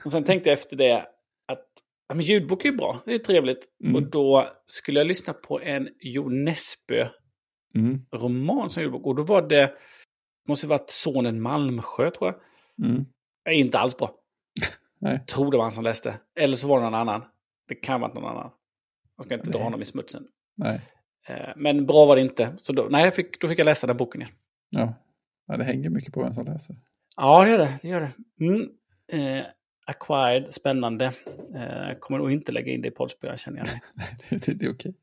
[0.04, 0.96] Och sen tänkte jag efter det
[1.48, 1.66] att
[2.10, 3.66] ja, men ljudbok är ju bra, det är trevligt.
[3.84, 3.96] Mm.
[3.96, 8.70] Och då skulle jag lyssna på en Jo Nesbø-roman Mm.
[8.70, 9.06] som ljudbok.
[9.06, 9.72] Och då var det,
[10.48, 12.40] måste ha varit Sonen Malmsjö tror jag.
[12.88, 13.04] Mm.
[13.44, 14.14] är inte alls bra.
[15.00, 15.24] Nej.
[15.26, 16.20] Tror det var han som läste.
[16.36, 17.22] Eller så var det någon annan.
[17.68, 18.50] Det kan vara någon annan.
[19.16, 19.64] Jag ska inte dra Nej.
[19.64, 20.26] honom i smutsen.
[20.56, 20.80] Nej,
[21.28, 22.54] Eh, Men bra var det inte.
[22.56, 24.32] Så då, nej, fick, då fick jag läsa den boken igen.
[24.70, 24.94] ja.
[25.46, 25.56] ja.
[25.56, 26.76] Det hänger mycket på vem som läser.
[27.16, 27.78] Ja, det gör det.
[27.82, 28.12] det, gör det.
[28.44, 28.60] Mm.
[29.12, 29.44] Eh,
[29.90, 31.04] acquired, spännande.
[31.54, 33.66] Eh, kommer nog inte lägga in det i poddspelaren känner jag.
[33.66, 33.80] mig.
[34.30, 34.94] det, det, det är okej.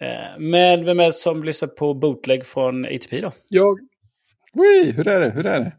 [0.00, 3.32] Eh, men vem är det som lyssnar på bootleg från ATP då?
[3.48, 3.78] Jag,
[4.54, 5.30] Ui, Hur är det?
[5.30, 5.72] Hur är det?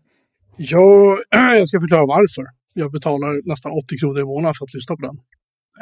[0.58, 1.18] jag,
[1.60, 2.46] jag ska förklara varför.
[2.74, 5.18] Jag betalar nästan 80 kronor i månaden för att lyssna på den.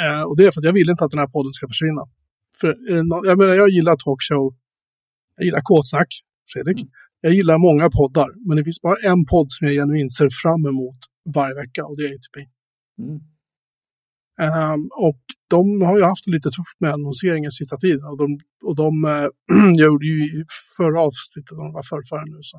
[0.03, 2.03] Eh, och det är för att jag vill inte att den här podden ska försvinna.
[2.59, 4.55] För, eh, jag menar, jag gillar talkshow.
[5.37, 6.07] Jag gillar kåtsnack,
[6.53, 6.79] Fredrik.
[7.21, 8.29] Jag gillar många poddar.
[8.47, 10.99] Men det finns bara en podd som jag genuint ser fram emot
[11.35, 12.37] varje vecka och det är ATP.
[12.99, 13.19] Mm.
[14.47, 18.05] Um, och de har ju haft det lite tufft med annonseringen sista tiden.
[18.11, 18.27] Och de,
[18.63, 19.27] och de eh,
[19.83, 20.45] gjorde ju
[20.77, 22.57] förra avsnittet, de var förrförra nu så.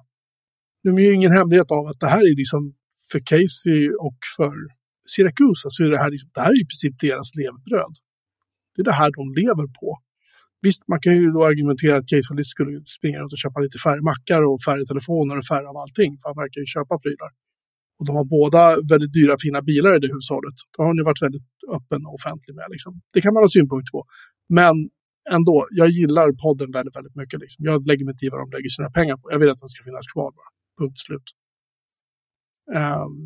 [0.83, 2.75] Det är ju ingen hemlighet av att det här är liksom
[3.13, 4.55] för Casey och för
[5.13, 7.95] Siracusa så är det här, liksom, det här är i princip deras levebröd.
[8.73, 9.89] Det är det här de lever på.
[10.63, 14.03] Visst, man kan ju då argumentera att Casey skulle springa runt och köpa lite färre
[14.11, 17.31] mackar och färre telefoner och färre av allting, för han verkar ju köpa prylar.
[18.05, 18.63] Och de har båda
[18.93, 20.57] väldigt dyra fina bilar i det hushållet.
[20.73, 22.67] Det har han ju varit väldigt öppen och offentlig med.
[22.75, 22.93] Liksom.
[23.15, 24.03] Det kan man ha synpunkter på.
[24.59, 24.75] Men
[25.37, 27.39] ändå, jag gillar podden väldigt, väldigt mycket.
[27.45, 27.61] Liksom.
[27.69, 29.25] Jag lägger mig inte i vad de lägger sina pengar på.
[29.33, 30.51] Jag vill att den ska finnas kvar bara.
[30.79, 31.29] Punkt slut.
[32.79, 33.17] Ehm,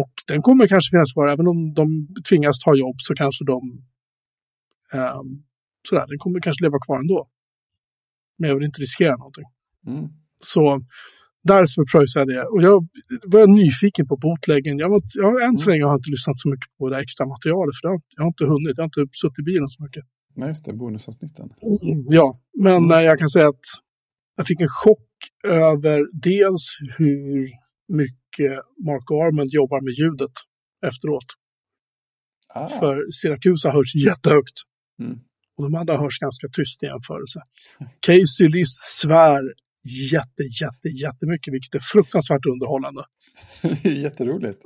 [0.00, 1.86] och den kommer kanske finnas kvar, även om de
[2.28, 3.60] tvingas ta jobb så kanske de...
[4.98, 5.30] ehm,
[5.88, 7.20] sådär, den kommer kanske leva kvar ändå.
[8.38, 9.48] Men jag vill inte riskera någonting.
[9.86, 10.06] Mm.
[10.54, 10.62] Så
[11.42, 12.52] därför pröjsade jag.
[12.52, 12.88] Och jag
[13.26, 14.78] var nyfiken på bootleggen.
[14.78, 17.26] Jag, var, jag, än så länge har jag inte lyssnat så mycket på det extra
[17.26, 17.74] materialet.
[17.80, 18.72] För har, jag har inte hunnit.
[18.76, 20.04] Jag har inte suttit i bilen så mycket.
[20.36, 20.72] Nej, just det.
[20.72, 21.48] Bonusavsnitten.
[22.08, 23.66] Ja, men eh, jag kan säga att
[24.36, 25.08] jag fick en chock
[25.44, 26.62] över dels
[26.98, 27.50] hur
[27.88, 28.52] mycket
[28.86, 30.34] Mark Armand jobbar med ljudet.
[30.86, 31.26] efteråt.
[32.54, 32.68] Ah.
[32.68, 34.56] För Siracusa hörs jättehögt.
[35.02, 35.18] Mm.
[35.56, 37.40] Och de andra hörs ganska tyst i jämförelse.
[38.06, 39.42] Casey Liss svär
[40.12, 43.02] jätte, jätte, jättemycket, vilket är fruktansvärt underhållande.
[44.06, 44.60] Jätteroligt.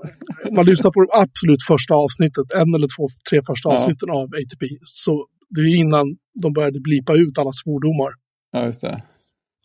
[0.48, 3.74] Om man lyssnar på det absolut första avsnittet, en eller två, tre första Ja.
[3.74, 6.06] avsnitten av ATP, så det är innan
[6.42, 8.10] de började blipa ut alla svordomar.
[8.52, 9.02] Ja, just det.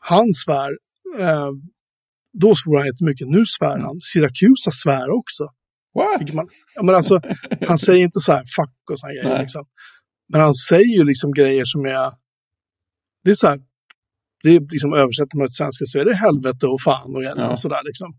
[0.01, 0.69] Han svär,
[1.19, 1.49] eh,
[2.41, 3.95] då svor han jättemycket, nu svär han.
[3.99, 5.43] Siracusa svär också.
[5.95, 6.33] What?
[6.33, 7.21] Man, ja, men alltså,
[7.67, 9.41] han säger inte så här fuck och såna grejer.
[9.41, 9.65] Liksom.
[10.31, 12.11] Men han säger ju liksom grejer som är...
[13.23, 13.59] Det är så här...
[14.43, 17.51] Det är liksom översätter man till svenska så är det helvete och fan och, Ja.
[17.51, 18.09] och sådär liksom.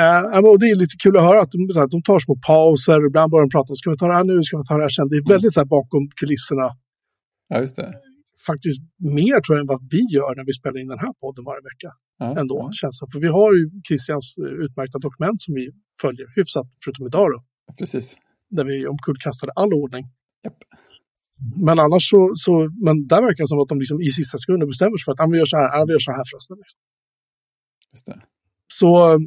[0.00, 3.06] Eh, och det är lite kul att höra att de, här, de tar små pauser,
[3.08, 4.94] ibland börjar de prata, ska vi ta det här nu, ska vi ta det här
[4.98, 5.08] sen?
[5.10, 6.66] Det är väldigt så här bakom kulisserna,
[7.50, 7.88] Ja, just det.
[8.50, 8.80] faktiskt
[9.22, 11.62] mer tror jag än vad vi gör när vi spelar in den här podden varje
[11.70, 11.90] vecka
[12.22, 12.28] Ja.
[12.40, 12.56] ändå.
[12.62, 13.06] Ja, Känns det.
[13.12, 15.64] För vi har ju Christians eh, utmärkta dokument som vi
[16.02, 17.38] följer hyfsat, förutom idag då.
[17.80, 18.06] precis.
[18.56, 20.04] där vi omkullkastade all ordning.
[20.44, 20.58] Japp.
[21.66, 22.52] Men annars så, så,
[22.86, 25.20] men där verkar det som att de liksom i sista sekunden bestämmer sig för att
[25.20, 26.56] ah, vi gör så här, ah, vi gör så här förresten.
[27.92, 28.18] Just det.
[28.78, 29.18] Så eh,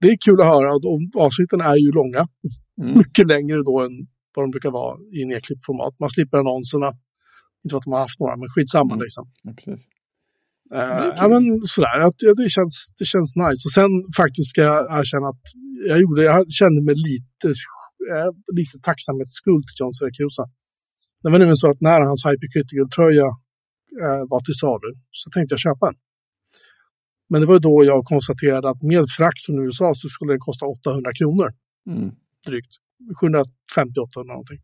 [0.00, 2.22] det är kul att höra och avsnitten är ju långa,
[2.82, 2.98] Mm.
[2.98, 3.94] mycket längre då än
[4.34, 5.94] vad de brukar vara i nedklippt format.
[6.00, 6.88] Man slipper annonserna,
[7.62, 9.04] inte för att de har haft några, men skitsamma Mm.
[9.04, 9.24] liksom.
[9.44, 9.80] Ja, precis.
[9.84, 11.14] Kul.
[11.20, 11.42] ja, men
[11.74, 13.62] sådär, att, ja, det, känns, det känns nice.
[13.66, 13.90] Och sen
[14.20, 15.44] faktiskt ska jag erkänna att
[15.90, 17.48] jag, gjorde, jag kände mig lite,
[18.12, 20.44] eh, lite tacksamhetsskuld till John Siracusa.
[21.22, 23.28] Det var nämligen så att när hans Hypercritical-tröja
[24.04, 25.96] eh, var till salu så tänkte jag köpa en.
[27.30, 30.66] Men det var då jag konstaterade att med frakt från USA så skulle den kosta
[30.66, 31.48] 800 kronor
[31.90, 32.10] Mm.
[32.46, 32.72] drygt.
[33.22, 34.60] 750-800 någonting.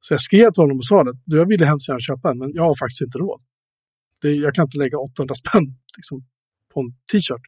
[0.00, 2.50] Så jag skrev till honom och sa att jag ville hemskt gärna köpa en, men
[2.58, 3.40] jag har faktiskt inte råd.
[4.22, 5.66] Det, jag kan inte lägga 800 spänn
[5.98, 6.16] liksom,
[6.72, 7.44] på en t-shirt.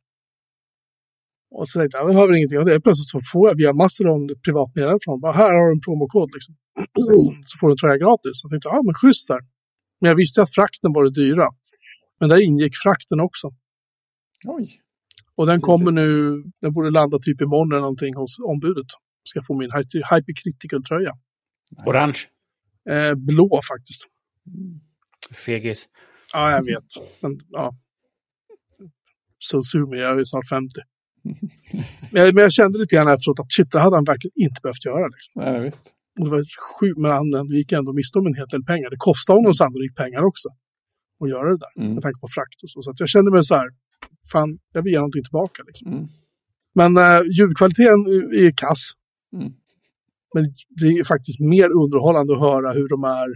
[1.56, 2.80] Och så tänkte jag, jag behöver ingenting av det.
[2.86, 5.34] Plötsligt så får jag via Mastodon ett privat meddelande från honom.
[5.40, 6.54] Här har du en promokod liksom.
[7.44, 8.40] så får du en tröja gratis.
[8.42, 9.40] Jag tänkte, ja men schysst där.
[10.00, 11.48] Men jag visste att frakten var det dyra.
[12.20, 13.50] Men där ingick frakten också.
[14.44, 14.80] Oj.
[15.36, 16.30] Och den kommer nu,
[16.60, 18.86] den borde landa typ imorgon eller någonting hos ombudet.
[19.28, 21.12] Ska jag få min Hy- Hypercritical-tröja.
[21.86, 22.18] Orange.
[22.90, 24.02] Eh, blå faktiskt.
[25.44, 25.88] Fegis.
[26.32, 26.84] Ja, jag vet.
[27.20, 27.76] Men, ja.
[29.38, 30.68] Så sur mig, jag är snart 50.
[32.12, 34.60] Men jag, men jag kände lite grann efteråt att shit, det hade han verkligen inte
[34.62, 35.06] behövt göra.
[35.06, 35.32] Liksom.
[35.42, 35.94] Nej, visst.
[36.18, 36.42] Och det var
[36.80, 38.90] sjukt, men han gick ändå miste om en hel del pengar.
[38.90, 40.48] Det kostade honom sannolikt pengar också.
[41.20, 41.94] Att göra det där, Mm.
[41.94, 42.82] med tanke på frakt och så.
[42.82, 43.68] Så jag kände mig så här,
[44.32, 45.62] fan, jag vill ge någonting tillbaka.
[45.66, 45.92] Liksom.
[45.92, 46.06] Mm.
[46.74, 48.00] Men eh, ljudkvaliteten
[48.44, 48.82] är kass.
[49.36, 49.52] Mm.
[50.34, 50.44] Men
[50.80, 53.28] det är faktiskt mer underhållande att höra hur de är.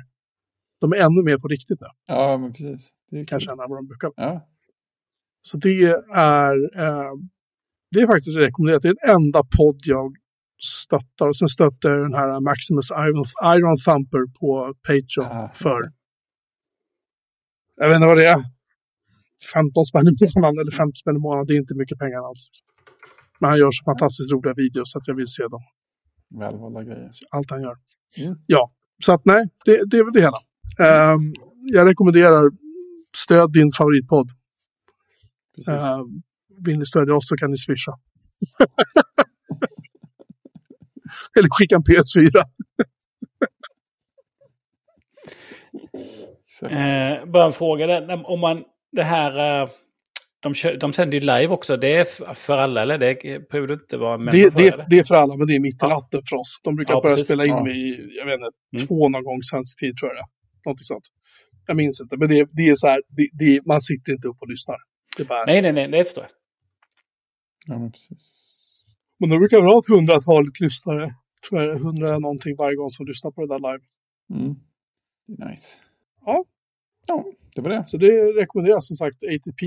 [0.81, 2.91] De är ännu mer på riktigt nu, Ja, men precis.
[3.11, 4.11] Det är kanske än vad de brukar.
[4.17, 4.47] Ja.
[5.43, 5.83] Så det
[6.15, 6.55] är,
[6.85, 7.13] eh,
[7.93, 8.83] det är faktiskt rekommenderat.
[8.83, 10.17] Det är den enda podd jag
[10.61, 11.29] stöttar.
[11.29, 13.25] Och sen stöttar jag den här Maximus Iron,
[13.57, 15.81] Iron Thumper på Patreon Ah, för,
[17.77, 18.41] jag vet inte vad det är,
[19.55, 21.47] 15 spänn i månaden eller 50 spänn i månaden.
[21.47, 22.49] Det är inte mycket pengar alls.
[23.41, 25.63] Men han gör så fantastiskt roliga videos så att jag vill se dem.
[26.41, 27.11] Välvalda grejer.
[27.31, 27.77] Allt han gör.
[28.17, 28.39] Mm.
[28.47, 28.73] Ja,
[29.05, 30.41] så att nej, det, det är väl det hela.
[30.79, 31.35] Ehm,
[31.65, 32.51] jag rekommenderar,
[33.17, 34.29] stöd din favoritpodd.
[35.69, 36.03] Uh,
[36.65, 37.93] vill ni stödja oss så kan ni swisha.
[41.39, 42.43] Eller skicka en PS4.
[46.47, 46.67] Så.
[46.67, 48.27] Eh, bara en fråga där.
[48.31, 49.69] Om man, det här, eh,
[50.41, 51.77] de, kö- de sänder ju live också.
[51.77, 52.99] Det är för alla eller?
[52.99, 54.85] Det behöver du inte vara med Det, det, eller?
[54.91, 55.89] det är för alla, men det är mitt i Ja.
[55.89, 56.61] natten för oss.
[56.65, 57.27] De brukar Ja, börja precis.
[57.27, 57.63] spela in Ja.
[57.65, 58.87] vid, jag vet inte, Mm.
[58.89, 60.27] två någon gång svensk tid tror jag.
[60.67, 61.05] Någonting sånt.
[61.67, 64.37] Jag minns inte, men det, det är så här, det, det, man sitter inte upp
[64.41, 64.77] och lyssnar.
[65.17, 66.31] Det Nej, nej, nej, det förstår jag.
[67.67, 68.47] Ja, men precis.
[69.21, 71.15] Men de brukar ha ett hundratalet lyssnare.
[71.49, 73.85] Tror jag, hundra någonting varje gång som lyssnar på det där live.
[74.35, 74.55] Mm.
[75.51, 75.79] Nice.
[76.27, 76.45] Ja.
[77.09, 77.85] Ja, det var det.
[77.87, 79.67] Så det rekommenderas som sagt atp.fm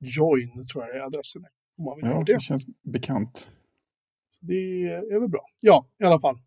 [0.00, 1.44] join tror jag är adressen.
[1.78, 2.32] Om man vill Ja, det.
[2.32, 3.50] det känns bekant.
[4.30, 4.82] Så det
[5.14, 5.44] är väl bra.
[5.60, 6.38] Ja, i alla fall.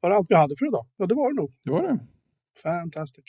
[0.00, 0.86] Var det allt vi hade för idag?
[0.96, 1.52] Ja, det var det nog.
[1.64, 1.98] Det var det.
[2.62, 3.24] Fantastic.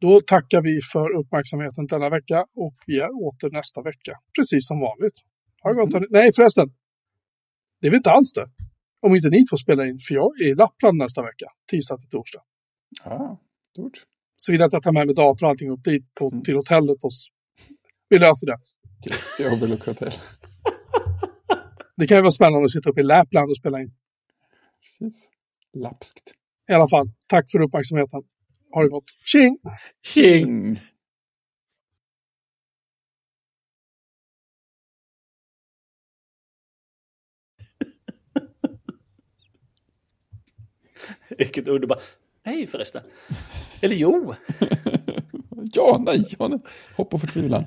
[0.00, 4.12] Då tackar vi för uppmärksamheten denna vecka och vi är åter nästa vecka.
[4.38, 5.14] Precis som vanligt.
[5.62, 5.92] Ha det gott.
[5.92, 6.06] hörni.
[6.10, 6.72] Nej, förresten.
[7.80, 8.50] Det är väl inte alls det.
[9.02, 11.46] Om inte ni får spela in, för jag är i Lappland nästa vecka.
[11.70, 12.42] Tisdag till torsdag.
[13.04, 13.40] Ja,
[13.72, 14.04] stort.
[14.36, 16.42] Så vill jag att jag tar med mig dator och allting upp dit på, Mm.
[16.44, 17.04] till hotellet.
[17.04, 17.10] Och
[18.08, 18.58] vi löser det.
[19.38, 20.12] Det är Overlook Hotel.
[21.96, 23.92] Det kan ju vara spännande att sitta uppe i Lappland och spela in.
[24.82, 25.28] Precis.
[25.76, 26.32] Lapskt.
[26.70, 28.22] I alla fall, tack för uppmärksamheten.
[28.74, 29.04] Ha det gott.
[29.24, 29.58] Tjing!
[30.06, 30.76] Tjing!
[41.40, 42.02] Vilket underbart.
[42.46, 43.02] Nej förresten.
[43.80, 44.34] Eller jo.
[45.72, 46.58] Ja, nej, ja, nej.
[46.96, 47.64] Hopp och förtvivlan.